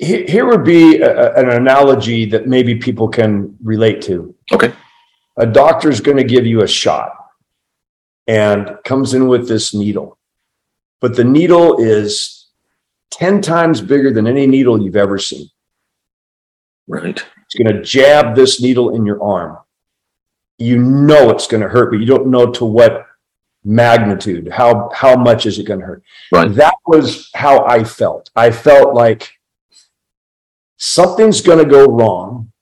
Here 0.00 0.44
would 0.44 0.64
be 0.64 1.00
a, 1.00 1.34
an 1.34 1.48
analogy 1.48 2.26
that 2.26 2.46
maybe 2.46 2.74
people 2.74 3.08
can 3.08 3.56
relate 3.62 4.02
to. 4.02 4.34
Okay. 4.52 4.72
A 5.38 5.46
doctor 5.46 5.88
is 5.88 6.00
going 6.00 6.16
to 6.18 6.24
give 6.24 6.44
you 6.44 6.62
a 6.62 6.68
shot 6.68 7.12
and 8.26 8.76
comes 8.84 9.14
in 9.14 9.28
with 9.28 9.48
this 9.48 9.72
needle 9.72 10.18
but 11.00 11.16
the 11.16 11.24
needle 11.24 11.78
is 11.78 12.46
10 13.12 13.40
times 13.40 13.80
bigger 13.80 14.12
than 14.12 14.26
any 14.26 14.46
needle 14.46 14.82
you've 14.82 14.96
ever 14.96 15.18
seen. 15.18 15.48
Right 16.86 17.24
it's 17.48 17.54
going 17.54 17.74
to 17.74 17.82
jab 17.82 18.36
this 18.36 18.60
needle 18.60 18.94
in 18.94 19.06
your 19.06 19.22
arm. 19.22 19.56
You 20.58 20.78
know 20.78 21.30
it's 21.30 21.46
going 21.46 21.62
to 21.62 21.68
hurt, 21.68 21.90
but 21.90 21.98
you 21.98 22.04
don't 22.04 22.26
know 22.26 22.50
to 22.52 22.64
what 22.66 23.06
magnitude. 23.64 24.48
How 24.48 24.90
how 24.94 25.16
much 25.16 25.46
is 25.46 25.58
it 25.58 25.64
going 25.64 25.80
to 25.80 25.86
hurt? 25.86 26.02
Right. 26.30 26.52
That 26.54 26.74
was 26.86 27.30
how 27.34 27.64
I 27.64 27.84
felt. 27.84 28.30
I 28.36 28.50
felt 28.50 28.94
like 28.94 29.38
something's 30.76 31.40
going 31.40 31.64
to 31.64 31.70
go 31.70 31.86
wrong. 31.86 32.52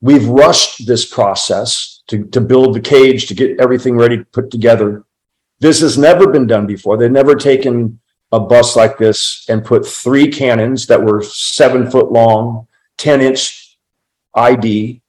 We've 0.00 0.28
rushed 0.28 0.86
this 0.86 1.04
process 1.04 2.02
to, 2.06 2.24
to 2.26 2.40
build 2.40 2.76
the 2.76 2.80
cage, 2.80 3.26
to 3.26 3.34
get 3.34 3.58
everything 3.58 3.96
ready 3.96 4.18
to 4.18 4.24
put 4.24 4.52
together. 4.52 5.04
This 5.58 5.80
has 5.80 5.98
never 5.98 6.30
been 6.30 6.46
done 6.46 6.66
before. 6.66 6.96
They've 6.96 7.10
never 7.10 7.34
taken 7.34 7.98
a 8.30 8.38
bus 8.38 8.76
like 8.76 8.96
this 8.96 9.44
and 9.48 9.64
put 9.64 9.84
three 9.84 10.30
cannons 10.30 10.86
that 10.86 11.02
were 11.02 11.20
seven 11.20 11.90
foot 11.90 12.12
long, 12.12 12.68
10 12.98 13.22
inch 13.22 13.67
ID 14.38 15.02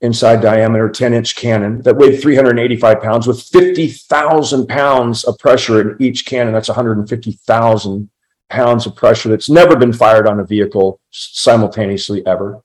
inside 0.00 0.42
diameter 0.42 0.88
10 0.88 1.14
inch 1.14 1.36
cannon 1.36 1.80
that 1.82 1.96
weighed 1.96 2.20
385 2.20 3.02
pounds 3.02 3.26
with 3.26 3.42
50,000 3.42 4.66
pounds 4.66 5.24
of 5.24 5.38
pressure 5.38 5.80
in 5.80 6.02
each 6.02 6.26
cannon. 6.26 6.52
That's 6.52 6.68
150,000 6.68 8.10
pounds 8.50 8.86
of 8.86 8.94
pressure 8.94 9.30
that's 9.30 9.48
never 9.48 9.76
been 9.76 9.92
fired 9.92 10.26
on 10.26 10.40
a 10.40 10.44
vehicle 10.44 11.00
simultaneously 11.10 12.26
ever. 12.26 12.62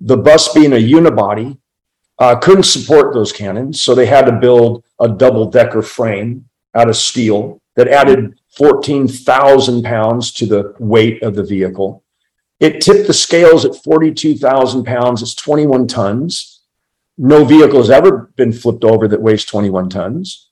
The 0.00 0.16
bus 0.16 0.52
being 0.54 0.72
a 0.72 0.76
unibody 0.76 1.58
uh, 2.18 2.36
couldn't 2.36 2.64
support 2.64 3.14
those 3.14 3.32
cannons, 3.32 3.82
so 3.82 3.94
they 3.94 4.06
had 4.06 4.26
to 4.26 4.32
build 4.32 4.84
a 5.00 5.08
double 5.08 5.50
decker 5.50 5.82
frame 5.82 6.48
out 6.74 6.88
of 6.88 6.96
steel 6.96 7.60
that 7.76 7.88
added 7.88 8.38
14,000 8.56 9.82
pounds 9.82 10.32
to 10.32 10.46
the 10.46 10.74
weight 10.78 11.22
of 11.22 11.34
the 11.34 11.42
vehicle. 11.42 12.04
It 12.60 12.80
tipped 12.82 13.06
the 13.06 13.14
scales 13.14 13.64
at 13.64 13.74
42,000 13.82 14.84
pounds. 14.84 15.22
It's 15.22 15.34
21 15.34 15.86
tons. 15.86 16.60
No 17.16 17.44
vehicle 17.44 17.78
has 17.78 17.90
ever 17.90 18.30
been 18.36 18.52
flipped 18.52 18.84
over 18.84 19.08
that 19.08 19.22
weighs 19.22 19.44
21 19.44 19.88
tons. 19.88 20.48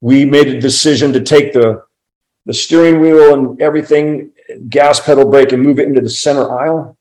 We 0.00 0.24
made 0.24 0.48
a 0.48 0.60
decision 0.60 1.12
to 1.14 1.20
take 1.20 1.52
the, 1.52 1.82
the 2.46 2.52
steering 2.54 3.00
wheel 3.00 3.32
and 3.34 3.60
everything 3.62 4.32
gas 4.68 5.00
pedal 5.00 5.28
brake 5.30 5.52
and 5.52 5.62
move 5.62 5.78
it 5.78 5.88
into 5.88 6.00
the 6.00 6.10
center 6.10 6.50
aisle. 6.58 6.98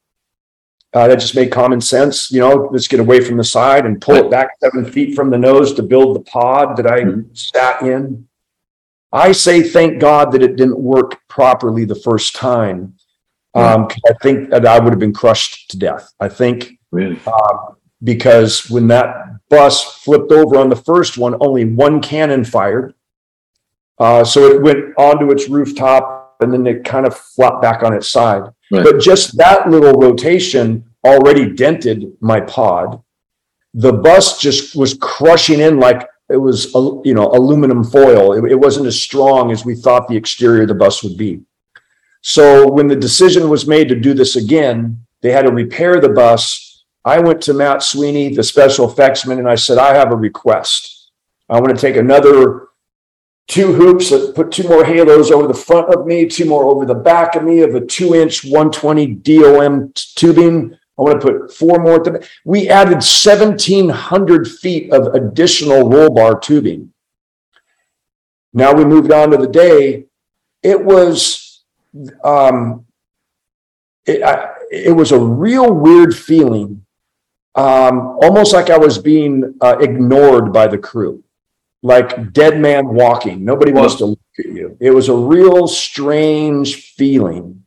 Uh, 0.94 1.08
that 1.08 1.20
just 1.20 1.36
made 1.36 1.52
common 1.52 1.80
sense. 1.80 2.32
You 2.32 2.42
know, 2.42 2.70
let's 2.72 2.88
get 2.88 3.00
away 3.00 3.22
from 3.22 3.38
the 3.38 3.44
side 3.46 3.86
and 3.86 4.02
pull 4.02 4.16
it 4.16 4.30
back 4.30 4.50
seven 4.62 4.86
feet 4.90 5.16
from 5.16 5.30
the 5.30 5.38
nose 5.38 5.74
to 5.76 5.84
build 5.84 6.16
the 6.16 6.20
pod 6.22 6.76
that 6.78 6.86
I 6.86 7.00
Mhm. 7.02 7.26
sat 7.38 7.82
in. 7.82 8.28
I 9.14 9.32
say 9.32 9.62
thank 9.64 10.00
God 10.00 10.32
that 10.34 10.44
it 10.44 10.58
didn't 10.58 10.80
work 10.80 11.20
properly 11.30 11.86
the 11.86 11.96
first 11.96 12.36
time. 12.36 12.96
Um, 13.54 13.88
'cause 13.88 14.00
I 14.08 14.14
think 14.22 14.50
that 14.50 14.66
I 14.66 14.80
would 14.80 14.94
have 14.94 15.00
been 15.00 15.14
crushed 15.14 15.70
to 15.72 15.78
death. 15.78 16.12
I 16.20 16.30
think 16.30 16.80
Really? 16.92 17.20
because 18.04 18.70
when 18.70 18.88
that 18.88 19.14
bus 19.50 19.84
flipped 19.84 20.32
over 20.32 20.58
on 20.58 20.70
the 20.70 20.76
first 20.76 21.18
one, 21.18 21.36
only 21.42 21.66
one 21.66 22.02
cannon 22.02 22.44
fired. 22.46 22.94
Uh, 24.00 24.24
so 24.24 24.46
it 24.46 24.62
went 24.62 24.86
onto 24.98 25.30
its 25.32 25.50
rooftop 25.50 26.36
and 26.40 26.52
then 26.52 26.66
it 26.66 26.84
kind 26.84 27.06
of 27.06 27.16
flopped 27.16 27.62
back 27.62 27.84
on 27.84 27.94
its 27.94 28.10
side. 28.10 28.44
Right. 28.72 28.84
But 28.84 29.00
just 29.00 29.38
that 29.38 29.70
little 29.70 29.94
rotation 29.94 30.86
already 31.06 31.52
dented 31.52 32.12
my 32.22 32.40
pod. 32.40 33.02
The 33.74 33.94
bus 33.94 34.40
just 34.40 34.76
was 34.76 34.94
crushing 34.96 35.60
in 35.60 35.80
like 35.80 36.08
it 36.30 36.38
was, 36.38 36.74
you 37.04 37.14
know, 37.14 37.28
aluminum 37.34 37.84
foil. 37.84 38.34
It, 38.34 38.52
it 38.52 38.60
wasn't 38.60 38.88
as 38.88 39.00
strong 39.00 39.52
as 39.52 39.66
we 39.66 39.76
thought 39.76 40.08
the 40.08 40.16
exterior 40.16 40.62
of 40.62 40.70
the 40.70 40.76
bus 40.76 41.04
would 41.04 41.18
be. 41.18 41.42
So 42.22 42.72
when 42.72 42.88
the 42.88 42.96
decision 42.96 43.50
was 43.50 43.68
made 43.68 43.90
to 43.90 43.96
do 43.96 44.14
this 44.14 44.36
again, 44.36 45.06
they 45.22 45.32
had 45.32 45.44
to 45.44 45.52
repair 45.52 46.00
the 46.00 46.10
bus. 46.10 46.84
I 47.04 47.20
went 47.20 47.42
to 47.44 47.54
Matt 47.54 47.84
Sweeney, 47.84 48.34
the 48.34 48.44
special 48.44 48.90
effects 48.90 49.26
man, 49.26 49.40
and 49.40 49.50
I 49.50 49.56
said, 49.56 49.78
I 49.78 49.96
have 49.96 50.12
a 50.12 50.16
request. 50.16 51.12
I 51.50 51.60
want 51.60 51.76
to 51.76 51.82
take 51.82 51.98
another 51.98 52.70
two 53.48 53.74
hoops, 53.74 54.12
put 54.34 54.52
two 54.52 54.68
more 54.68 54.86
halos 54.86 55.32
over 55.32 55.48
the 55.48 55.54
front 55.54 55.94
of 55.94 56.06
me, 56.06 56.26
two 56.28 56.46
more 56.46 56.64
over 56.64 56.86
the 56.86 56.96
back 56.96 57.36
of 57.36 57.44
me 57.44 57.62
of 57.62 57.76
a 57.76 57.86
two 57.86 58.16
inch 58.16 58.44
120 58.46 59.08
DOM 59.08 59.92
tubing. 59.94 60.78
I 60.98 61.02
want 61.02 61.20
to 61.20 61.28
put 61.28 61.54
four 61.54 61.80
more. 61.80 62.02
We 62.46 62.70
added 62.70 62.96
1,700 62.96 64.48
feet 64.48 64.94
of 64.94 65.14
additional 65.16 65.90
roll 65.90 66.12
bar 66.12 66.40
tubing. 66.40 66.94
Now 68.54 68.74
we 68.74 68.86
moved 68.86 69.12
on 69.12 69.32
to 69.32 69.38
the 69.38 69.48
day. 69.48 70.06
It 70.62 70.84
was, 70.84 71.41
um, 72.24 72.86
it, 74.06 74.24
I, 74.24 74.54
it 74.72 74.96
was 74.96 75.12
a 75.12 75.20
real 75.20 75.74
weird 75.74 76.16
feeling, 76.16 76.86
um, 77.56 78.18
almost 78.22 78.54
like 78.54 78.70
I 78.70 78.78
was 78.78 78.98
being 78.98 79.56
uh, 79.62 79.78
ignored 79.80 80.54
by 80.54 80.68
the 80.68 80.78
crew, 80.78 81.24
like 81.84 82.34
dead 82.34 82.60
man 82.60 82.88
walking. 82.88 83.44
Nobody 83.44 83.72
wants 83.72 83.96
to 83.96 84.06
look 84.06 84.20
at 84.40 84.46
you. 84.46 84.78
It 84.80 84.92
was 84.92 85.10
a 85.10 85.16
real 85.16 85.68
strange 85.68 86.94
feeling. 86.94 87.64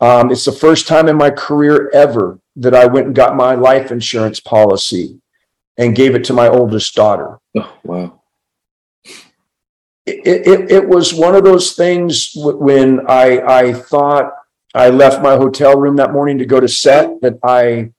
Um, 0.00 0.30
it's 0.30 0.44
the 0.44 0.52
first 0.52 0.86
time 0.86 1.08
in 1.08 1.16
my 1.16 1.30
career 1.30 1.90
ever 1.94 2.38
that 2.56 2.74
I 2.74 2.86
went 2.86 3.06
and 3.06 3.14
got 3.14 3.36
my 3.36 3.54
life 3.54 3.90
insurance 3.90 4.38
policy 4.40 5.20
and 5.78 5.96
gave 5.96 6.14
it 6.14 6.24
to 6.24 6.32
my 6.32 6.48
oldest 6.48 6.94
daughter 6.94 7.38
Oh, 7.56 7.78
wow. 7.84 8.20
It, 10.06 10.46
it, 10.46 10.70
it 10.70 10.88
was 10.88 11.14
one 11.14 11.34
of 11.34 11.44
those 11.44 11.72
things 11.72 12.32
w- 12.32 12.58
when 12.58 13.00
I, 13.08 13.40
I 13.40 13.72
thought 13.72 14.32
I 14.74 14.90
left 14.90 15.22
my 15.22 15.36
hotel 15.36 15.78
room 15.78 15.96
that 15.96 16.12
morning 16.12 16.38
to 16.38 16.46
go 16.46 16.60
to 16.60 16.68
set 16.68 17.20
that 17.22 17.38
I 17.42 17.90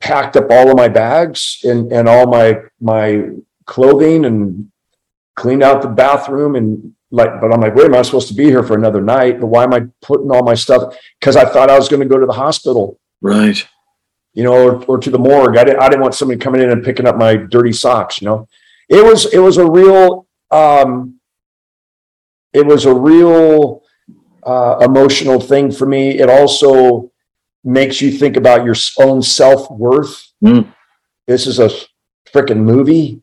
packed 0.00 0.36
up 0.36 0.46
all 0.50 0.70
of 0.70 0.76
my 0.76 0.88
bags 0.88 1.58
and, 1.64 1.92
and 1.92 2.08
all 2.08 2.26
my, 2.26 2.58
my 2.80 3.28
clothing 3.66 4.24
and 4.24 4.70
cleaned 5.36 5.62
out 5.62 5.82
the 5.82 5.88
bathroom 5.88 6.56
and 6.56 6.92
like, 7.10 7.40
but 7.40 7.52
I'm 7.52 7.60
like, 7.60 7.74
wait, 7.76 7.84
am 7.86 7.94
I 7.94 8.02
supposed 8.02 8.28
to 8.28 8.34
be 8.34 8.44
here 8.46 8.64
for 8.64 8.74
another 8.74 9.00
night? 9.00 9.40
But 9.40 9.46
why 9.46 9.62
am 9.62 9.72
I 9.72 9.82
putting 10.02 10.30
all 10.32 10.42
my 10.42 10.54
stuff? 10.54 10.96
Cause 11.20 11.36
I 11.36 11.44
thought 11.44 11.70
I 11.70 11.78
was 11.78 11.88
going 11.88 12.02
to 12.02 12.08
go 12.08 12.18
to 12.18 12.26
the 12.26 12.32
hospital, 12.32 12.98
Right. 13.20 13.64
you 14.32 14.42
know, 14.42 14.52
or, 14.54 14.84
or 14.86 14.98
to 14.98 15.10
the 15.10 15.18
morgue. 15.18 15.56
I 15.56 15.62
didn't, 15.64 15.80
I 15.80 15.88
didn't 15.88 16.02
want 16.02 16.14
somebody 16.14 16.40
coming 16.40 16.60
in 16.60 16.70
and 16.70 16.82
picking 16.84 17.06
up 17.06 17.16
my 17.16 17.36
dirty 17.36 17.72
socks, 17.72 18.20
you 18.20 18.26
know? 18.26 18.48
It 18.88 19.04
was, 19.04 19.32
it 19.32 19.38
was 19.38 19.56
a 19.58 19.70
real, 19.70 20.26
um, 20.50 21.20
it 22.54 22.64
was 22.64 22.86
a 22.86 22.94
real 22.94 23.82
uh, 24.44 24.78
emotional 24.80 25.40
thing 25.40 25.70
for 25.70 25.86
me. 25.86 26.18
It 26.18 26.30
also 26.30 27.10
makes 27.64 28.00
you 28.00 28.12
think 28.12 28.36
about 28.36 28.64
your 28.64 28.76
own 29.00 29.20
self 29.20 29.70
worth. 29.70 30.32
Mm. 30.42 30.72
This 31.26 31.46
is 31.46 31.58
a 31.58 31.70
freaking 32.32 32.58
movie. 32.58 33.20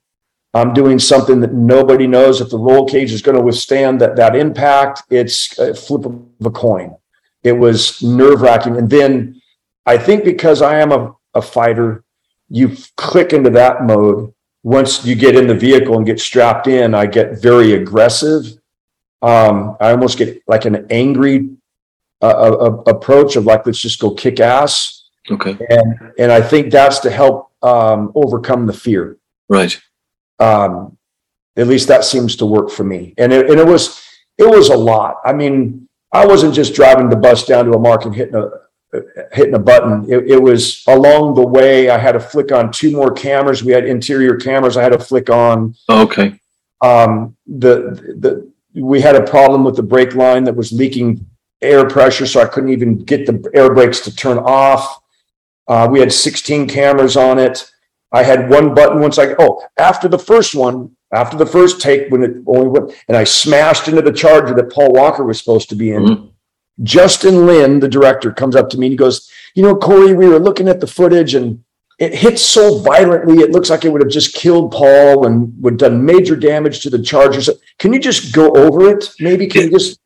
I'm 0.53 0.73
doing 0.73 0.99
something 0.99 1.39
that 1.39 1.53
nobody 1.53 2.07
knows 2.07 2.41
if 2.41 2.49
the 2.49 2.57
roll 2.57 2.85
cage 2.85 3.13
is 3.13 3.21
going 3.21 3.37
to 3.37 3.43
withstand 3.43 4.01
that 4.01 4.17
that 4.17 4.35
impact. 4.35 5.03
It's 5.09 5.57
a 5.57 5.73
flip 5.73 6.05
of 6.05 6.21
a 6.43 6.51
coin. 6.51 6.97
It 7.43 7.53
was 7.53 8.03
nerve 8.03 8.41
wracking, 8.41 8.75
and 8.75 8.89
then 8.89 9.41
I 9.85 9.97
think 9.97 10.25
because 10.25 10.61
I 10.61 10.79
am 10.79 10.91
a, 10.91 11.15
a 11.33 11.41
fighter, 11.41 12.03
you 12.49 12.75
click 12.97 13.31
into 13.31 13.49
that 13.51 13.83
mode. 13.83 14.33
Once 14.63 15.03
you 15.05 15.15
get 15.15 15.35
in 15.35 15.47
the 15.47 15.55
vehicle 15.55 15.97
and 15.97 16.05
get 16.05 16.19
strapped 16.19 16.67
in, 16.67 16.93
I 16.93 17.07
get 17.07 17.41
very 17.41 17.73
aggressive 17.73 18.60
um, 19.21 19.77
I 19.79 19.91
almost 19.91 20.17
get 20.17 20.41
like 20.47 20.65
an 20.65 20.87
angry 20.89 21.49
uh, 22.21 22.25
uh, 22.25 22.83
approach 22.87 23.35
of 23.35 23.45
like, 23.45 23.65
let's 23.65 23.79
just 23.79 23.99
go 23.99 24.11
kick 24.11 24.39
ass. 24.39 25.09
Okay. 25.29 25.57
And, 25.69 26.13
and 26.17 26.31
I 26.31 26.41
think 26.41 26.71
that's 26.71 26.99
to 26.99 27.11
help 27.11 27.51
um, 27.63 28.11
overcome 28.15 28.65
the 28.65 28.73
fear. 28.73 29.17
Right. 29.49 29.79
Um, 30.39 30.97
at 31.55 31.67
least 31.67 31.87
that 31.89 32.03
seems 32.03 32.35
to 32.37 32.45
work 32.45 32.69
for 32.69 32.83
me. 32.83 33.13
And 33.17 33.31
it, 33.31 33.49
and 33.49 33.59
it 33.59 33.65
was, 33.65 34.03
it 34.37 34.49
was 34.49 34.69
a 34.69 34.77
lot. 34.77 35.17
I 35.23 35.33
mean, 35.33 35.87
I 36.11 36.25
wasn't 36.25 36.53
just 36.55 36.73
driving 36.73 37.09
the 37.09 37.15
bus 37.15 37.45
down 37.45 37.65
to 37.65 37.73
a 37.73 37.79
mark 37.79 38.05
and 38.05 38.15
hitting 38.15 38.35
a, 38.35 38.49
hitting 39.31 39.53
a 39.53 39.59
button. 39.59 40.05
It, 40.11 40.31
it 40.31 40.41
was 40.41 40.83
along 40.87 41.35
the 41.35 41.45
way. 41.45 41.89
I 41.89 41.97
had 41.97 42.13
to 42.13 42.19
flick 42.19 42.51
on 42.51 42.71
two 42.71 42.91
more 42.91 43.13
cameras. 43.13 43.63
We 43.63 43.71
had 43.71 43.85
interior 43.85 44.35
cameras. 44.35 44.75
I 44.75 44.83
had 44.83 44.91
to 44.91 44.99
flick 44.99 45.29
on 45.29 45.75
Oh, 45.87 46.03
okay. 46.03 46.39
um, 46.81 47.37
the, 47.47 48.15
the, 48.19 48.50
we 48.73 49.01
had 49.01 49.15
a 49.15 49.23
problem 49.23 49.63
with 49.63 49.75
the 49.75 49.83
brake 49.83 50.15
line 50.15 50.43
that 50.45 50.55
was 50.55 50.71
leaking 50.71 51.25
air 51.61 51.87
pressure, 51.87 52.25
so 52.25 52.41
I 52.41 52.45
couldn't 52.45 52.69
even 52.69 53.03
get 53.03 53.25
the 53.25 53.49
air 53.53 53.73
brakes 53.73 53.99
to 54.01 54.15
turn 54.15 54.37
off. 54.39 55.01
Uh, 55.67 55.87
we 55.91 55.99
had 55.99 56.11
16 56.11 56.67
cameras 56.67 57.15
on 57.15 57.37
it. 57.37 57.71
I 58.11 58.23
had 58.23 58.49
one 58.49 58.73
button 58.73 58.99
once 58.99 59.17
I, 59.17 59.35
oh, 59.39 59.61
after 59.77 60.07
the 60.07 60.19
first 60.19 60.53
one, 60.55 60.95
after 61.13 61.37
the 61.37 61.45
first 61.45 61.81
take, 61.81 62.09
when 62.09 62.23
it 62.23 62.35
only 62.47 62.67
went, 62.67 62.93
and 63.07 63.15
I 63.15 63.23
smashed 63.23 63.87
into 63.87 64.01
the 64.01 64.11
charger 64.11 64.53
that 64.55 64.71
Paul 64.71 64.91
Walker 64.91 65.23
was 65.23 65.37
supposed 65.39 65.69
to 65.69 65.75
be 65.75 65.91
in. 65.91 66.03
Mhm. 66.05 66.29
Justin 66.83 67.45
Lin, 67.45 67.79
the 67.79 67.87
director, 67.87 68.31
comes 68.31 68.55
up 68.55 68.69
to 68.69 68.77
me 68.77 68.87
and 68.87 68.93
he 68.93 68.97
goes, 68.97 69.29
You 69.55 69.63
know, 69.63 69.75
Corey, 69.75 70.13
we 70.13 70.27
were 70.27 70.39
looking 70.39 70.67
at 70.67 70.79
the 70.79 70.87
footage 70.87 71.35
and 71.35 71.63
it 72.01 72.15
hits 72.15 72.41
so 72.41 72.79
violently, 72.79 73.43
it 73.43 73.51
looks 73.51 73.69
like 73.69 73.85
it 73.85 73.89
would 73.89 74.01
have 74.01 74.09
just 74.09 74.33
killed 74.33 74.71
Paul 74.71 75.27
and 75.27 75.53
would 75.61 75.73
have 75.73 75.91
done 75.91 76.03
major 76.03 76.35
damage 76.35 76.81
to 76.81 76.89
the 76.89 76.99
Chargers. 76.99 77.47
Can 77.77 77.93
you 77.93 77.99
just 77.99 78.33
go 78.33 78.49
over 78.53 78.89
it? 78.89 79.11
Maybe 79.19 79.45
can 79.45 79.65
you 79.65 79.69
just 79.69 79.99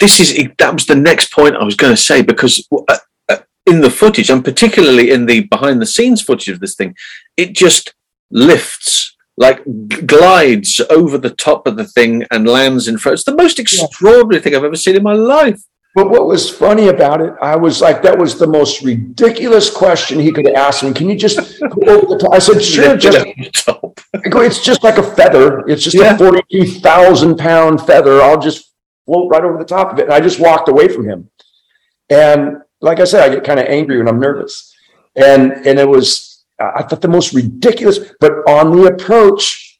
This 0.00 0.18
is 0.18 0.48
that 0.56 0.72
was 0.72 0.86
the 0.86 0.94
next 0.94 1.30
point 1.30 1.56
I 1.56 1.62
was 1.62 1.74
going 1.76 1.92
to 1.92 2.02
say 2.02 2.22
because 2.22 2.66
uh, 2.72 2.96
uh, 3.28 3.36
in 3.66 3.82
the 3.82 3.90
footage, 3.90 4.30
and 4.30 4.42
particularly 4.42 5.10
in 5.10 5.26
the 5.26 5.40
behind 5.40 5.82
the 5.82 5.86
scenes 5.86 6.22
footage 6.22 6.48
of 6.48 6.60
this 6.60 6.74
thing, 6.74 6.96
it 7.36 7.54
just 7.54 7.92
lifts 8.30 9.14
like 9.36 9.62
glides 10.06 10.80
over 10.88 11.18
the 11.18 11.36
top 11.48 11.66
of 11.66 11.76
the 11.76 11.84
thing 11.84 12.24
and 12.30 12.48
lands 12.48 12.88
in 12.88 12.96
front. 12.96 13.14
It's 13.14 13.24
the 13.24 13.36
most 13.36 13.58
extraordinary 13.58 14.40
thing 14.42 14.54
I've 14.54 14.64
ever 14.64 14.76
seen 14.76 14.96
in 14.96 15.02
my 15.02 15.12
life. 15.12 15.60
But 15.94 16.08
what 16.08 16.26
was 16.26 16.48
funny 16.48 16.88
about 16.88 17.20
it, 17.20 17.34
I 17.42 17.54
was 17.54 17.82
like, 17.82 18.02
that 18.02 18.16
was 18.16 18.38
the 18.38 18.46
most 18.46 18.82
ridiculous 18.82 19.70
question 19.70 20.18
he 20.18 20.32
could 20.32 20.48
ask 20.48 20.82
me. 20.82 20.92
Can 20.94 21.10
you 21.10 21.16
just 21.16 21.60
go 21.60 21.82
over 21.86 22.06
the 22.06 22.18
top? 22.18 22.32
I 22.32 22.38
said, 22.38 22.62
sure, 22.62 22.96
just 22.96 23.18
over 23.18 23.32
the 23.36 23.50
top. 23.52 24.00
I 24.14 24.28
go, 24.28 24.40
it's 24.40 24.64
just 24.64 24.82
like 24.82 24.96
a 24.96 25.02
feather. 25.02 25.60
It's 25.68 25.82
just 25.82 25.96
Yeah. 25.96 26.14
a 26.14 26.18
42,000 26.18 27.36
pound 27.36 27.82
feather. 27.82 28.22
I'll 28.22 28.40
just 28.40 28.72
float 29.04 29.30
right 29.30 29.44
over 29.44 29.58
the 29.58 29.66
top 29.66 29.92
of 29.92 29.98
it. 29.98 30.04
And 30.04 30.14
I 30.14 30.20
just 30.20 30.40
walked 30.40 30.68
away 30.70 30.88
from 30.88 31.06
him. 31.06 31.28
And 32.08 32.58
like 32.80 32.98
I 32.98 33.04
said, 33.04 33.22
I 33.30 33.34
get 33.34 33.44
kind 33.44 33.60
of 33.60 33.66
angry 33.66 33.98
when 33.98 34.08
I'm 34.08 34.18
nervous. 34.20 34.74
And, 35.14 35.52
and 35.66 35.78
it 35.78 35.88
was, 35.88 36.42
I 36.58 36.82
thought 36.84 37.02
the 37.02 37.08
most 37.08 37.34
ridiculous, 37.34 37.98
but 38.18 38.32
on 38.48 38.74
the 38.74 38.86
approach, 38.86 39.78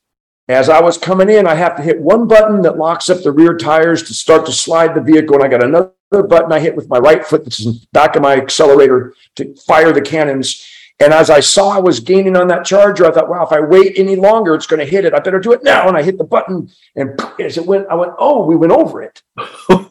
as 0.48 0.68
I 0.68 0.80
was 0.80 0.98
coming 0.98 1.30
in, 1.30 1.46
I 1.46 1.54
have 1.54 1.76
to 1.76 1.82
hit 1.82 2.00
one 2.00 2.28
button 2.28 2.60
that 2.62 2.76
locks 2.76 3.08
up 3.08 3.22
the 3.22 3.32
rear 3.32 3.56
tires 3.56 4.02
to 4.04 4.14
start 4.14 4.44
to 4.46 4.52
slide 4.52 4.94
the 4.94 5.00
vehicle. 5.00 5.36
And 5.36 5.44
I 5.44 5.48
got 5.48 5.64
another 5.64 5.92
button 6.20 6.52
I 6.52 6.58
hit 6.60 6.74
with 6.74 6.88
my 6.88 6.98
right 6.98 7.24
foot 7.24 7.44
that's 7.44 7.64
in 7.64 7.74
back 7.92 8.16
of 8.16 8.22
my 8.22 8.34
accelerator 8.36 9.14
to 9.36 9.54
fire 9.66 9.92
the 9.92 10.00
cannons. 10.02 10.66
And 11.00 11.12
as 11.12 11.30
I 11.30 11.40
saw 11.40 11.70
I 11.70 11.78
was 11.80 12.00
gaining 12.00 12.36
on 12.36 12.48
that 12.48 12.64
charger, 12.64 13.06
I 13.06 13.12
thought, 13.12 13.28
wow, 13.28 13.44
if 13.44 13.52
I 13.52 13.60
wait 13.60 13.94
any 13.98 14.14
longer, 14.16 14.54
it's 14.54 14.66
going 14.66 14.80
to 14.80 14.86
hit 14.86 15.04
it. 15.04 15.14
I 15.14 15.20
better 15.20 15.40
do 15.40 15.52
it 15.52 15.64
now. 15.64 15.88
And 15.88 15.96
I 15.96 16.02
hit 16.02 16.18
the 16.18 16.24
button, 16.24 16.70
and 16.96 17.18
as 17.40 17.56
it 17.58 17.66
went, 17.66 17.86
I 17.88 17.94
went, 17.94 18.12
oh, 18.18 18.44
we 18.44 18.56
went 18.56 18.72
over 18.72 19.02
it. 19.02 19.22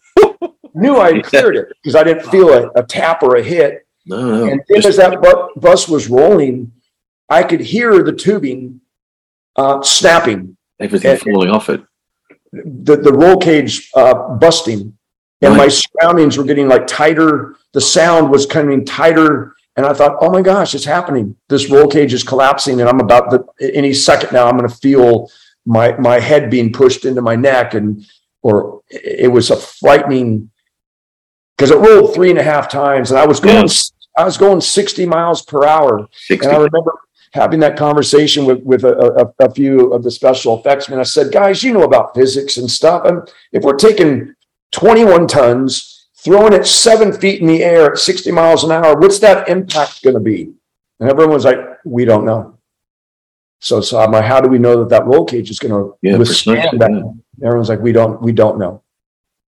Knew 0.74 0.97
I 0.97 1.15
had 1.15 1.26
cleared 1.26 1.57
it 1.57 1.67
because 1.82 1.95
I 1.95 2.03
didn't 2.03 2.28
feel 2.28 2.49
a, 2.49 2.69
a 2.76 2.84
tap 2.84 3.24
or 3.24 3.36
a 3.36 3.43
hit. 3.43 3.86
No, 4.05 4.22
no. 4.45 4.51
And 4.51 4.61
then 4.69 4.86
as 4.86 4.95
that 4.97 5.22
bu- 5.22 5.59
bus 5.59 5.88
was 5.89 6.07
rolling, 6.09 6.72
I 7.30 7.43
could 7.43 7.59
hear 7.59 8.03
the 8.03 8.13
tubing 8.13 8.80
uh, 9.57 9.82
snapping, 9.82 10.55
everything 10.80 11.11
and- 11.11 11.19
falling 11.19 11.49
off 11.49 11.69
it. 11.69 11.82
the, 12.53 12.95
the 12.95 13.11
roll 13.11 13.38
cage 13.38 13.89
uh, 13.95 14.36
busting. 14.36 14.97
And 15.42 15.58
my 15.58 15.68
surroundings 15.68 16.38
were 16.38 16.44
getting 16.44 16.68
like 16.68 16.88
tighter. 16.88 17.56
The 17.74 17.82
sound 17.82 18.30
was 18.30 18.46
coming 18.46 18.86
tighter, 18.86 19.56
and 19.76 19.86
I 19.86 19.94
thought, 19.94 20.18
"Oh 20.22 20.30
my 20.30 20.42
gosh, 20.42 20.76
it's 20.76 20.86
happening! 20.86 21.36
This 21.50 21.70
roll 21.70 21.88
cage 21.88 22.14
is 22.14 22.24
collapsing, 22.24 22.80
and 22.80 22.89
I'm 22.89 23.00
about 23.00 23.32
to 23.32 23.76
any 23.76 23.94
second 23.94 24.34
now. 24.34 24.48
I'm 24.48 24.58
going 24.58 24.70
to 24.70 24.76
feel 24.76 25.32
my 25.66 25.98
my 25.98 26.20
head 26.20 26.50
being 26.50 26.72
pushed 26.72 27.06
into 27.06 27.22
my 27.22 27.36
neck, 27.36 27.74
and 27.74 28.06
or 28.42 28.82
it 28.89 29.32
was 29.32 29.50
a 29.50 29.56
frightening 29.56 30.50
because 31.58 31.72
it 31.72 31.78
rolled 31.78 32.14
three 32.14 32.30
and 32.30 32.39
a 32.39 32.44
half 32.44 32.70
times, 32.70 33.12
and 33.12 33.20
I 33.20 33.26
was 33.26 33.39
going 33.39 33.68
I 34.18 34.26
was 34.26 34.38
going 34.38 34.62
60 34.62 35.06
miles 35.06 35.42
per 35.42 35.66
hour, 35.66 36.08
60. 36.12 36.46
and 36.46 36.56
I 36.56 36.60
remember 36.60 36.94
having 37.34 37.60
that 37.62 37.78
conversation 37.78 38.46
with 38.46 38.62
with 38.64 38.84
a, 38.84 39.32
a, 39.39 39.46
a 39.46 39.54
few 39.54 39.94
of 39.94 40.04
the 40.04 40.12
special 40.12 40.60
effects 40.60 40.89
men. 40.89 41.00
I 41.00 41.04
said, 41.04 41.32
guys, 41.32 41.64
you 41.64 41.74
know 41.74 41.84
about 41.84 42.14
physics 42.14 42.58
and 42.58 42.70
stuff. 42.70 43.06
And 43.06 43.32
if 43.52 43.64
we're 43.64 43.78
taking 43.78 44.36
21 44.72 45.28
tons, 45.28 46.07
throwing 46.15 46.53
it 46.53 46.65
seven 46.65 47.11
feet 47.13 47.41
in 47.41 47.47
the 47.47 47.63
air 47.63 47.91
at 47.91 47.97
60 47.97 48.32
miles 48.32 48.63
an 48.63 48.72
hour, 48.72 48.97
what's 48.97 49.19
that 49.19 49.49
impact 49.49 50.03
going 50.03 50.15
to 50.15 50.19
be? 50.19 50.53
And 50.99 51.09
everyone 51.09 51.34
was 51.34 51.45
like, 51.45 51.59
we 51.84 52.05
don't 52.05 52.26
know. 52.26 52.57
So, 53.59 53.82
so 53.82 53.99
I'm 53.99 54.11
like, 54.11 54.26
how 54.26 54.41
do 54.41 54.49
we 54.49 54.59
know 54.59 54.80
that 54.80 54.89
that 54.89 55.05
roll 55.05 55.26
cage 55.26 55.49
is 55.49 55.59
going 55.59 55.72
to 55.74 55.95
Yeah, 56.01 56.17
withstand 56.17 56.80
that? 56.80 56.91
yeah. 56.91 57.47
Everyone's 57.47 57.69
like, 57.69 57.80
we 57.80 57.91
don't, 57.91 58.22
we 58.22 58.32
don't 58.32 58.57
know. 58.57 58.84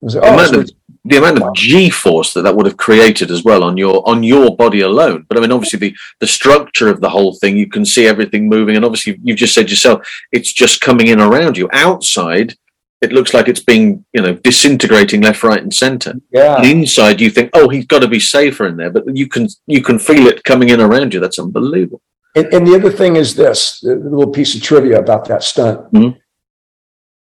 I 0.03 0.05
was 0.05 0.15
like, 0.15 0.25
the 0.25 0.31
oh, 0.31 0.35
amount 0.35 0.49
so 0.49 0.61
of 0.61 0.71
the 1.05 1.17
amount 1.17 1.43
of 1.43 1.55
G 1.55 1.91
force 1.91 2.35
that 2.35 2.43
that 2.43 2.55
would 2.55 2.67
have 2.67 2.77
created 2.77 3.31
as 3.31 3.43
well 3.43 3.65
on 3.65 3.77
your 3.77 4.07
on 4.09 4.23
your 4.23 4.55
body 4.55 4.81
alone. 4.81 5.27
But 5.29 5.39
I 5.39 5.41
mean, 5.41 5.53
obviously 5.53 5.79
the 5.79 5.97
the 6.21 6.27
structure 6.27 6.89
of 6.89 7.01
the 7.01 7.09
whole 7.09 7.35
thing, 7.35 7.57
you 7.57 7.69
can 7.69 7.85
see 7.85 8.07
everything 8.07 8.49
moving, 8.49 8.77
and 8.77 8.85
obviously 8.85 9.19
you've 9.23 9.39
just 9.39 9.55
said 9.55 9.71
yourself, 9.71 10.07
it's 10.33 10.53
just 10.53 10.81
coming 10.81 11.09
in 11.09 11.21
around 11.21 11.57
you. 11.57 11.69
Outside, 11.73 12.57
it 13.01 13.13
looks 13.13 13.33
like 13.33 13.49
it's 13.49 13.63
being 13.63 14.05
you 14.13 14.23
know 14.23 14.35
disintegrating 14.35 15.23
left, 15.23 15.43
right, 15.43 15.63
and 15.63 15.73
centre. 15.73 16.15
yeah. 16.31 16.57
And 16.57 16.67
inside, 16.67 17.21
you 17.21 17.31
think, 17.31 17.51
oh, 17.55 17.69
he's 17.69 17.87
got 17.87 18.01
to 18.01 18.09
be 18.09 18.21
safer 18.21 18.67
in 18.67 18.77
there, 18.77 18.91
but 18.91 19.05
you 19.17 19.27
can 19.29 19.49
you 19.67 19.83
can 19.83 19.99
feel 19.99 20.27
it 20.27 20.45
coming 20.45 20.69
in 20.71 20.81
around 20.81 21.15
you. 21.15 21.21
That's 21.21 21.39
unbelievable. 21.39 22.03
And, 22.37 22.47
and 22.55 22.67
the 22.67 22.77
other 22.77 22.91
thing 22.93 23.17
is 23.17 23.35
this, 23.35 23.83
a 23.83 23.95
little 23.95 24.31
piece 24.31 24.55
of 24.55 24.63
trivia 24.63 24.99
about 25.01 25.25
that 25.29 25.43
stunt. 25.43 25.93
Mhm. 25.93 26.17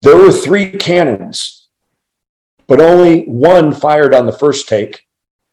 There 0.03 0.16
were 0.16 0.33
three 0.33 0.70
cannons, 0.70 1.68
but 2.66 2.81
only 2.81 3.24
one 3.24 3.72
fired 3.72 4.14
on 4.14 4.26
the 4.26 4.33
first 4.33 4.68
take 4.68 5.03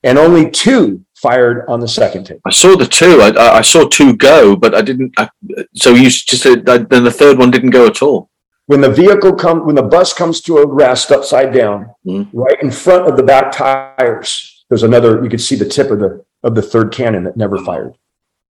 and 0.04 0.18
only 0.18 0.50
two 0.52 1.04
fired 1.16 1.66
on 1.68 1.80
the 1.80 1.88
second 1.88 2.26
take. 2.26 2.40
I 2.46 2.52
saw 2.52 2.76
the 2.78 2.86
two. 2.86 3.22
I, 3.22 3.30
I 3.30 3.58
I 3.58 3.62
saw 3.62 3.88
two 3.88 4.16
go, 4.16 4.56
but 4.56 4.76
I 4.76 4.82
didn't. 4.82 5.14
I, 5.18 5.30
so 5.74 5.92
you 5.96 6.10
just 6.10 6.44
said 6.44 6.66
then 6.66 7.04
the 7.04 7.12
third 7.12 7.38
one 7.40 7.50
didn't 7.52 7.72
go 7.72 7.88
at 7.88 8.02
all. 8.02 8.30
When 8.68 8.82
the 8.82 8.90
vehicle 8.92 9.34
come, 9.34 9.66
when 9.66 9.76
the 9.76 9.82
bus 9.84 10.14
comes 10.14 10.42
to 10.42 10.58
a 10.58 10.68
rest 10.68 11.12
upside 11.12 11.54
down, 11.54 11.90
Mhm. 12.06 12.28
right 12.34 12.62
in 12.62 12.70
front 12.70 13.08
of 13.08 13.16
the 13.18 13.24
back 13.24 13.52
tires, 13.52 14.66
there's 14.70 14.84
another, 14.84 15.24
you 15.24 15.30
could 15.30 15.42
see 15.42 15.56
the 15.56 15.66
tip 15.66 15.90
of 15.90 16.00
the, 16.00 16.24
of 16.44 16.54
the 16.56 16.62
third 16.62 16.92
cannon 16.92 17.24
that 17.24 17.38
never 17.38 17.58
fired. 17.58 17.94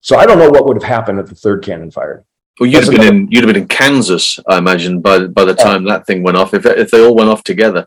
So 0.01 0.17
I 0.17 0.25
don't 0.25 0.37
know 0.37 0.49
what 0.49 0.65
would 0.67 0.75
have 0.81 0.83
happened 0.89 1.19
if 1.19 1.27
the 1.27 1.35
third 1.35 1.63
cannon 1.63 1.91
fired. 1.91 2.23
Well, 2.59 2.67
you'd 2.67 2.75
That's 2.77 2.87
have 2.87 2.91
been 2.95 3.01
another- 3.01 3.15
in 3.17 3.27
you'd 3.31 3.43
have 3.45 3.53
been 3.53 3.61
in 3.63 3.67
Kansas, 3.69 4.37
I 4.47 4.57
imagine, 4.57 4.99
by 4.99 5.27
by 5.27 5.45
the 5.45 5.53
time 5.55 5.85
that 5.85 6.05
thing 6.05 6.21
went 6.23 6.35
off. 6.37 6.53
If 6.53 6.65
if 6.65 6.91
they 6.91 7.01
all 7.03 7.15
went 7.15 7.29
off 7.29 7.43
together, 7.43 7.85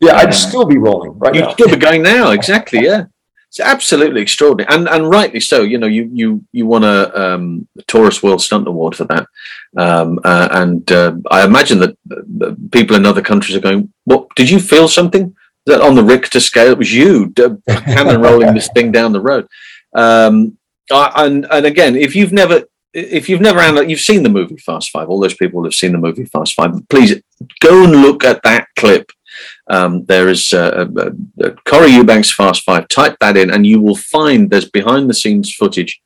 Yeah, 0.00 0.16
I'd 0.16 0.32
still 0.34 0.64
be 0.64 0.78
rolling 0.78 1.18
right 1.18 1.34
you'd 1.34 1.42
now. 1.42 1.52
still 1.52 1.68
be 1.68 1.76
going 1.76 2.02
now. 2.02 2.30
Exactly, 2.30 2.84
yeah. 2.84 3.04
It's 3.54 3.60
absolutely 3.60 4.20
extraordinary, 4.20 4.74
and 4.74 4.88
and 4.88 5.08
rightly 5.08 5.38
so. 5.38 5.62
You 5.62 5.78
know, 5.78 5.86
you 5.86 6.10
you 6.12 6.44
you 6.50 6.66
won 6.66 6.82
a 6.82 7.08
um, 7.14 7.68
Taurus 7.86 8.20
World 8.20 8.42
Stunt 8.42 8.66
Award 8.66 8.96
for 8.96 9.04
that, 9.04 9.28
um, 9.76 10.18
uh, 10.24 10.48
and 10.50 10.90
uh, 10.90 11.14
I 11.30 11.44
imagine 11.44 11.78
that 11.78 11.96
people 12.72 12.96
in 12.96 13.06
other 13.06 13.22
countries 13.22 13.56
are 13.56 13.60
going. 13.60 13.92
What 14.06 14.26
did 14.34 14.50
you 14.50 14.58
feel 14.58 14.88
something 14.88 15.36
that 15.66 15.80
on 15.80 15.94
the 15.94 16.02
Richter 16.02 16.40
scale? 16.40 16.72
It 16.72 16.78
was 16.78 16.92
you, 16.92 17.32
cannon 17.66 18.20
rolling 18.20 18.54
this 18.54 18.68
thing 18.74 18.90
down 18.90 19.12
the 19.12 19.20
road. 19.20 19.46
Um, 19.94 20.58
and 20.90 21.46
and 21.48 21.64
again, 21.64 21.94
if 21.94 22.16
you've 22.16 22.32
never 22.32 22.64
if 22.92 23.28
you've 23.28 23.40
never 23.40 23.60
analyzed, 23.60 23.88
you've 23.88 24.00
seen 24.00 24.24
the 24.24 24.28
movie 24.30 24.56
Fast 24.56 24.90
Five. 24.90 25.08
All 25.08 25.20
those 25.20 25.34
people 25.34 25.62
have 25.62 25.74
seen 25.74 25.92
the 25.92 25.98
movie 25.98 26.24
Fast 26.24 26.54
Five. 26.54 26.72
Please 26.88 27.22
go 27.60 27.84
and 27.84 27.92
look 27.92 28.24
at 28.24 28.42
that 28.42 28.66
clip. 28.74 29.12
Um, 29.68 30.04
there 30.04 30.28
is 30.28 30.52
uh, 30.52 30.86
Corey 31.64 31.90
Eubanks 31.90 32.32
Fast 32.32 32.64
Five. 32.64 32.88
Type 32.88 33.16
that 33.20 33.36
in, 33.36 33.50
and 33.50 33.66
you 33.66 33.80
will 33.80 33.96
find 33.96 34.50
there's 34.50 34.70
behind 34.70 35.08
the 35.08 35.14
scenes 35.14 35.54
footage 35.54 36.00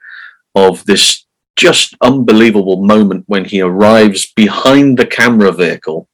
of 0.54 0.84
this 0.84 1.26
just 1.56 1.96
unbelievable 2.00 2.84
moment 2.84 3.24
when 3.26 3.44
he 3.44 3.60
arrives 3.60 4.32
behind 4.32 4.96
the 4.96 5.06
camera 5.06 5.50
vehicle. 5.50 6.08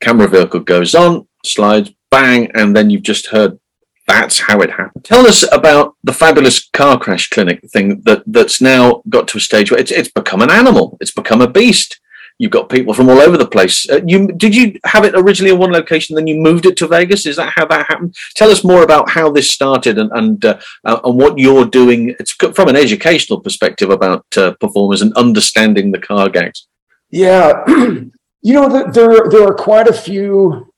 Camera 0.00 0.28
vehicle 0.28 0.60
goes 0.60 0.94
on, 0.94 1.26
slides, 1.44 1.90
bang, 2.10 2.50
and 2.54 2.76
then 2.76 2.88
you've 2.88 3.02
just 3.02 3.26
heard 3.28 3.58
that's 4.06 4.40
how 4.40 4.60
it 4.60 4.70
happened. 4.70 5.04
Tell 5.04 5.26
us 5.26 5.44
about 5.50 5.96
the 6.04 6.12
fabulous 6.12 6.68
car 6.68 6.98
crash 6.98 7.30
clinic 7.30 7.60
thing 7.70 8.02
that 8.04 8.22
that's 8.26 8.60
now 8.60 9.02
got 9.08 9.26
to 9.28 9.38
a 9.38 9.40
stage 9.40 9.70
where 9.70 9.80
it's 9.80 9.90
it's 9.90 10.10
become 10.10 10.42
an 10.42 10.50
animal. 10.50 10.98
It's 11.00 11.10
become 11.10 11.40
a 11.40 11.48
beast. 11.48 11.98
You've 12.38 12.50
got 12.50 12.68
people 12.68 12.94
from 12.94 13.08
all 13.08 13.20
over 13.20 13.36
the 13.36 13.46
place. 13.46 13.88
Uh, 13.88 14.00
you 14.04 14.26
did 14.32 14.54
you 14.56 14.78
have 14.84 15.04
it 15.04 15.14
originally 15.14 15.52
in 15.52 15.58
one 15.60 15.70
location, 15.70 16.16
then 16.16 16.26
you 16.26 16.34
moved 16.40 16.66
it 16.66 16.76
to 16.78 16.88
Vegas? 16.88 17.26
Is 17.26 17.36
that 17.36 17.52
how 17.54 17.64
that 17.66 17.86
happened? 17.86 18.16
Tell 18.34 18.50
us 18.50 18.64
more 18.64 18.82
about 18.82 19.08
how 19.08 19.30
this 19.30 19.48
started 19.48 19.98
and 19.98 20.10
and 20.12 20.44
uh, 20.44 20.58
uh, 20.84 20.98
and 21.04 21.16
what 21.16 21.38
you're 21.38 21.64
doing. 21.66 22.14
It's 22.18 22.32
from 22.32 22.68
an 22.68 22.74
educational 22.76 23.40
perspective 23.40 23.90
about 23.90 24.26
uh, 24.36 24.54
performers 24.54 25.00
and 25.00 25.12
understanding 25.14 25.92
the 25.92 26.00
car 26.00 26.28
gags. 26.28 26.66
Yeah, 27.10 27.62
you 27.68 28.10
know, 28.42 28.68
th- 28.68 28.92
there 28.94 29.28
there 29.30 29.46
are 29.46 29.54
quite 29.54 29.86
a 29.86 29.92
few 29.92 30.72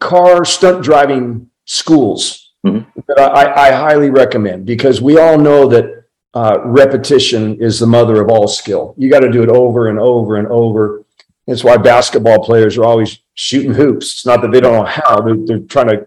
car 0.00 0.44
stunt 0.44 0.82
driving 0.82 1.50
schools 1.66 2.52
Mhm. 2.66 2.86
that 3.06 3.20
I, 3.20 3.68
I 3.68 3.70
highly 3.72 4.10
recommend 4.10 4.66
because 4.66 5.00
we 5.00 5.16
all 5.18 5.38
know 5.38 5.68
that 5.68 5.97
uh, 6.34 6.58
repetition 6.64 7.60
is 7.60 7.78
the 7.78 7.86
mother 7.86 8.20
of 8.20 8.28
all 8.28 8.48
skill. 8.48 8.94
You 8.96 9.10
got 9.10 9.20
to 9.20 9.30
do 9.30 9.42
it 9.42 9.48
over 9.48 9.88
and 9.88 9.98
over 9.98 10.36
and 10.36 10.46
over. 10.48 11.04
That's 11.46 11.64
why 11.64 11.76
basketball 11.76 12.44
players 12.44 12.76
are 12.76 12.84
always 12.84 13.18
shooting 13.34 13.72
hoops. 13.72 14.06
It's 14.12 14.26
not 14.26 14.42
that 14.42 14.52
they 14.52 14.60
don't 14.60 14.74
know 14.74 14.84
how; 14.84 15.20
they're, 15.20 15.36
they're 15.36 15.66
trying 15.66 15.88
to, 15.88 16.06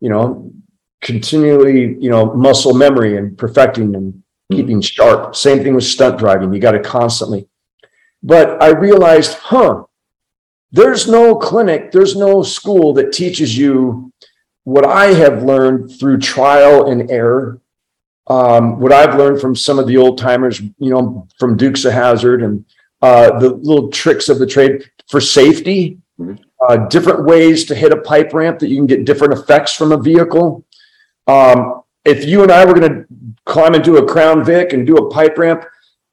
you 0.00 0.08
know, 0.08 0.50
continually, 1.02 1.96
you 2.00 2.10
know, 2.10 2.32
muscle 2.34 2.74
memory 2.74 3.16
and 3.16 3.36
perfecting 3.36 3.94
and 3.94 4.22
keeping 4.50 4.80
sharp. 4.80 5.36
Same 5.36 5.62
thing 5.62 5.74
with 5.74 5.84
stunt 5.84 6.18
driving. 6.18 6.52
You 6.52 6.60
got 6.60 6.72
to 6.72 6.80
constantly 6.80 7.48
but 8.22 8.62
I 8.62 8.70
realized, 8.70 9.34
huh, 9.34 9.84
there's 10.72 11.08
no 11.08 11.36
clinic, 11.36 11.92
there's 11.92 12.16
no 12.16 12.42
school 12.42 12.92
that 12.94 13.12
teaches 13.12 13.56
you 13.56 14.12
what 14.64 14.84
I 14.84 15.06
have 15.14 15.42
learned 15.42 15.98
through 15.98 16.18
trial 16.18 16.90
and 16.90 17.10
error. 17.10 17.60
Um, 18.28 18.78
what 18.78 18.92
I've 18.92 19.16
learned 19.18 19.40
from 19.40 19.56
some 19.56 19.78
of 19.78 19.86
the 19.86 19.96
old 19.96 20.18
timers, 20.18 20.60
you 20.60 20.90
know, 20.90 21.26
from 21.38 21.56
Dukes 21.56 21.84
of 21.84 21.92
Hazzard 21.92 22.42
and 22.42 22.64
uh, 23.00 23.38
the 23.38 23.50
little 23.50 23.88
tricks 23.88 24.28
of 24.28 24.38
the 24.38 24.46
trade 24.46 24.84
for 25.08 25.20
safety, 25.20 25.98
Mhm. 26.20 26.38
uh, 26.68 26.76
different 26.88 27.24
ways 27.24 27.64
to 27.66 27.74
hit 27.74 27.92
a 27.92 27.96
pipe 27.96 28.34
ramp 28.34 28.58
that 28.58 28.68
you 28.68 28.76
can 28.76 28.86
get 28.86 29.04
different 29.04 29.32
effects 29.32 29.72
from 29.72 29.92
a 29.92 29.96
vehicle. 29.96 30.64
Um, 31.26 31.82
if 32.04 32.26
you 32.26 32.42
and 32.42 32.50
I 32.50 32.64
were 32.64 32.74
going 32.74 32.92
to 32.92 33.04
climb 33.44 33.74
into 33.74 33.96
a 33.98 34.04
Crown 34.06 34.44
Vic 34.44 34.72
and 34.72 34.86
do 34.86 34.96
a 34.96 35.08
pipe 35.10 35.38
ramp, 35.38 35.64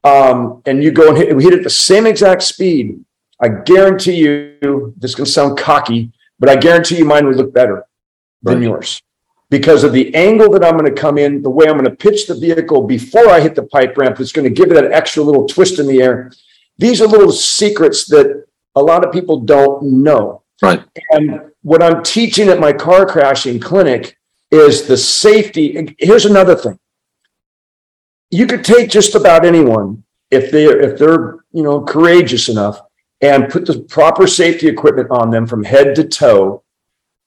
um, 0.04 0.62
and 0.64 0.82
you 0.82 0.92
go 0.92 1.08
and 1.08 1.16
hit, 1.18 1.34
we 1.36 1.42
hit 1.42 1.52
it 1.54 1.58
at 1.58 1.64
the 1.64 1.70
same 1.70 2.06
exact 2.06 2.42
speed, 2.44 3.00
I 3.40 3.48
guarantee 3.48 4.14
you, 4.14 4.94
this 4.96 5.14
can 5.14 5.26
sound 5.26 5.58
cocky, 5.58 6.12
but 6.38 6.48
I 6.48 6.56
guarantee 6.56 6.98
you 6.98 7.04
mine 7.04 7.26
would 7.26 7.36
look 7.36 7.52
better 7.52 7.84
than 8.42 8.62
yours 8.62 9.02
because 9.50 9.84
of 9.84 9.92
the 9.92 10.14
angle 10.14 10.50
that 10.50 10.64
I'm 10.64 10.76
going 10.76 10.92
to 10.92 11.00
come 11.00 11.18
in, 11.18 11.42
the 11.42 11.50
way 11.50 11.66
I'm 11.66 11.78
going 11.78 11.84
to 11.84 11.94
pitch 11.94 12.26
the 12.26 12.34
vehicle 12.34 12.82
before 12.82 13.28
I 13.28 13.40
hit 13.40 13.54
the 13.54 13.62
pipe 13.62 13.96
ramp, 13.96 14.18
it's 14.18 14.32
going 14.32 14.48
to 14.48 14.54
give 14.54 14.70
it 14.70 14.74
that 14.74 14.92
extra 14.92 15.22
little 15.22 15.46
twist 15.46 15.78
in 15.78 15.86
the 15.86 16.02
air. 16.02 16.32
These 16.78 17.00
are 17.00 17.06
little 17.06 17.32
secrets 17.32 18.06
that 18.06 18.46
a 18.74 18.82
lot 18.82 19.04
of 19.04 19.12
people 19.12 19.40
don't 19.40 20.02
know. 20.02 20.42
Right. 20.60 20.82
And 21.10 21.52
what 21.62 21.82
I'm 21.82 22.02
teaching 22.02 22.48
at 22.48 22.60
my 22.60 22.72
car 22.72 23.06
crashing 23.06 23.60
clinic 23.60 24.18
is 24.50 24.86
the 24.86 24.96
safety. 24.96 25.76
and 25.76 25.94
Here's 25.98 26.26
another 26.26 26.54
thing. 26.54 26.78
You 28.30 28.46
could 28.46 28.64
take 28.64 28.90
just 28.90 29.14
about 29.14 29.44
anyone 29.44 30.02
if 30.30 30.50
they're 30.50 30.80
if 30.80 30.98
they're 30.98 31.36
you 31.52 31.62
know 31.62 31.82
courageous 31.82 32.48
enough 32.48 32.80
and 33.20 33.48
put 33.48 33.64
the 33.66 33.80
proper 33.80 34.26
safety 34.26 34.66
equipment 34.68 35.08
on 35.10 35.30
them 35.30 35.46
from 35.46 35.62
head 35.64 35.94
to 35.94 36.04
toe, 36.04 36.62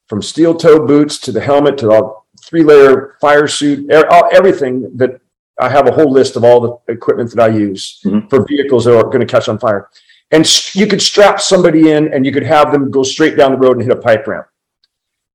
from 0.10 0.22
steel 0.22 0.56
toe 0.56 0.86
boots 0.86 1.18
to 1.20 1.32
the 1.32 1.40
helmet 1.40 1.78
to 1.78 1.92
all 1.92 2.26
three 2.44 2.64
layer 2.64 3.16
fire 3.22 3.48
suit, 3.48 3.90
everything 3.92 4.92
that 4.98 5.22
I 5.62 5.70
have 5.70 5.88
a 5.88 5.92
whole 5.92 6.12
list 6.12 6.36
of 6.36 6.44
all 6.44 6.60
the 6.86 6.94
equipment 6.94 7.34
that 7.36 7.42
I 7.44 7.56
use 7.56 8.00
Mhm. 8.06 8.30
for 8.30 8.46
vehicles 8.46 8.86
that 8.86 8.98
are 8.98 9.04
going 9.04 9.20
to 9.20 9.26
catch 9.26 9.48
on 9.50 9.60
fire. 9.60 9.90
And 10.32 10.46
you 10.74 10.88
could 10.88 11.02
strap 11.02 11.42
somebody 11.42 11.92
in 11.92 12.14
and 12.14 12.26
you 12.26 12.32
could 12.32 12.44
have 12.44 12.72
them 12.72 12.90
go 12.92 13.04
straight 13.04 13.36
down 13.38 13.52
the 13.52 13.58
road 13.58 13.78
and 13.78 13.82
hit 13.82 13.92
a 13.92 14.02
pipe 14.02 14.26
ramp. 14.28 14.46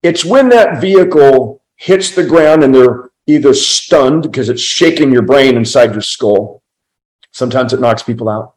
It's 0.03 0.25
when 0.25 0.49
that 0.51 0.81
vehicle 0.81 1.63
hits 1.77 2.11
the 2.15 2.25
ground 2.25 2.63
and 2.65 2.75
they're 2.75 3.11
either 3.27 3.55
stunned 3.55 4.23
because 4.23 4.49
it's 4.49 4.61
shaking 4.63 5.13
your 5.13 5.23
brain 5.23 5.57
inside 5.57 5.93
your 5.93 6.01
skull. 6.03 6.63
Sometimes 7.33 7.73
it 7.73 7.81
knocks 7.81 8.03
people 8.03 8.29
out. 8.29 8.54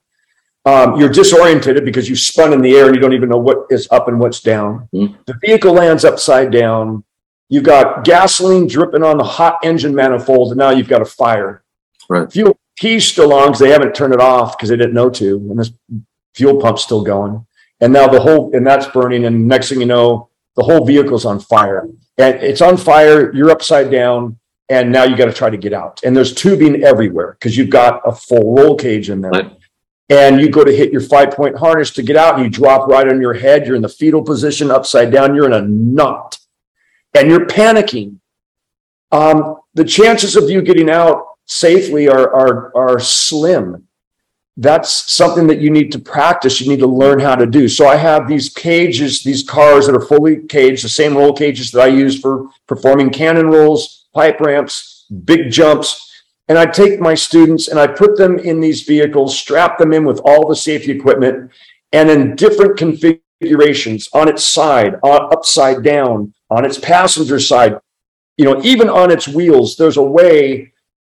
Um, 0.67 0.99
you're 0.99 1.07
disoriented 1.07 1.85
because 1.85 2.09
you 2.09 2.17
spun 2.17 2.51
in 2.51 2.61
the 2.61 2.75
air 2.75 2.87
and 2.87 2.95
you 2.95 2.99
don't 2.99 3.13
even 3.13 3.29
know 3.29 3.37
what 3.37 3.67
is 3.69 3.87
up 3.89 4.09
and 4.09 4.19
what's 4.19 4.41
down. 4.41 4.89
Mm. 4.93 5.15
The 5.25 5.39
vehicle 5.39 5.71
lands 5.71 6.03
upside 6.03 6.51
down. 6.51 7.05
You've 7.47 7.63
got 7.63 8.03
gasoline 8.03 8.67
dripping 8.67 9.01
on 9.01 9.17
the 9.17 9.23
hot 9.23 9.59
engine 9.63 9.95
manifold, 9.95 10.51
and 10.51 10.57
now 10.57 10.71
you've 10.71 10.89
got 10.89 11.01
a 11.01 11.05
fire. 11.05 11.63
Right. 12.09 12.29
Fuel 12.33 12.59
key's 12.77 13.05
still 13.05 13.31
on 13.31 13.47
because 13.47 13.59
they 13.59 13.69
haven't 13.69 13.95
turned 13.95 14.13
it 14.13 14.19
off 14.19 14.57
because 14.57 14.67
they 14.67 14.75
didn't 14.75 14.93
know 14.93 15.09
to, 15.09 15.37
and 15.37 15.57
this 15.57 15.71
fuel 16.33 16.59
pump's 16.59 16.83
still 16.83 17.01
going. 17.01 17.45
And 17.79 17.93
now 17.93 18.07
the 18.09 18.19
whole 18.19 18.53
and 18.53 18.67
that's 18.67 18.87
burning, 18.87 19.23
and 19.23 19.47
next 19.47 19.69
thing 19.69 19.79
you 19.79 19.85
know, 19.85 20.27
the 20.57 20.63
whole 20.63 20.85
vehicle's 20.85 21.23
on 21.23 21.39
fire. 21.39 21.87
And 22.17 22.43
it's 22.43 22.61
on 22.61 22.75
fire, 22.75 23.33
you're 23.33 23.51
upside 23.51 23.89
down, 23.89 24.37
and 24.67 24.91
now 24.91 25.05
you 25.05 25.15
got 25.15 25.25
to 25.25 25.33
try 25.33 25.49
to 25.49 25.55
get 25.55 25.71
out. 25.71 26.01
And 26.03 26.13
there's 26.13 26.33
tubing 26.33 26.83
everywhere 26.83 27.37
because 27.39 27.55
you've 27.55 27.69
got 27.69 28.01
a 28.05 28.13
full 28.13 28.53
roll 28.53 28.75
cage 28.75 29.09
in 29.09 29.21
there. 29.21 29.31
Right. 29.31 29.53
And 30.09 30.39
you 30.39 30.49
go 30.49 30.63
to 30.63 30.75
hit 30.75 30.91
your 30.91 31.01
five 31.01 31.31
point 31.31 31.57
harness 31.57 31.91
to 31.91 32.01
get 32.01 32.15
out, 32.15 32.35
and 32.35 32.43
you 32.45 32.49
drop 32.49 32.87
right 32.87 33.07
on 33.07 33.19
your 33.19 33.33
head. 33.33 33.65
You're 33.65 33.75
in 33.75 33.81
the 33.81 33.89
fetal 33.89 34.23
position, 34.23 34.71
upside 34.71 35.11
down. 35.11 35.35
You're 35.35 35.47
in 35.47 35.53
a 35.53 35.67
knot, 35.67 36.39
and 37.13 37.29
you're 37.29 37.45
panicking. 37.45 38.17
Um, 39.11 39.57
the 39.73 39.83
chances 39.83 40.35
of 40.35 40.49
you 40.49 40.61
getting 40.61 40.89
out 40.89 41.25
safely 41.45 42.07
are 42.07 42.33
are 42.33 42.75
are 42.75 42.99
slim. 42.99 43.87
That's 44.59 45.13
something 45.13 45.45
that 45.47 45.59
you 45.59 45.69
need 45.69 45.91
to 45.91 45.99
practice. 45.99 46.59
You 46.59 46.69
need 46.69 46.79
to 46.79 46.87
learn 46.87 47.19
how 47.19 47.35
to 47.35 47.45
do. 47.45 47.69
So 47.69 47.87
I 47.87 47.95
have 47.95 48.27
these 48.27 48.49
cages, 48.49 49.23
these 49.23 49.43
cars 49.43 49.85
that 49.85 49.95
are 49.95 50.01
fully 50.05 50.47
caged, 50.47 50.83
the 50.83 50.89
same 50.89 51.15
roll 51.15 51.33
cages 51.33 51.69
that 51.71 51.81
I 51.81 51.87
use 51.87 52.19
for 52.19 52.49
performing 52.65 53.11
cannon 53.11 53.47
rolls, 53.47 54.07
pipe 54.15 54.39
ramps, 54.39 55.05
big 55.25 55.51
jumps. 55.51 56.06
And 56.47 56.57
I 56.57 56.65
take 56.65 56.99
my 56.99 57.13
students 57.13 57.67
and 57.67 57.79
I 57.79 57.87
put 57.87 58.17
them 58.17 58.39
in 58.39 58.61
these 58.61 58.83
vehicles, 58.83 59.37
strap 59.37 59.77
them 59.77 59.93
in 59.93 60.05
with 60.05 60.21
all 60.23 60.47
the 60.47 60.55
safety 60.55 60.91
equipment, 60.91 61.51
and 61.91 62.09
in 62.09 62.35
different 62.35 62.77
configurations 62.77 64.09
on 64.13 64.27
its 64.29 64.43
side, 64.43 64.95
upside 65.03 65.83
down, 65.83 66.33
on 66.49 66.63
its 66.65 66.79
passenger 66.79 67.39
side, 67.39 67.77
you 68.37 68.45
know, 68.45 68.61
even 68.63 68.87
on 68.89 69.11
its 69.11 69.27
wheels. 69.27 69.75
There's 69.75 69.97
a 69.97 70.01
way, 70.01 70.71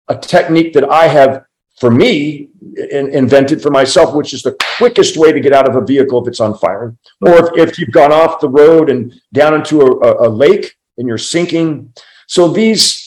a 0.09 0.17
technique 0.17 0.73
that 0.75 0.89
I 0.89 1.09
have 1.09 1.45
for 1.81 1.91
me 1.91 2.49
in, 2.91 3.13
invented 3.13 3.61
for 3.61 3.71
myself, 3.71 4.15
which 4.15 4.33
is 4.33 4.43
the 4.43 4.57
quickest 4.79 5.17
way 5.17 5.33
to 5.33 5.41
get 5.41 5.53
out 5.53 5.69
of 5.69 5.75
a 5.75 5.85
vehicle 5.85 6.23
if 6.23 6.29
it's 6.29 6.41
on 6.41 6.57
fire, 6.57 6.95
or 7.21 7.59
if, 7.59 7.71
if 7.71 7.79
you've 7.79 7.91
gone 7.91 8.13
off 8.13 8.41
the 8.41 8.49
road 8.49 8.89
and 8.91 9.13
down 9.33 9.55
into 9.55 9.81
a, 9.81 9.91
a, 9.99 10.29
a 10.29 10.31
lake 10.31 10.77
and 10.99 11.09
you're 11.09 11.19
sinking. 11.19 11.93
So 12.29 12.49
these 12.49 13.04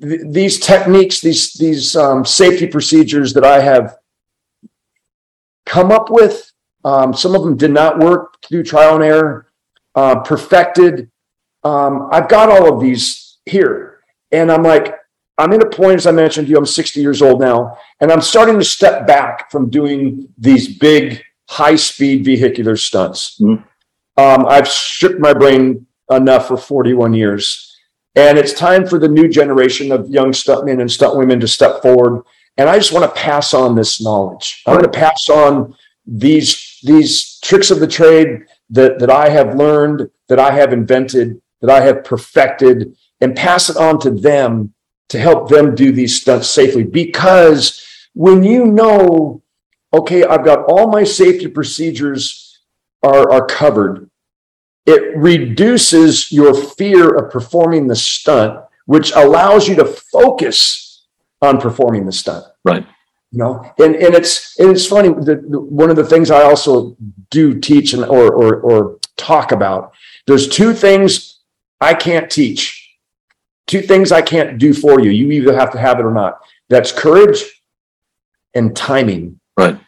th- 0.00 0.20
these 0.30 0.58
techniques, 0.60 1.20
these 1.20 1.52
these 1.54 1.96
um, 1.96 2.24
safety 2.24 2.66
procedures 2.66 3.32
that 3.34 3.44
I 3.44 3.60
have 3.60 3.96
come 5.66 5.90
up 5.92 6.10
with, 6.10 6.52
um, 6.84 7.14
some 7.14 7.34
of 7.34 7.42
them 7.42 7.56
did 7.56 7.70
not 7.70 7.98
work 7.98 8.36
through 8.48 8.64
trial 8.64 8.94
and 8.96 9.04
error, 9.04 9.46
uh, 9.94 10.20
perfected. 10.20 11.10
Um, 11.64 12.08
I've 12.12 12.28
got 12.28 12.48
all 12.50 12.72
of 12.74 12.80
these 12.80 13.38
here, 13.46 14.00
and 14.32 14.50
I'm 14.50 14.62
like, 14.62 14.96
I'm 15.38 15.52
in 15.52 15.62
a 15.62 15.68
point, 15.68 15.96
as 15.96 16.06
I 16.06 16.10
mentioned 16.12 16.46
to 16.46 16.50
you, 16.50 16.58
I'm 16.58 16.66
60 16.66 17.00
years 17.00 17.22
old 17.22 17.40
now, 17.40 17.78
and 18.00 18.12
I'm 18.12 18.20
starting 18.20 18.58
to 18.58 18.64
step 18.64 19.06
back 19.06 19.50
from 19.50 19.70
doing 19.70 20.28
these 20.36 20.76
big, 20.78 21.22
high 21.48 21.76
speed 21.76 22.24
vehicular 22.24 22.76
stunts. 22.76 23.38
Mhm. 23.40 23.64
Um, 24.16 24.46
I've 24.46 24.68
stripped 24.68 25.20
my 25.20 25.32
brain 25.32 25.86
enough 26.10 26.48
for 26.48 26.56
41 26.56 27.14
years. 27.14 27.71
And 28.14 28.38
it's 28.38 28.52
time 28.52 28.86
for 28.86 28.98
the 28.98 29.08
new 29.08 29.28
generation 29.28 29.90
of 29.90 30.10
young 30.10 30.32
stuntmen 30.32 30.80
and 30.80 30.90
stunt 30.90 31.16
women 31.16 31.40
to 31.40 31.48
step 31.48 31.80
forward. 31.80 32.22
And 32.58 32.68
I 32.68 32.76
just 32.76 32.92
want 32.92 33.04
to 33.04 33.20
pass 33.20 33.54
on 33.54 33.74
this 33.74 34.02
knowledge. 34.02 34.62
I 34.66 34.72
want 34.72 34.82
to 34.84 34.88
pass 34.90 35.28
on 35.30 35.74
these, 36.06 36.78
these 36.82 37.38
tricks 37.40 37.70
of 37.70 37.80
the 37.80 37.86
trade 37.86 38.44
that, 38.70 38.98
that 38.98 39.10
I 39.10 39.30
have 39.30 39.56
learned, 39.56 40.10
that 40.28 40.38
I 40.38 40.50
have 40.50 40.72
invented, 40.72 41.40
that 41.62 41.70
I 41.70 41.80
have 41.80 42.04
perfected, 42.04 42.94
and 43.20 43.34
pass 43.34 43.70
it 43.70 43.76
on 43.76 43.98
to 44.00 44.10
them 44.10 44.74
to 45.08 45.18
help 45.18 45.48
them 45.48 45.74
do 45.74 45.92
these 45.92 46.20
stunts 46.20 46.50
safely. 46.50 46.82
Because 46.82 47.82
when 48.14 48.42
you 48.42 48.66
know, 48.66 49.42
okay, 49.92 50.24
I've 50.24 50.44
got 50.44 50.64
all 50.64 50.88
my 50.88 51.04
safety 51.04 51.48
procedures 51.48 52.60
are, 53.02 53.30
are 53.30 53.46
covered, 53.46 54.10
it 54.86 55.16
reduces 55.16 56.32
your 56.32 56.54
fear 56.54 57.14
of 57.14 57.30
performing 57.30 57.86
the 57.86 57.96
stunt, 57.96 58.60
which 58.86 59.12
allows 59.12 59.68
you 59.68 59.76
to 59.76 59.84
focus 59.84 61.04
on 61.40 61.60
performing 61.60 62.06
the 62.06 62.12
stunt. 62.12 62.44
Right. 62.64 62.86
You 63.30 63.38
know, 63.38 63.72
and, 63.78 63.94
and 63.96 64.14
it's 64.14 64.58
and 64.58 64.70
it's 64.70 64.86
funny. 64.86 65.08
The, 65.08 65.42
the, 65.48 65.58
one 65.60 65.88
of 65.88 65.96
the 65.96 66.04
things 66.04 66.30
I 66.30 66.42
also 66.42 66.96
do 67.30 67.58
teach 67.58 67.94
and 67.94 68.04
or, 68.04 68.30
or 68.30 68.60
or 68.60 68.98
talk 69.16 69.52
about. 69.52 69.92
There's 70.26 70.48
two 70.48 70.74
things 70.74 71.40
I 71.80 71.94
can't 71.94 72.30
teach. 72.30 72.78
Two 73.66 73.80
things 73.80 74.12
I 74.12 74.20
can't 74.20 74.58
do 74.58 74.74
for 74.74 75.00
you. 75.00 75.10
You 75.10 75.30
either 75.30 75.56
have 75.56 75.72
to 75.72 75.78
have 75.78 75.98
it 75.98 76.04
or 76.04 76.12
not. 76.12 76.40
That's 76.68 76.92
courage 76.92 77.42
and 78.54 78.76
timing. 78.76 79.40
Right. 79.56 79.78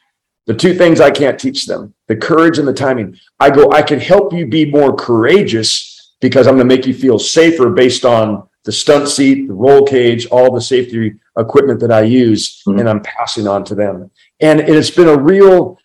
The 0.47 0.55
two 0.55 0.75
things 0.75 1.01
I 1.01 1.11
can't 1.11 1.39
teach 1.39 1.67
them 1.67 1.94
the 2.09 2.17
courage 2.17 2.59
and 2.59 2.69
the 2.69 2.73
timing. 2.75 3.17
I 3.41 3.51
go, 3.51 3.71
I 3.73 3.83
can 3.83 4.01
help 4.01 4.33
you 4.33 4.47
be 4.47 4.71
more 4.71 4.95
courageous 4.95 6.13
because 6.21 6.47
I'm 6.47 6.57
going 6.57 6.69
to 6.69 6.75
make 6.77 6.87
you 6.87 6.95
feel 6.95 7.19
safer 7.19 7.71
based 7.71 8.05
on 8.05 8.47
the 8.65 8.73
stunt 8.73 9.09
seat, 9.09 9.47
the 9.49 9.55
roll 9.55 9.85
cage, 9.87 10.27
all 10.27 10.53
the 10.55 10.61
safety 10.61 11.15
equipment 11.39 11.81
that 11.81 11.93
I 11.93 12.03
use, 12.03 12.63
Mhm. 12.67 12.81
and 12.81 12.89
I'm 12.89 13.01
passing 13.03 13.47
on 13.47 13.65
to 13.65 13.75
them. 13.75 14.11
And 14.41 14.61
it's 14.61 14.91
been 14.91 15.09
a 15.09 15.17
real 15.19 15.79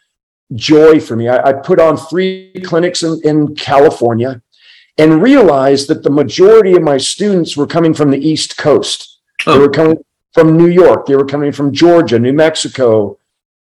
joy 0.55 0.99
for 0.99 1.15
me. 1.15 1.27
I, 1.27 1.49
I 1.49 1.53
put 1.53 1.79
on 1.79 1.97
three 1.97 2.53
clinics 2.63 3.03
in, 3.03 3.19
in 3.23 3.55
California 3.55 4.41
and 4.97 5.21
realized 5.21 5.87
that 5.89 6.03
the 6.03 6.09
majority 6.09 6.73
of 6.73 6.81
my 6.81 6.97
students 6.97 7.55
were 7.57 7.67
coming 7.67 7.93
from 7.93 8.11
the 8.11 8.17
East 8.31 8.57
Coast. 8.57 9.19
They 9.45 9.51
Oh. 9.53 9.59
were 9.59 9.69
coming 9.69 9.97
from 10.33 10.57
New 10.57 10.67
York. 10.67 11.05
They 11.05 11.15
were 11.15 11.25
coming 11.25 11.51
from 11.51 11.71
Georgia, 11.73 12.17
New 12.19 12.33
Mexico, 12.33 13.17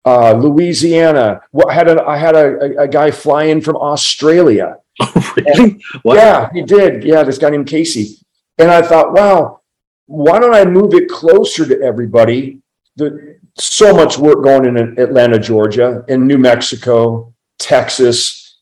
uh, 0.07 0.33
Louisiana. 0.33 1.43
I 1.69 1.75
had 1.75 1.89
a 1.89 2.03
I 2.05 2.17
had 2.17 2.37
a, 2.37 2.83
a, 2.83 2.89
guy 2.89 3.11
fly 3.11 3.45
in 3.45 3.61
from 3.61 3.77
Australia. 3.77 4.79
Oh, 5.01 5.33
really? 5.37 5.83
What? 6.03 6.17
Yeah, 6.17 6.49
he 6.55 6.63
did. 6.63 7.05
Yeah, 7.05 7.25
this 7.25 7.39
guy 7.39 7.51
named 7.51 7.67
Casey. 7.67 8.19
And 8.57 8.71
I 8.71 8.81
thought, 8.81 9.13
wow, 9.13 9.61
why 10.07 10.39
don't 10.39 10.55
I 10.55 10.65
move 10.65 10.95
it 10.95 11.11
closer 11.11 11.67
to 11.67 11.83
everybody? 11.83 12.63
The, 12.95 13.37
so 13.59 13.95
much 13.95 14.17
work 14.17 14.43
going 14.45 14.65
in 14.65 14.99
Atlanta, 14.99 15.39
Georgia, 15.39 16.05
in 16.09 16.27
New 16.27 16.39
Mexico, 16.39 17.35
Texas, 17.59 18.59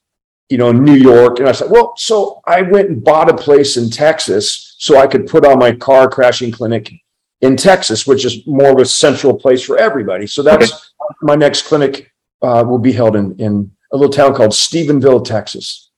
you 0.49 0.59
know, 0.59 0.73
New 0.73 0.95
York. 0.95 1.39
And 1.39 1.49
I 1.49 1.53
said, 1.53 1.71
well, 1.71 1.95
so 1.97 2.41
I 2.47 2.63
went 2.63 2.89
and 2.89 3.05
bought 3.05 3.31
a 3.31 3.37
place 3.37 3.77
in 3.77 3.91
Texas 3.91 4.77
so 4.79 4.99
I 4.99 5.07
could 5.07 5.27
put 5.27 5.45
on 5.45 5.59
my 5.59 5.73
car 5.73 6.09
crashing 6.09 6.53
clinic 6.53 6.93
in 7.41 7.57
Texas, 7.57 8.07
which 8.07 8.25
is 8.25 8.47
more 8.47 8.73
of 8.73 8.79
a 8.79 8.85
central 8.85 9.35
place 9.35 9.63
for 9.63 9.77
everybody. 9.79 10.27
So 10.27 10.43
that's 10.43 10.93
my 11.23 11.35
next 11.35 11.63
clinic 11.63 12.13
uh, 12.43 12.65
will 12.67 12.79
be 12.79 12.93
held 12.93 13.17
in, 13.17 13.37
in 13.39 13.71
a 13.93 13.97
little 13.97 14.13
town 14.13 14.35
called 14.35 14.53
Stephenville, 14.53 15.25
Texas. 15.25 15.91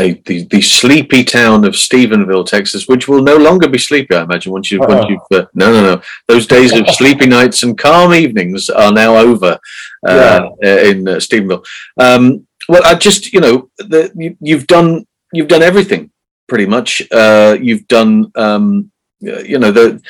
A, 0.00 0.12
the 0.26 0.44
the 0.44 0.60
sleepy 0.60 1.24
town 1.24 1.64
of 1.64 1.72
Stephenville, 1.72 2.46
Texas, 2.46 2.86
which 2.86 3.08
will 3.08 3.20
no 3.20 3.36
longer 3.36 3.68
be 3.68 3.78
sleepy, 3.78 4.14
I 4.14 4.22
imagine. 4.22 4.52
Once 4.52 4.70
you 4.70 4.78
once 4.78 5.06
you've 5.08 5.40
uh, 5.40 5.46
no 5.54 5.72
no 5.72 5.82
no 5.82 6.02
those 6.28 6.46
days 6.46 6.72
of 6.72 6.88
sleepy 6.90 7.26
nights 7.38 7.64
and 7.64 7.76
calm 7.76 8.14
evenings 8.14 8.70
are 8.70 8.92
now 8.92 9.16
over 9.16 9.58
uh, 10.06 10.50
in 10.62 11.08
uh, 11.08 11.16
Stephenville. 11.16 11.64
Um, 11.98 12.46
well, 12.68 12.82
I 12.84 12.94
just 12.94 13.32
you 13.32 13.40
know 13.40 13.70
the, 13.78 14.12
you, 14.14 14.36
you've 14.40 14.68
done 14.68 15.04
you've 15.32 15.48
done 15.48 15.62
everything 15.62 16.12
pretty 16.46 16.66
much. 16.66 17.02
Uh, 17.10 17.56
you've 17.60 17.88
done 17.88 18.30
um, 18.36 18.92
uh, 19.26 19.40
you 19.40 19.58
know 19.58 19.72
the 19.72 20.00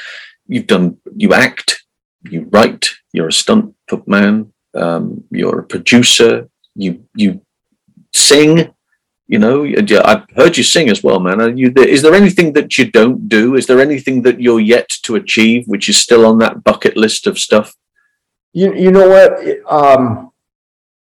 you've 0.47 0.67
done 0.67 0.99
you 1.17 1.33
act, 1.33 1.83
you 2.25 2.47
write, 2.51 2.91
you're 3.15 3.29
a 3.29 3.33
stunt 3.33 3.75
man, 4.07 4.53
um, 4.75 5.25
you're 5.31 5.61
a 5.61 5.65
producer, 5.65 6.49
you 6.75 7.05
you 7.15 7.41
sing. 8.15 8.75
You 9.27 9.39
know, 9.39 9.63
yeah, 9.63 10.01
I've 10.07 10.25
heard 10.35 10.57
you 10.57 10.65
sing 10.65 10.89
as 10.89 11.03
well, 11.03 11.21
man. 11.21 11.43
Are 11.43 11.51
you, 11.51 11.71
is 11.77 12.01
there 12.01 12.15
anything 12.15 12.55
that 12.55 12.79
you 12.79 12.91
don't 12.91 13.29
do? 13.29 13.57
Is 13.57 13.67
there 13.67 13.79
anything 13.79 14.23
that 14.23 14.41
you're 14.41 14.59
yet 14.59 14.89
to 15.03 15.17
achieve, 15.17 15.69
which 15.69 15.91
is 15.91 15.99
still 15.99 16.25
on 16.25 16.39
that 16.39 16.65
bucket 16.65 16.97
list 16.97 17.27
of 17.27 17.39
stuff? 17.39 17.77
You 18.55 18.75
you 18.75 18.91
know 18.91 19.09
what? 19.09 19.31
Um, 19.71 20.33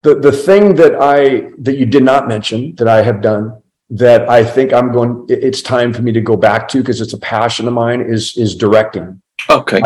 the 0.03 0.15
the 0.15 0.31
thing 0.31 0.75
that 0.75 0.95
I 0.95 1.51
that 1.59 1.77
you 1.77 1.85
did 1.85 2.03
not 2.03 2.27
mention 2.27 2.75
that 2.75 2.87
I 2.87 3.01
have 3.01 3.21
done 3.21 3.61
that 3.89 4.29
I 4.29 4.43
think 4.43 4.73
I'm 4.73 4.91
going. 4.91 5.25
It's 5.29 5.61
time 5.61 5.93
for 5.93 6.01
me 6.01 6.11
to 6.11 6.21
go 6.21 6.37
back 6.37 6.67
to 6.69 6.79
because 6.79 7.01
it's 7.01 7.13
a 7.13 7.19
passion 7.19 7.67
of 7.67 7.73
mine. 7.73 8.01
Is 8.01 8.37
is 8.37 8.55
directing. 8.55 9.21
Okay, 9.49 9.81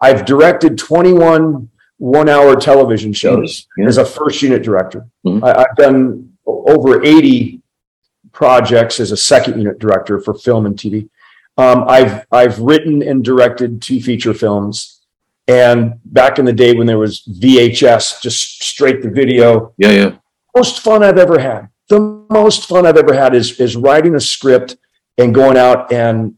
I've 0.00 0.24
directed 0.24 0.78
21 0.78 1.68
one 1.98 2.28
hour 2.28 2.56
television 2.56 3.12
shows 3.12 3.66
Yeah. 3.78 3.86
as 3.86 3.98
a 3.98 4.04
first 4.04 4.42
unit 4.42 4.62
director. 4.62 5.06
Mhm. 5.26 5.42
I, 5.44 5.62
I've 5.62 5.76
done 5.76 6.30
over 6.46 7.02
80 7.04 7.60
projects 8.32 8.98
as 9.00 9.12
a 9.12 9.16
second 9.16 9.58
unit 9.58 9.78
director 9.78 10.18
for 10.20 10.34
film 10.34 10.66
and 10.66 10.76
TV. 10.76 11.08
Um, 11.56 11.84
I've 11.86 12.26
I've 12.32 12.58
written 12.58 13.02
and 13.02 13.22
directed 13.24 13.80
two 13.80 14.00
feature 14.00 14.34
films. 14.34 15.00
And 15.46 15.94
back 16.06 16.38
in 16.38 16.46
the 16.46 16.52
day 16.54 16.72
when 16.74 16.86
there 16.86 16.98
was 16.98 17.20
VHS, 17.38 18.20
just 18.22 18.62
straight 18.64 19.02
to 19.02 19.10
video, 19.10 19.72
yeah, 19.76 19.90
yeah, 19.90 20.10
most 20.56 20.80
fun 20.80 21.02
I've 21.04 21.18
ever 21.18 21.38
had. 21.38 21.68
The 21.90 22.00
most 22.30 22.66
fun 22.66 22.86
I've 22.86 22.96
ever 22.96 23.12
had 23.14 23.34
is 23.34 23.60
is 23.60 23.76
writing 23.76 24.14
a 24.14 24.20
script 24.20 24.76
and 25.18 25.34
going 25.34 25.56
out 25.58 25.92
and 25.92 26.34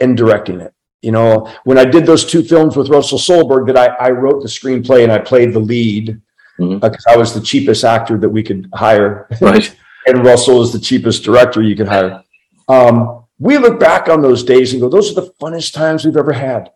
and 0.00 0.16
directing 0.16 0.60
it. 0.60 0.72
You 1.02 1.12
know, 1.12 1.52
when 1.64 1.78
I 1.78 1.84
did 1.84 2.06
those 2.06 2.24
two 2.24 2.42
films 2.42 2.76
with 2.76 2.88
Russell 2.88 3.18
Solberg, 3.18 3.66
that 3.66 3.76
I, 3.76 4.06
I 4.06 4.10
wrote 4.10 4.42
the 4.42 4.48
screenplay 4.48 5.02
and 5.02 5.12
I 5.12 5.18
played 5.18 5.52
the 5.52 5.60
lead 5.60 6.20
because 6.56 6.80
mm-hmm. 6.80 6.84
uh, 6.84 7.12
I 7.12 7.16
was 7.16 7.34
the 7.34 7.40
cheapest 7.40 7.84
actor 7.84 8.18
that 8.18 8.28
we 8.28 8.42
could 8.42 8.68
hire. 8.74 9.28
Right. 9.40 9.74
and 10.06 10.24
Russell 10.24 10.62
is 10.62 10.72
the 10.72 10.80
cheapest 10.80 11.22
director 11.22 11.62
you 11.62 11.76
could 11.76 11.88
hire. 11.88 12.22
Um, 12.68 13.24
we 13.38 13.58
look 13.58 13.78
back 13.78 14.08
on 14.08 14.22
those 14.22 14.42
days 14.42 14.72
and 14.72 14.80
go, 14.80 14.88
those 14.88 15.10
are 15.10 15.20
the 15.20 15.32
funnest 15.40 15.74
times 15.74 16.04
we've 16.04 16.16
ever 16.16 16.32
had. 16.32 16.70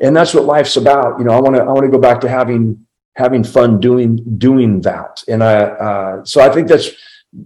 And 0.00 0.14
that's 0.14 0.34
what 0.34 0.44
life's 0.44 0.76
about. 0.76 1.18
You 1.18 1.24
know, 1.24 1.32
I 1.32 1.40
want 1.40 1.56
to, 1.56 1.62
I 1.62 1.66
want 1.66 1.84
to 1.84 1.90
go 1.90 1.98
back 1.98 2.20
to 2.22 2.28
having, 2.28 2.86
having 3.16 3.44
fun 3.44 3.80
doing, 3.80 4.16
doing 4.38 4.80
that. 4.82 5.22
And 5.28 5.42
I, 5.42 5.54
uh, 5.54 6.24
so 6.24 6.40
I 6.40 6.50
think 6.50 6.68
that's, 6.68 6.90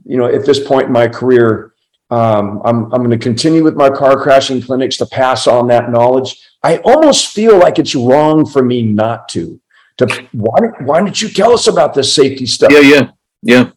you 0.04 0.16
know, 0.16 0.26
at 0.26 0.44
this 0.44 0.58
point 0.58 0.86
in 0.86 0.92
my 0.92 1.06
career, 1.06 1.74
um, 2.10 2.62
I'm, 2.64 2.84
I'm 2.92 3.02
going 3.02 3.10
to 3.10 3.18
continue 3.18 3.64
with 3.64 3.74
my 3.74 3.90
car 3.90 4.20
crashing 4.20 4.62
clinics 4.62 4.96
to 4.98 5.06
pass 5.06 5.46
on 5.46 5.66
that 5.68 5.90
knowledge. 5.90 6.40
I 6.62 6.78
almost 6.78 7.32
feel 7.32 7.58
like 7.58 7.78
it's 7.78 7.94
wrong 7.94 8.46
for 8.46 8.62
me 8.62 8.82
not 8.82 9.28
to. 9.30 9.60
To 9.98 10.28
why, 10.32 10.60
why 10.80 11.02
didn't 11.02 11.22
you 11.22 11.28
tell 11.30 11.52
us 11.52 11.66
about 11.66 11.94
this 11.94 12.14
safety 12.14 12.46
stuff? 12.46 12.70
Yeah, 12.70 12.80
yeah, 12.80 13.10
yeah. 13.42 13.70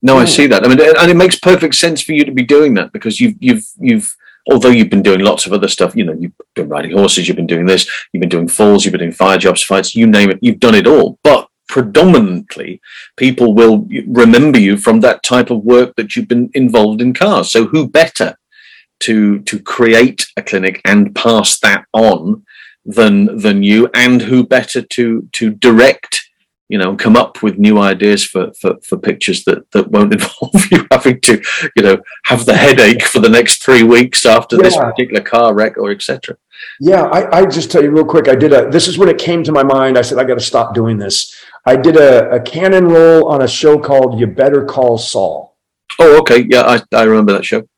No, 0.00 0.16
I 0.16 0.24
see 0.24 0.46
that. 0.46 0.64
I 0.64 0.68
mean, 0.68 0.80
and 0.80 1.10
it 1.10 1.16
makes 1.16 1.36
perfect 1.38 1.74
sense 1.74 2.00
for 2.00 2.12
you 2.12 2.24
to 2.24 2.30
be 2.30 2.44
doing 2.44 2.74
that 2.74 2.92
because 2.92 3.20
you've 3.20 3.34
you've 3.40 3.64
you've 3.80 4.14
although 4.48 4.70
you've 4.70 4.90
been 4.90 5.02
doing 5.02 5.20
lots 5.20 5.46
of 5.46 5.52
other 5.52 5.66
stuff, 5.66 5.96
you 5.96 6.04
know, 6.04 6.14
you've 6.18 6.32
been 6.54 6.68
riding 6.68 6.92
horses, 6.92 7.26
you've 7.26 7.36
been 7.36 7.48
doing 7.48 7.66
this, 7.66 7.90
you've 8.12 8.20
been 8.20 8.28
doing 8.28 8.46
falls, 8.46 8.84
you've 8.84 8.92
been 8.92 9.00
doing 9.00 9.12
fire 9.12 9.38
jobs, 9.38 9.62
fights, 9.62 9.96
you 9.96 10.06
name 10.06 10.30
it, 10.30 10.38
you've 10.40 10.60
done 10.60 10.76
it 10.76 10.86
all. 10.86 11.18
But 11.24 11.47
predominantly, 11.68 12.80
people 13.16 13.54
will 13.54 13.86
remember 14.06 14.58
you 14.58 14.76
from 14.76 15.00
that 15.00 15.22
type 15.22 15.50
of 15.50 15.64
work 15.64 15.94
that 15.96 16.16
you've 16.16 16.28
been 16.28 16.50
involved 16.54 17.00
in 17.00 17.14
cars. 17.14 17.50
So 17.50 17.66
who 17.66 17.88
better 17.88 18.36
to 19.00 19.38
to 19.40 19.60
create 19.60 20.26
a 20.36 20.42
clinic 20.42 20.80
and 20.84 21.14
pass 21.14 21.60
that 21.60 21.84
on 21.92 22.44
than 22.84 23.38
than 23.38 23.62
you, 23.62 23.88
and 23.94 24.22
who 24.22 24.44
better 24.44 24.82
to 24.82 25.28
to 25.32 25.50
direct 25.50 26.28
you 26.68 26.76
know, 26.76 26.94
come 26.96 27.16
up 27.16 27.42
with 27.42 27.58
new 27.58 27.78
ideas 27.78 28.24
for, 28.24 28.52
for, 28.52 28.76
for 28.82 28.98
pictures 28.98 29.44
that, 29.44 29.70
that 29.70 29.90
won't 29.90 30.12
involve 30.20 30.70
you 30.70 30.86
having 30.92 31.20
to, 31.22 31.42
you 31.74 31.82
know, 31.82 31.98
have 32.26 32.44
the 32.44 32.56
headache 32.56 33.02
for 33.02 33.20
the 33.20 33.28
next 33.28 33.62
three 33.62 33.82
weeks 33.82 34.26
after 34.26 34.56
yeah. 34.56 34.62
this 34.62 34.76
particular 34.76 35.22
car 35.22 35.54
wreck 35.54 35.78
or 35.78 35.90
etc. 35.90 36.36
Yeah, 36.80 37.04
I, 37.04 37.38
I 37.38 37.46
just 37.46 37.70
tell 37.70 37.82
you 37.82 37.90
real 37.90 38.04
quick. 38.04 38.28
I 38.28 38.34
did 38.34 38.52
a. 38.52 38.68
This 38.68 38.88
is 38.88 38.98
when 38.98 39.08
it 39.08 39.18
came 39.18 39.44
to 39.44 39.52
my 39.52 39.62
mind. 39.62 39.96
I 39.96 40.02
said 40.02 40.18
I 40.18 40.24
got 40.24 40.34
to 40.34 40.40
stop 40.40 40.74
doing 40.74 40.98
this. 40.98 41.34
I 41.68 41.76
did 41.76 41.96
a, 41.96 42.30
a 42.30 42.40
cannon 42.40 42.86
roll 42.86 43.28
on 43.28 43.42
a 43.42 43.48
show 43.48 43.78
called 43.78 44.18
"You 44.18 44.26
Better 44.26 44.64
Call 44.64 44.98
Saul." 44.98 45.56
Oh, 45.98 46.18
okay. 46.20 46.46
Yeah, 46.48 46.62
I, 46.62 46.82
I 46.96 47.02
remember 47.04 47.32
that 47.32 47.44
show. 47.44 47.68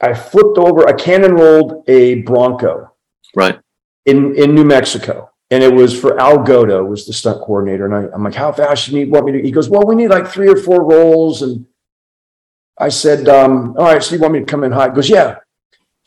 I 0.00 0.12
flipped 0.14 0.58
over. 0.58 0.82
a 0.82 0.94
cannon 0.94 1.34
rolled 1.34 1.84
a 1.88 2.22
Bronco. 2.22 2.92
Right. 3.34 3.58
In 4.04 4.34
in 4.36 4.54
New 4.54 4.64
Mexico 4.64 5.30
and 5.50 5.62
it 5.62 5.72
was 5.72 5.98
for 5.98 6.18
Al 6.20 6.42
Goto 6.42 6.84
was 6.84 7.06
the 7.06 7.12
stunt 7.12 7.40
coordinator. 7.40 7.86
And 7.86 7.94
I, 7.94 8.14
am 8.14 8.24
like, 8.24 8.34
how 8.34 8.52
fast 8.52 8.86
do 8.86 8.92
you 8.92 9.04
need 9.04 9.12
want 9.12 9.26
me 9.26 9.32
to? 9.32 9.42
He 9.42 9.52
goes, 9.52 9.68
well, 9.68 9.86
we 9.86 9.94
need 9.94 10.08
like 10.08 10.26
three 10.26 10.48
or 10.48 10.56
four 10.56 10.84
rolls. 10.84 11.42
And 11.42 11.66
I 12.78 12.88
said, 12.88 13.28
um, 13.28 13.76
all 13.78 13.84
right, 13.84 14.02
so 14.02 14.14
you 14.14 14.20
want 14.20 14.34
me 14.34 14.40
to 14.40 14.46
come 14.46 14.64
in 14.64 14.72
high? 14.72 14.88
He 14.88 14.94
goes, 14.94 15.08
yeah. 15.08 15.36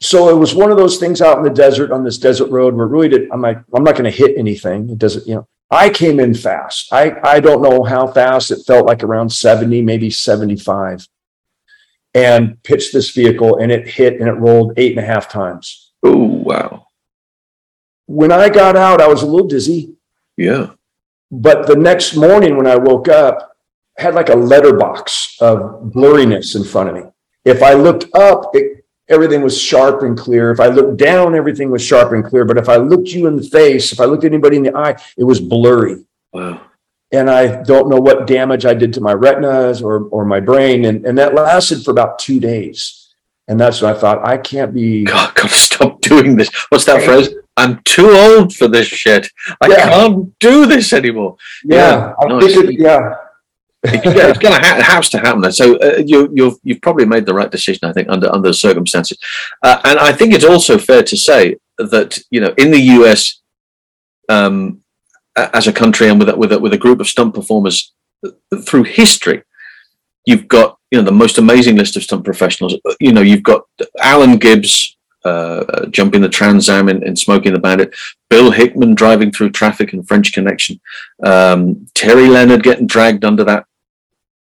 So 0.02 0.30
it 0.30 0.38
was 0.38 0.56
one 0.56 0.72
of 0.72 0.78
those 0.78 0.98
things 0.98 1.22
out 1.22 1.38
in 1.38 1.44
the 1.44 1.50
desert 1.50 1.92
on 1.92 2.04
this 2.04 2.18
desert 2.18 2.50
road 2.50 2.74
where 2.74 2.88
really 2.88 3.10
did 3.10 3.30
I'm 3.32 3.42
like, 3.42 3.58
I'm 3.74 3.84
not 3.84 3.96
going 3.96 4.10
to 4.10 4.18
hit 4.18 4.38
anything. 4.38 4.90
It 4.90 4.98
doesn't, 4.98 5.28
you 5.28 5.36
know. 5.36 5.48
I 5.72 5.90
came 5.90 6.20
in 6.20 6.34
fast. 6.34 6.92
I 6.92 7.16
I 7.24 7.40
don't 7.40 7.62
know 7.62 7.84
how 7.84 8.08
fast. 8.08 8.50
It 8.50 8.64
felt 8.66 8.88
like 8.88 9.04
around 9.04 9.30
70, 9.30 9.82
maybe 9.84 10.10
75. 10.10 11.08
And 12.16 12.62
pitched 12.64 12.92
this 12.92 13.12
vehicle 13.12 13.58
and 13.58 13.72
it 13.72 13.88
hit 13.88 14.20
and 14.20 14.28
it 14.28 14.34
rolled 14.34 14.74
eight 14.78 14.98
and 14.98 15.00
a 15.00 15.08
half 15.08 15.30
times. 15.30 15.92
Oh 16.02 16.26
wow 16.26 16.88
when 18.10 18.32
I 18.32 18.50
got 18.50 18.76
out, 18.76 19.02
I 19.02 19.08
was 19.08 19.22
a 19.22 19.28
little 19.28 19.48
dizzy. 19.48 19.94
Yeah. 20.36 20.72
But 21.30 21.68
the 21.68 21.76
next 21.76 22.16
morning 22.16 22.58
when 22.58 22.66
I 22.66 22.76
woke 22.76 23.08
up, 23.08 23.56
I 24.00 24.02
had 24.02 24.16
like 24.16 24.30
a 24.30 24.36
letterbox 24.36 25.38
of 25.40 25.60
blurriness 25.94 26.56
in 26.56 26.64
front 26.64 26.90
of 26.90 26.96
me. 26.96 27.04
If 27.46 27.62
I 27.62 27.74
looked 27.74 28.08
up, 28.16 28.50
it, 28.54 28.79
everything 29.10 29.42
was 29.42 29.60
sharp 29.60 30.04
and 30.04 30.18
clear. 30.18 30.52
If 30.52 30.60
I 30.60 30.68
looked 30.68 30.98
down, 30.98 31.36
everything 31.36 31.72
was 31.72 31.84
sharp 31.84 32.14
and 32.14 32.24
clear. 32.24 32.46
But 32.46 32.58
if 32.58 32.70
I 32.70 32.78
looked 32.78 33.10
you 33.10 33.28
in 33.28 33.36
the 33.36 33.44
face, 33.44 33.92
if 33.92 34.00
I 34.00 34.06
looked 34.06 34.24
anybody 34.24 34.58
in 34.58 34.64
the 34.64 34.76
eye, 34.76 34.96
it 35.18 35.24
was 35.24 35.40
blurry. 35.40 36.06
Wow. 36.32 36.62
And 37.12 37.30
I 37.30 37.64
don't 37.64 37.90
know 37.90 38.00
what 38.00 38.28
damage 38.28 38.66
I 38.66 38.76
did 38.76 38.94
to 38.94 39.02
my 39.02 39.14
retinas 39.14 39.82
or, 39.82 40.04
or 40.10 40.26
my 40.26 40.40
brain. 40.40 40.86
And, 40.86 41.06
and 41.06 41.18
that 41.18 41.34
lasted 41.34 41.84
for 41.84 41.92
about 41.92 42.20
two 42.20 42.40
days. 42.40 43.08
And 43.48 43.60
that's 43.60 43.82
when 43.82 43.96
I 43.96 43.98
thought, 43.98 44.28
I 44.28 44.38
can't 44.38 44.76
be. 44.76 45.06
God, 45.06 45.34
gotta 45.34 45.50
stop 45.50 46.02
doing 46.02 46.38
this. 46.38 46.50
What's 46.70 46.86
that 46.86 47.04
phrase? 47.04 47.30
I'm 47.58 47.82
too 47.84 48.12
old 48.12 48.56
for 48.56 48.68
this 48.68 48.88
shit. 48.88 49.28
I 49.60 49.68
yeah. 49.68 49.90
can't 49.90 50.38
do 50.40 50.68
this 50.68 50.94
anymore. 50.94 51.36
Yeah, 51.66 52.14
yeah. 52.22 52.28
Nice. 52.28 52.56
It, 52.56 52.80
yeah. 52.80 53.16
it's 53.84 54.40
going 54.40 54.54
to 54.54 54.68
ha- 54.68 54.82
has 54.82 55.10
to 55.10 55.20
happen. 55.20 55.50
So 55.54 55.78
uh, 55.78 56.02
you, 56.06 56.30
you've 56.34 56.58
you've 56.64 56.82
probably 56.82 57.06
made 57.06 57.26
the 57.26 57.34
right 57.34 57.50
decision, 57.50 57.88
I 57.88 57.94
think, 57.94 58.10
under 58.10 58.34
under 58.34 58.50
the 58.50 58.54
circumstances. 58.54 59.18
Uh, 59.64 59.80
and 59.86 60.00
I 60.00 60.12
think 60.12 60.34
it's 60.34 60.44
also 60.44 60.78
fair 60.78 61.02
to 61.04 61.16
say 61.16 61.56
that 61.78 62.20
you 62.30 62.42
know 62.42 62.54
in 62.58 62.72
the 62.72 62.80
US, 62.80 63.42
um, 64.28 64.82
as 65.36 65.68
a 65.68 65.74
country 65.74 66.10
and 66.10 66.20
with 66.20 66.28
a, 66.28 66.36
with 66.36 66.52
a, 66.52 66.60
with 66.60 66.74
a 66.74 66.78
group 66.78 67.00
of 67.00 67.08
stunt 67.08 67.34
performers 67.34 67.94
uh, 68.26 68.32
through 68.66 68.84
history, 68.84 69.44
you've 70.26 70.50
got 70.50 70.78
you 70.92 70.98
know 70.98 71.06
the 71.06 71.12
most 71.14 71.38
amazing 71.38 71.78
list 71.78 71.96
of 71.96 72.04
stunt 72.04 72.26
professionals. 72.26 72.76
You 73.00 73.14
know 73.14 73.22
you've 73.22 73.44
got 73.44 73.62
Alan 74.02 74.40
Gibbs, 74.40 74.98
uh, 75.24 75.86
jumping 75.86 76.20
the 76.20 76.28
Trans 76.28 76.70
Am 76.70 76.90
and, 76.90 77.02
and, 77.04 77.18
Smokey 77.18 77.48
and 77.48 77.56
the 77.56 77.62
Bandit. 77.62 77.96
Bill 78.30 78.52
Hickman 78.52 78.94
driving 78.94 79.32
through 79.32 79.52
traffic 79.52 79.94
in 79.94 80.04
French 80.04 80.34
Connection. 80.34 80.82
Um, 81.24 81.88
Terry 81.94 82.28
Leonard 82.28 82.64
getting 82.64 82.88
dragged 82.88 83.24
under 83.24 83.46
that 83.46 83.66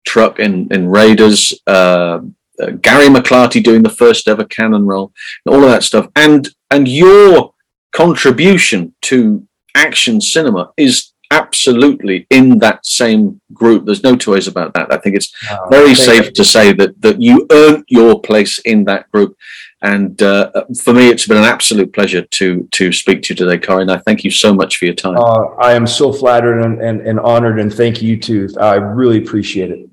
truck 0.07 0.39
in, 0.39 0.67
in 0.71 0.87
Raiders. 0.87 1.53
Uh, 1.67 2.19
uh, 2.59 2.71
Gary 2.81 3.07
McLarty 3.07 3.63
doing 3.63 3.83
the 3.83 3.89
first 3.89 4.27
ever 4.27 4.45
cannon 4.45 4.87
roll. 4.87 5.11
All 5.45 5.63
of 5.63 5.69
that 5.69 5.83
stuff. 5.83 6.07
And 6.15 6.49
and 6.71 6.87
your 6.87 7.53
contribution 7.93 8.95
to 9.03 9.47
action 9.75 10.19
cinema 10.19 10.71
is 10.75 11.13
absolutely 11.31 12.25
in 12.29 12.59
that 12.59 12.85
same 12.85 13.39
group. 13.53 13.85
There's 13.85 14.03
no 14.03 14.15
two 14.15 14.31
ways 14.31 14.47
about 14.47 14.73
that. 14.73 14.91
I 14.91 14.97
think 14.97 15.15
it's 15.15 15.31
oh, 15.51 15.67
very 15.69 15.93
safe 15.93 16.33
to 16.33 16.43
say 16.43 16.73
that 16.73 16.99
that 17.01 17.21
you 17.21 17.45
earned 17.51 17.83
your 17.87 18.19
place 18.21 18.59
in 18.59 18.85
that 18.85 19.11
group. 19.11 19.37
And 19.83 20.19
uh, 20.23 20.65
for 20.81 20.91
me, 20.91 21.09
it's 21.09 21.27
been 21.27 21.37
an 21.37 21.43
absolute 21.43 21.93
pleasure 21.93 22.23
to 22.23 22.67
to 22.71 22.91
speak 22.91 23.21
to 23.23 23.33
you 23.33 23.35
today, 23.35 23.59
Corin. 23.59 23.91
I 23.91 23.99
thank 23.99 24.23
you 24.23 24.31
so 24.31 24.51
much 24.51 24.77
for 24.77 24.85
your 24.85 24.95
time. 24.95 25.17
Uh, 25.17 25.45
I 25.61 25.73
am 25.73 25.85
so 25.85 26.11
flattered 26.11 26.61
and, 26.65 26.81
and, 26.81 27.01
and 27.01 27.19
honored, 27.19 27.59
and 27.59 27.71
thank 27.71 28.01
you 28.01 28.17
too. 28.17 28.49
I 28.59 28.75
really 28.75 29.19
appreciate 29.19 29.69
it. 29.69 29.87